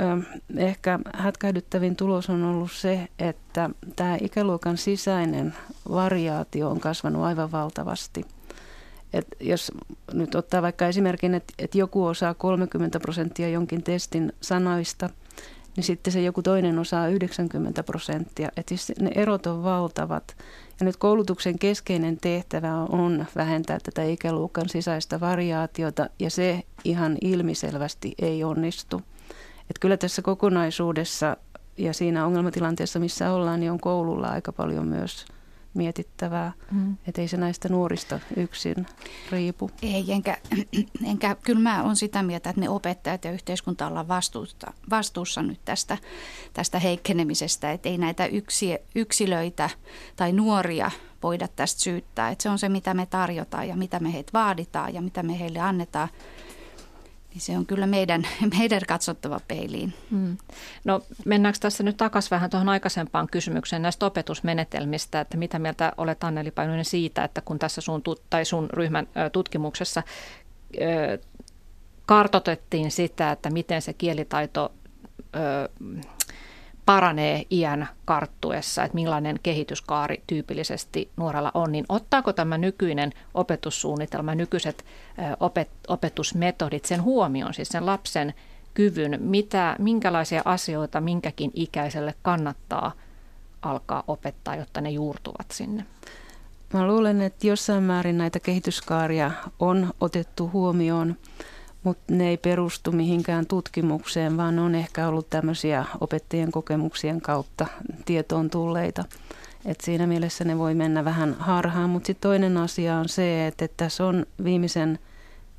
ehkä 0.57 0.99
hätkähdyttävin 1.13 1.95
tulos 1.95 2.29
on 2.29 2.43
ollut 2.43 2.71
se, 2.71 3.07
että 3.19 3.69
tämä 3.95 4.17
ikäluokan 4.21 4.77
sisäinen 4.77 5.53
variaatio 5.91 6.69
on 6.69 6.79
kasvanut 6.79 7.23
aivan 7.23 7.51
valtavasti– 7.51 8.25
et 9.13 9.27
jos 9.39 9.71
nyt 10.13 10.35
ottaa 10.35 10.61
vaikka 10.61 10.87
esimerkin, 10.87 11.33
että, 11.35 11.53
että 11.59 11.77
joku 11.77 12.05
osaa 12.05 12.33
30 12.33 12.99
prosenttia 12.99 13.49
jonkin 13.49 13.83
testin 13.83 14.33
sanoista, 14.41 15.09
niin 15.75 15.83
sitten 15.83 16.13
se 16.13 16.21
joku 16.21 16.41
toinen 16.41 16.79
osaa 16.79 17.07
90 17.07 17.83
prosenttia. 17.83 18.49
Että 18.57 18.69
siis 18.69 18.99
ne 18.99 19.11
erot 19.15 19.45
on 19.45 19.63
valtavat. 19.63 20.35
Ja 20.79 20.85
nyt 20.85 20.97
koulutuksen 20.97 21.59
keskeinen 21.59 22.17
tehtävä 22.17 22.75
on 22.75 23.25
vähentää 23.35 23.79
tätä 23.83 24.03
ikäluokan 24.03 24.69
sisäistä 24.69 25.19
variaatiota, 25.19 26.09
ja 26.19 26.29
se 26.29 26.63
ihan 26.83 27.17
ilmiselvästi 27.21 28.13
ei 28.21 28.43
onnistu. 28.43 29.01
Et 29.69 29.79
kyllä 29.79 29.97
tässä 29.97 30.21
kokonaisuudessa 30.21 31.37
ja 31.77 31.93
siinä 31.93 32.25
ongelmatilanteessa, 32.25 32.99
missä 32.99 33.31
ollaan, 33.31 33.59
niin 33.59 33.71
on 33.71 33.79
koululla 33.79 34.27
aika 34.27 34.51
paljon 34.51 34.87
myös– 34.87 35.25
mietittävää, 35.73 36.51
mm. 36.71 36.97
että 37.07 37.21
ei 37.21 37.27
se 37.27 37.37
näistä 37.37 37.69
nuorista 37.69 38.19
yksin 38.35 38.85
riipu. 39.31 39.71
Ei, 39.81 40.11
enkä, 40.11 40.37
enkä 41.11 41.35
kyllä 41.35 41.59
mä 41.59 41.83
olen 41.83 41.95
sitä 41.95 42.23
mieltä, 42.23 42.49
että 42.49 42.59
me 42.59 42.69
opettajat 42.69 43.25
ja 43.25 43.31
yhteiskunta 43.31 43.87
ollaan 43.87 44.07
vastuussa, 44.07 44.73
vastuussa 44.89 45.41
nyt 45.41 45.59
tästä, 45.65 45.97
tästä 46.53 46.79
heikkenemisestä, 46.79 47.71
että 47.71 47.89
ei 47.89 47.97
näitä 47.97 48.25
yksi, 48.25 48.77
yksilöitä 48.95 49.69
tai 50.15 50.31
nuoria 50.31 50.91
voida 51.23 51.47
tästä 51.47 51.81
syyttää. 51.81 52.29
Että 52.29 52.43
se 52.43 52.49
on 52.49 52.59
se, 52.59 52.69
mitä 52.69 52.93
me 52.93 53.05
tarjotaan 53.05 53.67
ja 53.67 53.75
mitä 53.75 53.99
me 53.99 54.13
heitä 54.13 54.31
vaaditaan 54.33 54.93
ja 54.93 55.01
mitä 55.01 55.23
me 55.23 55.39
heille 55.39 55.59
annetaan 55.59 56.09
niin 57.33 57.41
se 57.41 57.57
on 57.57 57.65
kyllä 57.65 57.87
meidän, 57.87 58.27
meidän 58.59 58.81
katsottava 58.87 59.39
peiliin. 59.47 59.93
Hmm. 60.11 60.37
No 60.83 61.01
mennäänkö 61.25 61.59
tässä 61.61 61.83
nyt 61.83 61.97
takaisin 61.97 62.31
vähän 62.31 62.49
tuohon 62.49 62.69
aikaisempaan 62.69 63.27
kysymykseen 63.31 63.81
näistä 63.81 64.05
opetusmenetelmistä, 64.05 65.21
että 65.21 65.37
mitä 65.37 65.59
mieltä 65.59 65.93
olet 65.97 66.23
Anneli 66.23 66.51
Painoinen 66.51 66.85
siitä, 66.85 67.23
että 67.23 67.41
kun 67.41 67.59
tässä 67.59 67.81
sun, 67.81 68.01
tai 68.29 68.45
sun 68.45 68.69
ryhmän 68.69 69.07
tutkimuksessa 69.31 70.03
kartotettiin 72.05 72.91
sitä, 72.91 73.31
että 73.31 73.49
miten 73.49 73.81
se 73.81 73.93
kielitaito 73.93 74.71
paranee 76.85 77.45
iän 77.51 77.87
karttuessa, 78.05 78.83
että 78.83 78.95
millainen 78.95 79.39
kehityskaari 79.43 80.23
tyypillisesti 80.27 81.09
nuorella 81.17 81.51
on, 81.53 81.71
niin 81.71 81.85
ottaako 81.89 82.33
tämä 82.33 82.57
nykyinen 82.57 83.13
opetussuunnitelma, 83.33 84.35
nykyiset 84.35 84.85
opet, 85.39 85.69
opetusmetodit 85.87 86.85
sen 86.85 87.03
huomioon, 87.03 87.53
siis 87.53 87.69
sen 87.69 87.85
lapsen 87.85 88.33
kyvyn, 88.73 89.17
mitä, 89.21 89.75
minkälaisia 89.79 90.41
asioita 90.45 91.01
minkäkin 91.01 91.51
ikäiselle 91.53 92.13
kannattaa 92.21 92.91
alkaa 93.61 94.03
opettaa, 94.07 94.55
jotta 94.55 94.81
ne 94.81 94.89
juurtuvat 94.89 95.51
sinne? 95.51 95.85
Mä 96.73 96.87
luulen, 96.87 97.21
että 97.21 97.47
jossain 97.47 97.83
määrin 97.83 98.17
näitä 98.17 98.39
kehityskaaria 98.39 99.31
on 99.59 99.93
otettu 100.01 100.49
huomioon 100.53 101.15
mutta 101.83 102.13
ne 102.13 102.29
ei 102.29 102.37
perustu 102.37 102.91
mihinkään 102.91 103.45
tutkimukseen, 103.45 104.37
vaan 104.37 104.59
on 104.59 104.75
ehkä 104.75 105.07
ollut 105.07 105.29
tämmöisiä 105.29 105.85
opettajien 106.01 106.51
kokemuksien 106.51 107.21
kautta 107.21 107.65
tietoon 108.05 108.49
tulleita. 108.49 109.03
Et 109.65 109.81
siinä 109.81 110.07
mielessä 110.07 110.43
ne 110.43 110.57
voi 110.57 110.73
mennä 110.73 111.05
vähän 111.05 111.35
harhaan, 111.39 111.89
mutta 111.89 112.07
sitten 112.07 112.29
toinen 112.29 112.57
asia 112.57 112.97
on 112.97 113.09
se, 113.09 113.47
että, 113.47 113.65
että 113.65 113.77
tässä 113.77 114.05
on 114.05 114.25
viimeisen 114.43 114.99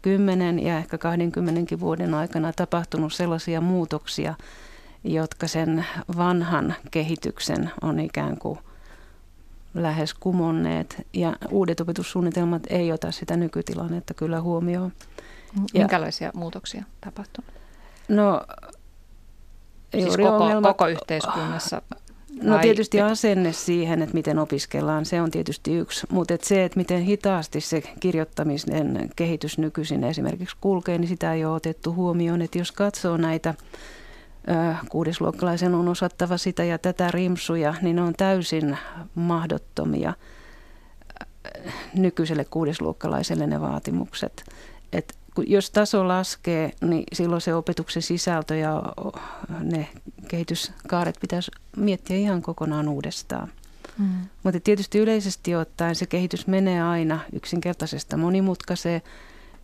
10 0.02 0.58
ja 0.58 0.78
ehkä 0.78 0.98
20 0.98 1.80
vuoden 1.80 2.14
aikana 2.14 2.52
tapahtunut 2.52 3.12
sellaisia 3.12 3.60
muutoksia, 3.60 4.34
jotka 5.04 5.46
sen 5.46 5.86
vanhan 6.16 6.74
kehityksen 6.90 7.70
on 7.82 8.00
ikään 8.00 8.38
kuin 8.38 8.58
lähes 9.74 10.14
kumonneet. 10.14 11.06
Ja 11.12 11.36
uudet 11.50 11.80
opetussuunnitelmat 11.80 12.62
ei 12.70 12.92
ota 12.92 13.12
sitä 13.12 13.36
nykytilannetta 13.36 14.14
kyllä 14.14 14.40
huomioon. 14.40 14.92
Minkälaisia 15.74 16.26
ja, 16.28 16.32
muutoksia 16.34 16.84
tapahtunut? 17.00 17.50
No, 18.08 18.42
siis 19.94 20.16
koko, 20.16 20.36
ongelma, 20.36 20.68
koko 20.68 20.86
yhteiskunnassa? 20.86 21.82
No 22.42 22.58
tietysti 22.58 23.00
asenne 23.00 23.52
siihen, 23.52 24.02
että 24.02 24.14
miten 24.14 24.38
opiskellaan, 24.38 25.04
se 25.04 25.20
on 25.20 25.30
tietysti 25.30 25.74
yksi. 25.74 26.06
Mutta 26.10 26.34
et 26.34 26.44
se, 26.44 26.64
että 26.64 26.78
miten 26.78 27.02
hitaasti 27.02 27.60
se 27.60 27.82
kirjoittamisen 28.00 29.10
kehitys 29.16 29.58
nykyisin 29.58 30.04
esimerkiksi 30.04 30.56
kulkee, 30.60 30.98
niin 30.98 31.08
sitä 31.08 31.34
ei 31.34 31.44
ole 31.44 31.54
otettu 31.54 31.94
huomioon. 31.94 32.42
Että 32.42 32.58
jos 32.58 32.72
katsoo 32.72 33.16
näitä 33.16 33.54
kuudesluokkalaisen 34.88 35.74
on 35.74 35.88
osattava 35.88 36.36
sitä 36.36 36.64
ja 36.64 36.78
tätä 36.78 37.10
rimsuja, 37.10 37.74
niin 37.82 37.96
ne 37.96 38.02
on 38.02 38.14
täysin 38.16 38.78
mahdottomia 39.14 40.14
nykyiselle 41.94 42.44
kuudesluokkalaiselle 42.44 43.46
ne 43.46 43.60
vaatimukset. 43.60 44.44
Et 44.92 45.16
jos 45.46 45.70
taso 45.70 46.08
laskee, 46.08 46.72
niin 46.80 47.04
silloin 47.12 47.40
se 47.40 47.54
opetuksen 47.54 48.02
sisältö 48.02 48.56
ja 48.56 48.82
ne 49.60 49.88
kehityskaaret 50.28 51.18
pitäisi 51.20 51.50
miettiä 51.76 52.16
ihan 52.16 52.42
kokonaan 52.42 52.88
uudestaan. 52.88 53.48
Mm. 53.98 54.08
Mutta 54.42 54.60
tietysti 54.60 54.98
yleisesti 54.98 55.54
ottaen 55.54 55.94
se 55.94 56.06
kehitys 56.06 56.46
menee 56.46 56.82
aina 56.82 57.20
yksinkertaisesta 57.32 58.16
monimutkaiseen. 58.16 59.02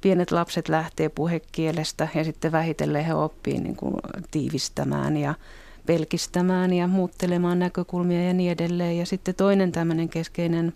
Pienet 0.00 0.30
lapset 0.30 0.68
lähtee 0.68 1.08
puhekielestä 1.08 2.08
ja 2.14 2.24
sitten 2.24 2.52
vähitellen 2.52 3.04
he 3.04 3.14
oppii 3.14 3.58
niin 3.58 3.76
kuin 3.76 3.94
tiivistämään 4.30 5.16
ja 5.16 5.34
pelkistämään 5.86 6.72
ja 6.72 6.86
muuttelemaan 6.86 7.58
näkökulmia 7.58 8.24
ja 8.24 8.32
niin 8.32 8.52
edelleen. 8.52 8.98
Ja 8.98 9.06
sitten 9.06 9.34
toinen 9.34 9.72
tämmöinen 9.72 10.08
keskeinen 10.08 10.72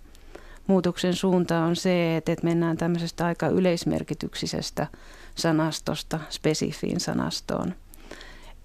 muutoksen 0.67 1.15
suunta 1.15 1.59
on 1.65 1.77
se, 1.77 2.17
että, 2.17 2.33
että 2.33 2.45
mennään 2.45 2.77
tämmöisestä 2.77 3.27
aika 3.27 3.47
yleismerkityksisestä 3.49 4.87
sanastosta 5.35 6.21
spesifiin 6.31 7.01
sanastoon. 7.01 7.75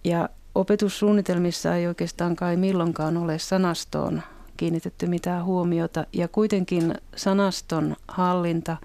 Ja 0.03 0.29
opetussuunnitelmissa 0.55 1.75
ei 1.75 1.87
oikeastaan 1.87 2.35
kai 2.35 2.57
milloinkaan 2.57 3.17
ole 3.17 3.39
sanastoon 3.39 4.21
kiinnitetty 4.57 5.07
mitään 5.07 5.45
huomiota. 5.45 6.05
Ja 6.13 6.27
kuitenkin 6.27 6.95
sanaston 7.15 7.95
hallinta 8.07 8.77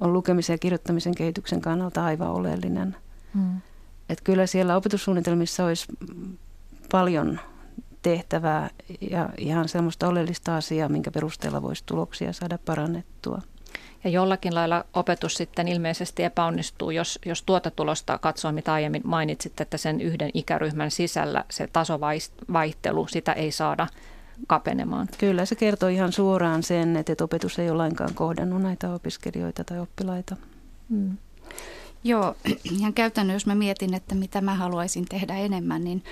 on 0.00 0.12
lukemisen 0.12 0.54
ja 0.54 0.58
kirjoittamisen 0.58 1.14
kehityksen 1.14 1.60
kannalta 1.60 2.04
aivan 2.04 2.30
oleellinen. 2.30 2.96
Mm. 3.34 3.60
Et 4.08 4.20
kyllä 4.20 4.46
siellä 4.46 4.76
opetussuunnitelmissa 4.76 5.64
olisi 5.64 5.86
paljon 6.92 7.40
tehtävää 8.04 8.70
ja 9.10 9.28
ihan 9.38 9.68
semmoista 9.68 10.08
oleellista 10.08 10.56
asiaa, 10.56 10.88
minkä 10.88 11.10
perusteella 11.10 11.62
voisi 11.62 11.82
tuloksia 11.86 12.32
saada 12.32 12.58
parannettua. 12.64 13.42
Ja 14.04 14.10
jollakin 14.10 14.54
lailla 14.54 14.84
opetus 14.94 15.34
sitten 15.34 15.68
ilmeisesti 15.68 16.22
epäonnistuu, 16.22 16.90
jos, 16.90 17.18
jos 17.26 17.42
tuota 17.42 17.70
tulosta 17.70 18.18
katsoo, 18.18 18.52
mitä 18.52 18.72
aiemmin 18.72 19.02
mainitsit, 19.04 19.60
että 19.60 19.76
sen 19.76 20.00
yhden 20.00 20.30
ikäryhmän 20.34 20.90
sisällä 20.90 21.44
se 21.50 21.66
tasovaihtelu, 21.66 23.06
sitä 23.06 23.32
ei 23.32 23.52
saada 23.52 23.86
kapenemaan. 24.46 25.08
Kyllä, 25.18 25.44
se 25.44 25.54
kertoo 25.54 25.88
ihan 25.88 26.12
suoraan 26.12 26.62
sen, 26.62 26.96
että 26.96 27.24
opetus 27.24 27.58
ei 27.58 27.70
ole 27.70 27.76
lainkaan 27.76 28.14
kohdannut 28.14 28.62
näitä 28.62 28.94
opiskelijoita 28.94 29.64
tai 29.64 29.80
oppilaita. 29.80 30.36
Hmm. 30.90 31.16
Joo, 32.04 32.36
ihan 32.78 32.94
käytännön, 32.94 33.34
jos 33.34 33.46
mä 33.46 33.54
mietin, 33.54 33.94
että 33.94 34.14
mitä 34.14 34.40
mä 34.40 34.54
haluaisin 34.54 35.04
tehdä 35.04 35.34
enemmän, 35.34 35.84
niin 35.84 36.04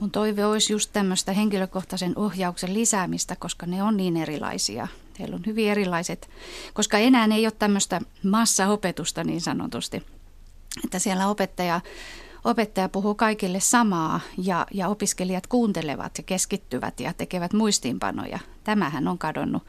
mun 0.00 0.10
toive 0.10 0.46
olisi 0.46 0.72
just 0.72 0.90
tämmöistä 0.92 1.32
henkilökohtaisen 1.32 2.12
ohjauksen 2.16 2.74
lisäämistä, 2.74 3.36
koska 3.36 3.66
ne 3.66 3.82
on 3.82 3.96
niin 3.96 4.16
erilaisia. 4.16 4.88
Heillä 5.18 5.36
on 5.36 5.42
hyvin 5.46 5.70
erilaiset, 5.70 6.30
koska 6.74 6.98
enää 6.98 7.28
ei 7.34 7.46
ole 7.46 7.52
tämmöistä 7.58 8.00
massaopetusta 8.22 9.24
niin 9.24 9.40
sanotusti, 9.40 10.02
että 10.84 10.98
siellä 10.98 11.28
opettaja, 11.28 11.80
opettaja 12.44 12.88
puhuu 12.88 13.14
kaikille 13.14 13.60
samaa 13.60 14.20
ja, 14.38 14.66
ja 14.74 14.88
opiskelijat 14.88 15.46
kuuntelevat 15.46 16.18
ja 16.18 16.24
keskittyvät 16.24 17.00
ja 17.00 17.12
tekevät 17.12 17.52
muistiinpanoja. 17.52 18.38
Tämähän 18.64 19.08
on 19.08 19.18
kadonnut 19.18 19.62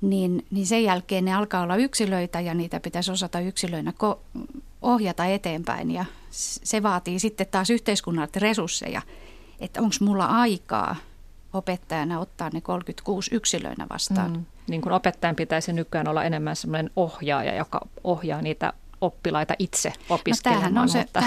niin, 0.00 0.46
niin 0.50 0.66
sen 0.66 0.84
jälkeen 0.84 1.24
ne 1.24 1.34
alkaa 1.34 1.62
olla 1.62 1.76
yksilöitä 1.76 2.40
ja 2.40 2.54
niitä 2.54 2.80
pitäisi 2.80 3.10
osata 3.10 3.40
yksilöinä 3.40 3.92
ko- 4.04 4.42
ohjata 4.82 5.24
eteenpäin. 5.24 5.90
Ja 5.90 6.04
se 6.30 6.82
vaatii 6.82 7.18
sitten 7.18 7.46
taas 7.50 7.70
yhteiskunnalta 7.70 8.40
resursseja, 8.40 9.02
että 9.60 9.80
onko 9.80 9.94
mulla 10.00 10.24
aikaa 10.24 10.96
opettajana 11.52 12.20
ottaa 12.20 12.50
ne 12.52 12.60
36 12.60 13.34
yksilöinä 13.34 13.86
vastaan. 13.90 14.32
Mm. 14.32 14.44
Niin 14.68 14.82
kuin 14.82 14.92
opettajan 14.92 15.36
pitäisi 15.36 15.72
nykyään 15.72 16.08
olla 16.08 16.24
enemmän 16.24 16.56
sellainen 16.56 16.92
ohjaaja, 16.96 17.54
joka 17.54 17.80
ohjaa 18.04 18.42
niitä 18.42 18.72
oppilaita 19.00 19.54
itse 19.58 19.92
opiskelemaan. 20.08 20.74
No, 20.74 20.82
on, 20.82 20.88
se, 20.88 20.98
mutta, 20.98 21.22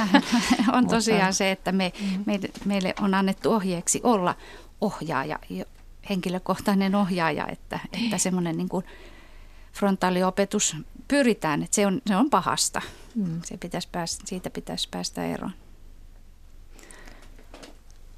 on 0.74 0.88
tosiaan 0.98 1.22
mutta, 1.22 1.32
se, 1.32 1.52
että 1.52 1.72
me, 1.72 1.94
mm. 2.02 2.24
meille, 2.26 2.50
meille 2.66 2.94
on 3.02 3.14
annettu 3.14 3.52
ohjeeksi 3.52 4.02
olla 4.04 4.36
ohjaaja, 4.82 5.40
henkilökohtainen 6.10 6.96
ohjaaja, 6.96 7.48
että, 7.48 7.80
että 8.06 8.18
semmoinen 8.18 8.58
niin 8.58 8.70
kuin 8.70 8.86
frontaaliopetus 9.74 10.76
pyritään, 11.08 11.64
että 11.64 11.76
se 11.76 11.88
on, 11.88 12.02
se 12.08 12.16
on 12.16 12.30
pahasta. 12.30 12.82
Mm. 13.16 13.42
Se 13.46 13.58
pitäisi 13.58 13.88
päästä, 13.92 14.24
siitä 14.28 14.50
pitäisi 14.50 14.88
päästä 14.92 15.26
eroon. 15.26 15.52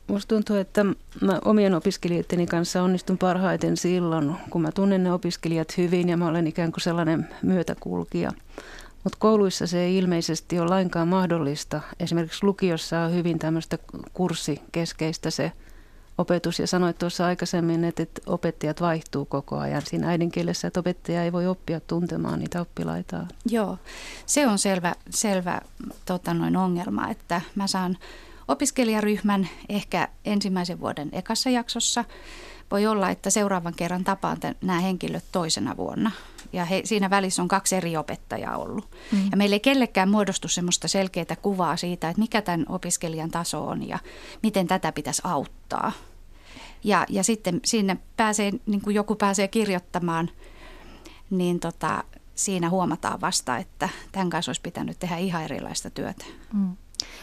Musta 0.08 0.36
tuntuu, 0.36 0.56
että 0.56 0.86
mä 1.22 1.40
omien 1.46 1.74
opiskelijoideni 1.74 2.46
kanssa 2.46 2.84
onnistun 2.84 3.18
parhaiten 3.18 3.78
silloin, 3.78 4.36
kun 4.50 4.62
mä 4.62 4.72
tunnen 4.72 5.04
ne 5.04 5.14
opiskelijat 5.14 5.78
hyvin 5.78 6.10
ja 6.10 6.18
mä 6.18 6.28
olen 6.28 6.48
ikään 6.48 6.72
kuin 6.72 6.82
sellainen 6.82 7.30
myötäkulkija. 7.42 8.32
Mutta 9.04 9.18
kouluissa 9.20 9.68
se 9.68 9.80
ei 9.80 9.98
ilmeisesti 9.98 10.60
ole 10.60 10.70
lainkaan 10.70 11.08
mahdollista. 11.08 11.82
Esimerkiksi 12.00 12.46
lukiossa 12.46 13.00
on 13.00 13.14
hyvin 13.14 13.40
tämmöistä 13.40 13.78
kurssikeskeistä 14.14 15.30
se 15.30 15.52
opetus 16.18 16.60
ja 16.60 16.68
sanoit 16.68 16.98
tuossa 16.98 17.26
aikaisemmin, 17.26 17.84
että, 17.84 18.04
että 18.04 18.22
opettajat 18.26 18.82
vaihtuu 18.82 19.26
koko 19.26 19.58
ajan 19.58 19.82
siinä 19.86 20.10
äidinkielessä, 20.10 20.68
että 20.68 20.80
opettaja 20.80 21.24
ei 21.24 21.32
voi 21.32 21.48
oppia 21.48 21.80
tuntemaan 21.80 22.40
niitä 22.40 22.62
oppilaitaan. 22.62 23.28
Joo, 23.46 23.78
se 24.26 24.48
on 24.48 24.60
selvä, 24.60 24.96
selvä 25.10 25.62
tota 26.06 26.34
noin 26.34 26.58
ongelma, 26.58 27.10
että 27.10 27.42
mä 27.56 27.68
saan 27.68 27.98
opiskelijaryhmän 28.48 29.50
ehkä 29.70 30.08
ensimmäisen 30.26 30.80
vuoden 30.80 31.10
ekassa 31.12 31.50
jaksossa. 31.50 32.06
Voi 32.72 32.88
olla, 32.88 33.10
että 33.10 33.30
seuraavan 33.30 33.74
kerran 33.74 34.04
tapaan 34.04 34.38
nämä 34.62 34.80
henkilöt 34.80 35.24
toisena 35.32 35.78
vuonna. 35.78 36.12
Ja 36.54 36.66
he, 36.66 36.82
siinä 36.86 37.10
välissä 37.10 37.42
on 37.42 37.48
kaksi 37.48 37.76
eri 37.76 37.98
opettajaa 37.98 38.58
ollut. 38.58 38.96
Mm. 39.12 39.28
Ja 39.32 39.38
meillä 39.38 39.54
ei 39.56 39.60
kellekään 39.60 40.10
muodostu 40.10 40.48
semmoista 40.48 40.88
selkeää 40.88 41.36
kuvaa 41.42 41.78
siitä, 41.78 42.10
että 42.10 42.22
mikä 42.22 42.42
tämän 42.42 42.66
opiskelijan 42.70 43.32
taso 43.32 43.68
on 43.68 43.88
ja 43.88 44.00
miten 44.44 44.68
tätä 44.68 44.92
pitäisi 44.92 45.22
auttaa. 45.26 45.92
Ja, 46.84 47.06
ja 47.10 47.24
sitten 47.24 47.60
sinne 47.66 47.98
pääsee, 48.18 48.52
niin 48.66 48.82
kuin 48.82 48.96
joku 48.96 49.16
pääsee 49.16 49.48
kirjoittamaan, 49.48 50.30
niin 51.30 51.60
tota, 51.60 52.04
siinä 52.36 52.70
huomataan 52.70 53.22
vasta, 53.22 53.58
että 53.58 53.90
tämän 54.12 54.30
kanssa 54.30 54.50
olisi 54.50 54.62
pitänyt 54.62 55.00
tehdä 55.00 55.18
ihan 55.18 55.44
erilaista 55.44 55.90
työtä. 55.90 56.26
Mm. 56.54 56.78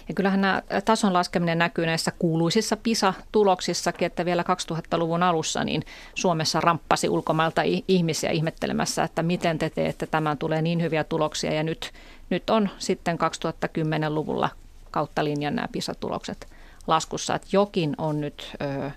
Ja 0.08 0.14
kyllähän 0.14 0.40
nämä 0.40 0.62
tason 0.84 1.12
laskeminen 1.12 1.58
näkyy 1.58 1.86
näissä 1.86 2.12
kuuluisissa 2.18 2.76
PISA-tuloksissakin, 2.76 4.06
että 4.06 4.24
vielä 4.24 4.44
2000-luvun 4.72 5.22
alussa 5.22 5.64
niin 5.64 5.82
Suomessa 6.14 6.60
ramppasi 6.60 7.08
ulkomailta 7.08 7.62
ihmisiä 7.88 8.30
ihmettelemässä, 8.30 9.04
että 9.04 9.22
miten 9.22 9.58
te 9.58 9.70
teette 9.70 10.06
tämän, 10.06 10.38
tulee 10.38 10.62
niin 10.62 10.82
hyviä 10.82 11.04
tuloksia. 11.04 11.54
Ja 11.54 11.62
nyt, 11.62 11.92
nyt 12.30 12.50
on 12.50 12.68
sitten 12.78 13.18
2010-luvulla 13.18 14.48
kautta 14.90 15.24
linjan 15.24 15.54
nämä 15.54 15.68
PISA-tulokset 15.72 16.46
laskussa, 16.86 17.34
että 17.34 17.48
jokin 17.52 17.94
on 17.98 18.20
nyt... 18.20 18.52
Ö, 18.86 18.90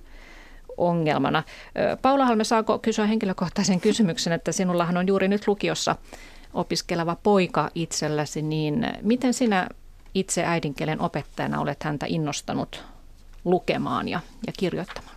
ongelmana. 0.77 1.43
Paula 2.01 2.25
Halme, 2.25 2.43
saako 2.43 2.79
kysyä 2.79 3.05
henkilökohtaisen 3.05 3.81
kysymyksen, 3.87 4.33
että 4.33 4.51
sinullahan 4.51 4.97
on 4.97 5.07
juuri 5.07 5.27
nyt 5.27 5.47
lukiossa 5.47 5.95
opiskeleva 6.53 7.17
poika 7.23 7.69
itselläsi, 7.75 8.41
niin 8.41 8.87
miten 9.01 9.33
sinä 9.33 9.67
itse 10.15 10.45
äidinkielen 10.45 11.01
opettajana 11.01 11.59
olet 11.59 11.83
häntä 11.83 12.05
innostanut 12.09 12.83
lukemaan 13.45 14.07
ja, 14.07 14.19
ja 14.47 14.53
kirjoittamaan? 14.57 15.15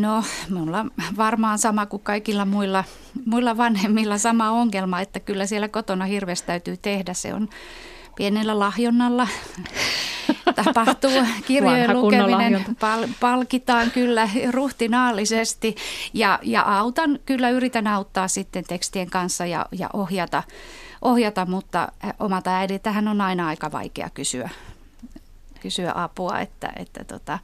No, 0.00 0.24
minulla 0.48 0.86
varmaan 1.16 1.58
sama 1.58 1.86
kuin 1.86 2.02
kaikilla 2.02 2.44
muilla, 2.44 2.84
muilla 3.26 3.56
vanhemmilla 3.56 4.18
sama 4.18 4.50
ongelma, 4.50 5.00
että 5.00 5.20
kyllä 5.20 5.46
siellä 5.46 5.68
kotona 5.68 6.04
hirveästi 6.04 6.46
täytyy 6.46 6.76
tehdä. 6.76 7.14
Se 7.14 7.34
on 7.34 7.48
pienellä 8.16 8.58
lahjonnalla 8.58 9.28
tapahtuu. 10.64 11.10
Kirjojen 11.46 12.00
lukeminen 12.00 12.64
pal- 12.80 13.08
palkitaan 13.20 13.90
kyllä 13.90 14.28
ruhtinaallisesti 14.50 15.74
ja, 16.12 16.38
ja 16.42 16.62
autan, 16.62 17.18
kyllä 17.26 17.50
yritän 17.50 17.86
auttaa 17.86 18.28
sitten 18.28 18.64
tekstien 18.68 19.10
kanssa 19.10 19.46
ja, 19.46 19.66
ja 19.72 19.90
ohjata 19.92 20.42
ohjata, 21.04 21.46
mutta 21.46 21.92
omalta 22.18 22.56
äidiltähän 22.56 23.08
on 23.08 23.20
aina 23.20 23.46
aika 23.46 23.72
vaikea 23.72 24.10
kysyä, 24.14 24.50
kysyä 25.60 25.92
apua, 25.94 26.40
että, 26.40 26.72
että 26.76 27.04
tota, 27.04 27.38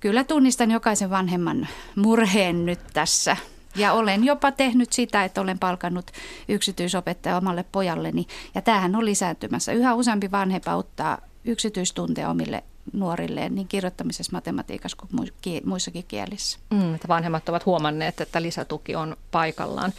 kyllä 0.00 0.24
tunnistan 0.24 0.70
jokaisen 0.70 1.10
vanhemman 1.10 1.68
murheen 1.96 2.66
nyt 2.66 2.80
tässä. 2.92 3.36
Ja 3.76 3.92
olen 3.92 4.24
jopa 4.24 4.52
tehnyt 4.52 4.92
sitä, 4.92 5.24
että 5.24 5.40
olen 5.40 5.58
palkannut 5.58 6.10
yksityisopettaja 6.48 7.36
omalle 7.36 7.64
pojalleni. 7.72 8.26
Ja 8.54 8.62
tämähän 8.62 8.96
on 8.96 9.04
lisääntymässä. 9.04 9.72
Yhä 9.72 9.94
useampi 9.94 10.30
vanhempa 10.30 10.74
ottaa 10.74 11.18
yksityistunteja 11.44 12.30
omille 12.30 12.64
nuorilleen 12.92 13.54
niin 13.54 13.68
kirjoittamisessa, 13.68 14.32
matematiikassa 14.32 14.96
kuin 14.96 15.30
muissakin 15.64 16.04
kielissä. 16.08 16.58
Mm, 16.70 16.94
että 16.94 17.08
vanhemmat 17.08 17.48
ovat 17.48 17.66
huomanneet, 17.66 18.20
että 18.20 18.42
lisätuki 18.42 18.94
on 18.94 19.16
paikallaan. 19.30 19.92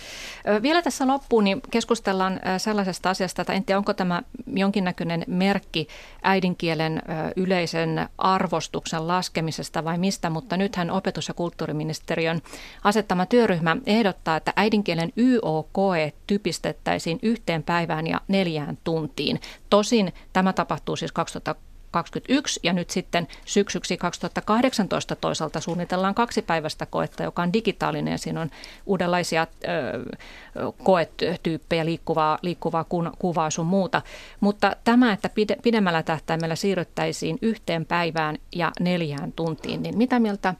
Vielä 0.61 0.81
tässä 0.81 1.07
loppuun 1.07 1.43
niin 1.43 1.61
keskustellaan 1.71 2.39
sellaisesta 2.57 3.09
asiasta, 3.09 3.41
että 3.41 3.53
en 3.53 3.65
tiedä, 3.65 3.77
onko 3.77 3.93
tämä 3.93 4.21
jonkinnäköinen 4.53 5.23
merkki 5.27 5.87
äidinkielen 6.23 7.01
yleisen 7.35 8.09
arvostuksen 8.17 9.07
laskemisesta 9.07 9.83
vai 9.83 9.97
mistä, 9.97 10.29
mutta 10.29 10.57
nythän 10.57 10.91
opetus- 10.91 11.27
ja 11.27 11.33
kulttuuriministeriön 11.33 12.41
asettama 12.83 13.25
työryhmä 13.25 13.77
ehdottaa, 13.85 14.37
että 14.37 14.53
äidinkielen 14.55 15.13
YO-koe 15.17 16.13
typistettäisiin 16.27 17.19
yhteen 17.21 17.63
päivään 17.63 18.07
ja 18.07 18.21
neljään 18.27 18.77
tuntiin. 18.83 19.39
Tosin 19.69 20.13
tämä 20.33 20.53
tapahtuu 20.53 20.95
siis 20.95 21.11
2000 21.11 21.66
2021 22.03 22.59
ja 22.63 22.73
nyt 22.73 22.89
sitten 22.89 23.27
syksyksi 23.45 23.97
2018 23.97 25.15
toisaalta 25.15 25.59
suunnitellaan 25.59 26.15
kaksi 26.15 26.41
päivästä 26.41 26.85
koetta, 26.85 27.23
joka 27.23 27.41
on 27.41 27.53
digitaalinen 27.53 28.11
ja 28.11 28.17
siinä 28.17 28.41
on 28.41 28.49
uudenlaisia 28.85 29.47
ö, 29.63 30.75
koetyyppejä, 30.83 31.85
liikkuvaa, 31.85 32.39
liikkuvaa 32.41 32.85
kuvaa 33.19 33.49
sun 33.49 33.65
muuta. 33.65 34.01
Mutta 34.39 34.75
tämä, 34.83 35.13
että 35.13 35.29
pidemmällä 35.63 36.03
tähtäimellä 36.03 36.55
siirryttäisiin 36.55 37.37
yhteen 37.41 37.85
päivään 37.85 38.37
ja 38.55 38.71
neljään 38.79 39.31
tuntiin, 39.31 39.83
niin 39.83 39.97
mitä 39.97 40.19
mieltä 40.19 40.53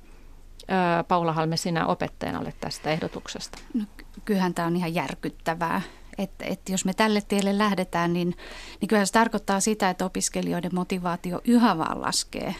Paula 1.07 1.33
Halme, 1.33 1.57
sinä 1.57 1.85
opettajana 1.85 2.39
olet 2.39 2.55
tästä 2.59 2.91
ehdotuksesta? 2.91 3.57
No, 3.73 3.83
kyllähän 4.25 4.53
tämä 4.53 4.67
on 4.67 4.75
ihan 4.75 4.93
järkyttävää. 4.93 5.81
Että, 6.17 6.45
että 6.45 6.71
jos 6.71 6.85
me 6.85 6.93
tälle 6.93 7.21
tielle 7.21 7.57
lähdetään, 7.57 8.13
niin, 8.13 8.35
niin 8.81 8.87
kyllä 8.87 9.05
se 9.05 9.13
tarkoittaa 9.13 9.59
sitä, 9.59 9.89
että 9.89 10.05
opiskelijoiden 10.05 10.75
motivaatio 10.75 11.41
yhä 11.45 11.77
vaan 11.77 12.01
laskee. 12.01 12.55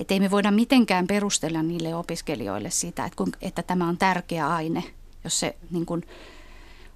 Että 0.00 0.14
ei 0.14 0.20
me 0.20 0.30
voida 0.30 0.50
mitenkään 0.50 1.06
perustella 1.06 1.62
niille 1.62 1.94
opiskelijoille 1.94 2.70
sitä, 2.70 3.04
että, 3.04 3.16
kun, 3.16 3.32
että 3.42 3.62
tämä 3.62 3.88
on 3.88 3.98
tärkeä 3.98 4.48
aine, 4.48 4.84
jos 5.24 5.40
se 5.40 5.56
niin 5.70 5.86
kuin, 5.86 6.02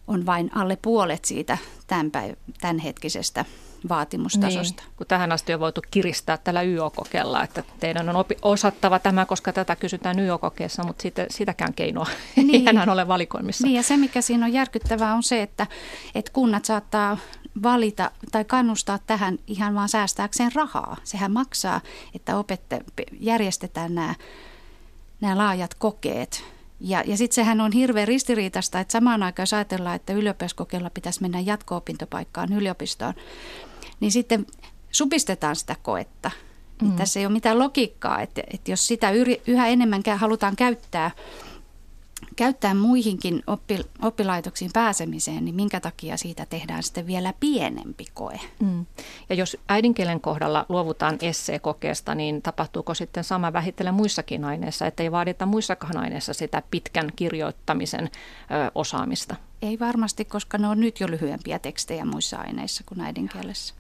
on 0.07 0.27
vain 0.27 0.51
alle 0.57 0.79
puolet 0.83 1.25
siitä 1.25 1.59
tämän 1.87 2.11
päiv- 2.17 2.53
tämänhetkisestä 2.61 3.45
vaatimustasosta. 3.89 4.83
Niin, 4.83 4.93
kun 4.97 5.07
tähän 5.07 5.33
asti 5.33 5.55
on 5.55 5.61
voitu 5.61 5.81
kiristää 5.91 6.37
tällä 6.37 6.63
YO-kokeella, 6.63 7.45
että 7.45 7.63
teidän 7.81 8.09
on 8.09 8.17
opi- 8.17 8.39
osattava 8.43 8.99
tämä, 8.99 9.27
koska 9.27 9.53
tätä 9.53 9.77
kysytään 9.77 10.19
YO-kokeessa, 10.19 10.85
mutta 10.85 11.03
siitä, 11.03 11.27
sitäkään 11.31 11.75
keinoa 11.75 12.07
niin. 12.37 12.55
ei 12.55 12.67
enää 12.67 12.93
ole 12.93 13.09
valikoimissa. 13.09 13.67
Niin 13.67 13.77
ja 13.77 13.83
se, 13.83 13.97
mikä 13.97 14.21
siinä 14.21 14.47
on 14.47 14.53
järkyttävää, 14.53 15.15
on 15.15 15.23
se, 15.23 15.43
että, 15.43 15.67
että 16.15 16.33
kunnat 16.33 16.65
saattaa 16.65 17.19
valita 17.63 18.11
tai 18.33 18.45
kannustaa 18.45 18.99
tähän 18.99 19.39
ihan 19.47 19.75
vaan 19.75 19.89
säästääkseen 19.89 20.53
rahaa. 20.55 20.97
Sehän 21.05 21.33
maksaa, 21.33 21.81
että 22.15 22.37
opette, 22.37 22.81
järjestetään 23.21 23.95
nämä, 23.95 24.15
nämä 25.21 25.39
laajat 25.39 25.75
kokeet 25.75 26.45
ja, 26.81 27.03
ja 27.07 27.17
sitten 27.17 27.35
sehän 27.35 27.61
on 27.61 27.73
hirveän 27.73 28.09
ristiriitasta, 28.09 28.81
että 28.81 28.93
samaan 28.93 29.23
aikaan 29.23 29.43
jos 29.43 29.55
ajatellaan, 29.55 29.97
että 29.97 30.13
ylioppilaskokeella 30.13 30.91
pitäisi 30.91 31.23
mennä 31.23 31.41
jatko-opintopaikkaan 31.41 32.53
yliopistoon, 32.53 33.15
niin 34.01 34.13
sitten 34.13 34.47
supistetaan 34.91 35.57
sitä 35.57 35.77
koetta. 35.83 36.31
Mm. 36.83 36.97
Tässä 36.97 37.21
ei 37.21 37.27
ole 37.27 37.33
mitään 37.33 37.59
logiikkaa, 37.59 38.21
että, 38.21 38.43
että 38.55 38.71
jos 38.71 38.87
sitä 38.87 39.11
yhä 39.47 39.67
enemmän 39.67 40.03
halutaan 40.19 40.57
käyttää– 40.57 41.11
käyttää 42.37 42.75
muihinkin 42.75 43.43
oppi, 43.47 43.81
oppilaitoksiin 44.03 44.71
pääsemiseen, 44.75 45.45
niin 45.45 45.55
minkä 45.55 45.81
takia 45.81 46.17
siitä 46.17 46.47
tehdään 46.47 46.83
sitten 46.83 47.07
vielä 47.07 47.35
pienempi 47.41 48.05
koe? 48.15 48.41
Mm. 48.61 48.87
Ja 49.29 49.35
jos 49.35 49.57
äidinkielen 49.69 50.21
kohdalla 50.21 50.67
luovutaan 50.69 51.19
esseekokeesta, 51.23 52.15
niin 52.15 52.43
tapahtuuko 52.43 52.95
sitten 52.95 53.25
sama 53.25 53.53
vähittelen 53.53 53.95
muissakin 53.95 54.45
aineissa, 54.45 54.87
että 54.87 55.03
ei 55.03 55.13
vaadita 55.13 55.47
muissakaan 55.47 55.97
aineissa 55.97 56.35
sitä 56.35 56.63
pitkän 56.71 57.11
kirjoittamisen 57.17 58.05
ö, 58.05 58.71
osaamista? 58.75 59.37
Ei 59.63 59.79
varmasti, 59.79 60.25
koska 60.25 60.59
ne 60.59 60.69
on 60.69 60.81
nyt 60.81 61.01
jo 61.01 61.09
lyhyempiä 61.09 61.59
tekstejä 61.59 62.05
muissa 62.05 62.37
aineissa 62.37 62.85
kuin 62.87 63.01
äidinkielessä. 63.01 63.75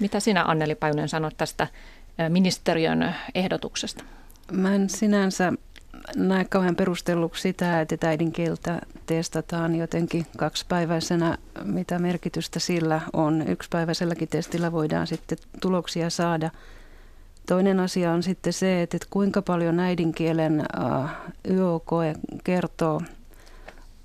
Mitä 0.00 0.20
sinä 0.20 0.44
Anneli 0.44 0.74
Pajunen 0.74 1.08
sanot 1.08 1.36
tästä 1.36 1.66
ministeriön 2.28 3.14
ehdotuksesta? 3.34 4.04
Mä 4.52 4.74
en 4.74 4.90
sinänsä 4.90 5.52
näe 6.16 6.44
kauhean 6.44 6.76
perustelluksi 6.76 7.42
sitä, 7.42 7.80
että 7.80 8.08
äidinkieltä 8.08 8.80
testataan 9.06 9.74
jotenkin 9.74 10.26
kaksipäiväisenä, 10.38 11.38
mitä 11.64 11.98
merkitystä 11.98 12.60
sillä 12.60 13.00
on. 13.12 13.44
Yksipäiväiselläkin 13.48 14.28
testillä 14.28 14.72
voidaan 14.72 15.06
sitten 15.06 15.38
tuloksia 15.60 16.10
saada. 16.10 16.50
Toinen 17.46 17.80
asia 17.80 18.12
on 18.12 18.22
sitten 18.22 18.52
se, 18.52 18.82
että 18.82 18.98
kuinka 19.10 19.42
paljon 19.42 19.80
äidinkielen 19.80 20.64
YOKE 21.50 22.14
kertoo 22.44 23.00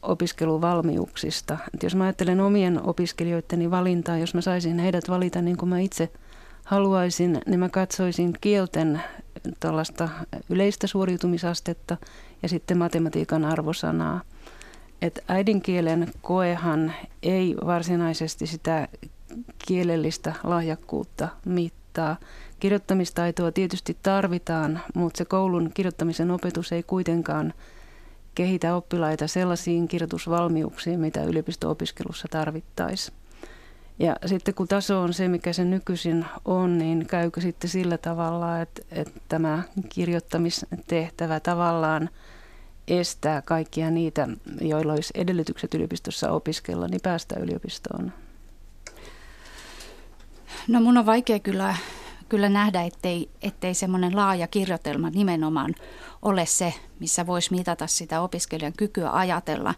opiskeluvalmiuksista. 0.05 1.57
Että 1.73 1.85
jos 1.85 1.95
mä 1.95 2.03
ajattelen 2.03 2.39
omien 2.39 2.81
opiskelijoideni 2.83 3.71
valintaa, 3.71 4.17
jos 4.17 4.33
mä 4.33 4.41
saisin 4.41 4.79
heidät 4.79 5.09
valita 5.09 5.41
niin 5.41 5.57
kuin 5.57 5.69
mä 5.69 5.79
itse 5.79 6.09
haluaisin, 6.63 7.41
niin 7.45 7.59
mä 7.59 7.69
katsoisin 7.69 8.33
kielten 8.41 9.01
yleistä 10.49 10.87
suoriutumisastetta 10.87 11.97
ja 12.43 12.49
sitten 12.49 12.77
matematiikan 12.77 13.45
arvosanaa. 13.45 14.21
Et 15.01 15.23
äidinkielen 15.27 16.11
koehan 16.21 16.93
ei 17.23 17.55
varsinaisesti 17.65 18.47
sitä 18.47 18.87
kielellistä 19.67 20.33
lahjakkuutta 20.43 21.27
mittaa. 21.45 22.17
Kirjoittamistaitoa 22.59 23.51
tietysti 23.51 23.97
tarvitaan, 24.03 24.79
mutta 24.95 25.17
se 25.17 25.25
koulun 25.25 25.71
kirjoittamisen 25.73 26.31
opetus 26.31 26.71
ei 26.71 26.83
kuitenkaan 26.83 27.53
kehitä 28.35 28.75
oppilaita 28.75 29.27
sellaisiin 29.27 29.87
kirjoitusvalmiuksiin, 29.87 30.99
mitä 30.99 31.23
yliopisto-opiskelussa 31.23 32.27
tarvittaisiin. 32.31 33.17
Ja 33.99 34.15
sitten 34.25 34.53
kun 34.53 34.67
taso 34.67 35.01
on 35.01 35.13
se, 35.13 35.27
mikä 35.27 35.53
se 35.53 35.65
nykyisin 35.65 36.25
on, 36.45 36.77
niin 36.77 37.05
käykö 37.07 37.41
sitten 37.41 37.69
sillä 37.69 37.97
tavalla, 37.97 38.61
että, 38.61 38.81
että 38.91 39.19
tämä 39.29 39.63
kirjoittamistehtävä 39.89 41.39
tavallaan 41.39 42.09
estää 42.87 43.41
kaikkia 43.41 43.91
niitä, 43.91 44.27
joilla 44.61 44.93
olisi 44.93 45.13
edellytykset 45.15 45.73
yliopistossa 45.73 46.31
opiskella, 46.31 46.87
niin 46.87 47.01
päästä 47.03 47.39
yliopistoon? 47.39 48.13
No 50.67 50.81
mun 50.81 50.97
on 50.97 51.05
vaikea 51.05 51.39
kyllä, 51.39 51.75
kyllä 52.29 52.49
nähdä, 52.49 52.81
ettei, 52.81 53.29
ettei 53.41 53.73
semmoinen 53.73 54.15
laaja 54.15 54.47
kirjoitelma 54.47 55.09
nimenomaan 55.09 55.75
ole 56.21 56.45
se, 56.45 56.73
missä 56.99 57.27
voisi 57.27 57.55
mitata 57.55 57.87
sitä 57.87 58.21
opiskelijan 58.21 58.73
kykyä 58.77 59.09
ajatella 59.11 59.73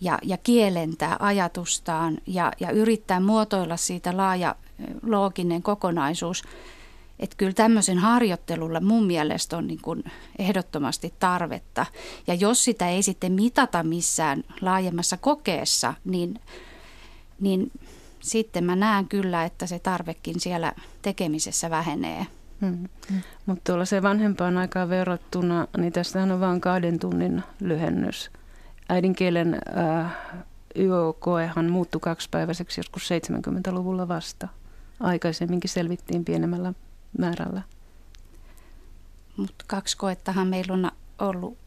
ja, 0.00 0.18
ja 0.22 0.36
kielentää 0.36 1.16
ajatustaan 1.18 2.18
ja, 2.26 2.52
ja 2.60 2.70
yrittää 2.70 3.20
muotoilla 3.20 3.76
siitä 3.76 4.16
laaja 4.16 4.54
looginen 5.02 5.62
kokonaisuus. 5.62 6.42
Että 7.18 7.36
kyllä 7.36 7.52
tämmöisen 7.52 7.98
harjoittelulle 7.98 8.80
mun 8.80 9.06
mielestä 9.06 9.56
on 9.56 9.66
niin 9.66 9.82
kuin 9.82 10.04
ehdottomasti 10.38 11.14
tarvetta. 11.18 11.86
Ja 12.26 12.34
jos 12.34 12.64
sitä 12.64 12.88
ei 12.88 13.02
sitten 13.02 13.32
mitata 13.32 13.82
missään 13.82 14.44
laajemmassa 14.60 15.16
kokeessa, 15.16 15.94
niin, 16.04 16.40
niin 17.40 17.70
sitten 18.26 18.64
mä 18.64 18.76
näen 18.76 19.08
kyllä, 19.08 19.44
että 19.44 19.66
se 19.66 19.78
tarvekin 19.78 20.40
siellä 20.40 20.72
tekemisessä 21.02 21.70
vähenee. 21.70 22.26
Hmm. 22.60 22.88
Mutta 23.46 23.62
tuolla 23.64 23.84
se 23.84 24.02
vanhempaan 24.02 24.58
aikaan 24.58 24.88
verrattuna, 24.88 25.66
niin 25.76 25.92
tästähän 25.92 26.32
on 26.32 26.40
vain 26.40 26.60
kahden 26.60 26.98
tunnin 26.98 27.42
lyhennys 27.60 28.30
äidinkielen 28.88 29.58
äh, 29.78 30.16
YO-koehan 30.76 31.70
muuttui 31.70 32.00
kaksipäiväiseksi 32.00 32.80
joskus 32.80 33.08
70-luvulla 33.10 34.08
vasta. 34.08 34.48
Aikaisemminkin 35.00 35.70
selvittiin 35.70 36.24
pienemmällä 36.24 36.72
määrällä. 37.18 37.62
Mutta 39.36 39.64
kaksi 39.68 39.96
koettahan 39.96 40.48
meillä 40.48 40.74
on 40.74 40.90
ollut 41.18 41.58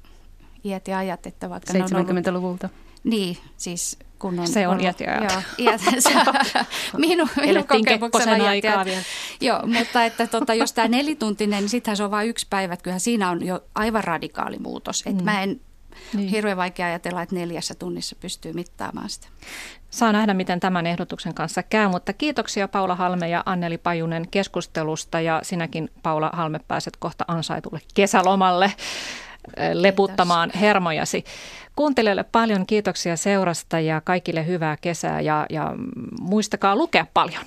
iät 0.63 0.87
ja 0.87 0.97
ajat, 0.97 1.25
että 1.25 1.49
vaikka 1.49 1.73
70-luvulta. 1.73 2.69
Ollut, 2.69 2.88
niin, 3.03 3.37
siis 3.57 3.97
kun 4.19 4.39
on 4.39 4.47
Se 4.47 4.67
on 4.67 4.81
iät 4.81 4.99
ja. 4.99 5.15
Joo, 5.15 5.41
iät, 5.57 5.81
minun, 6.97 7.29
minun 7.35 7.67
kokemuksena 7.67 8.49
aikaa 8.49 8.85
vielä. 8.85 9.01
Joo, 9.41 9.67
mutta 9.79 10.05
että 10.05 10.27
tota, 10.27 10.53
jos 10.53 10.73
tämä 10.73 10.87
nelituntinen, 10.87 11.59
niin 11.59 11.69
sittenhän 11.69 11.97
se 11.97 12.03
on 12.03 12.11
vain 12.11 12.29
yksi 12.29 12.47
päivä. 12.49 12.77
Kyllähän 12.77 12.99
siinä 12.99 13.29
on 13.29 13.45
jo 13.45 13.63
aivan 13.75 14.03
radikaali 14.03 14.59
muutos. 14.59 15.05
Mm. 15.05 15.11
Et 15.11 15.23
mä 15.25 15.43
en 15.43 15.61
niin. 16.13 16.29
Hirveän 16.29 16.57
vaikea 16.57 16.85
ajatella, 16.85 17.21
että 17.21 17.35
neljässä 17.35 17.75
tunnissa 17.75 18.15
pystyy 18.19 18.53
mittaamaan 18.53 19.09
sitä. 19.09 19.27
Saa 19.89 20.11
nähdä, 20.11 20.33
miten 20.33 20.59
tämän 20.59 20.87
ehdotuksen 20.87 21.33
kanssa 21.33 21.63
käy, 21.63 21.87
mutta 21.87 22.13
kiitoksia 22.13 22.67
Paula 22.67 22.95
Halme 22.95 23.29
ja 23.29 23.43
Anneli 23.45 23.77
Pajunen 23.77 24.27
keskustelusta 24.31 25.21
ja 25.21 25.39
sinäkin 25.43 25.89
Paula 26.03 26.29
Halme 26.33 26.59
pääset 26.67 26.97
kohta 26.97 27.25
ansaitulle 27.27 27.81
kesälomalle 27.93 28.73
leputtamaan 29.73 30.49
Kiitos. 30.49 30.61
hermojasi. 30.61 31.23
Kuuntelijoille 31.75 32.23
paljon 32.23 32.65
kiitoksia 32.65 33.17
seurasta 33.17 33.79
ja 33.79 34.01
kaikille 34.01 34.47
hyvää 34.47 34.77
kesää 34.81 35.21
ja, 35.21 35.45
ja 35.49 35.75
muistakaa 36.21 36.75
lukea 36.75 37.05
paljon. 37.13 37.45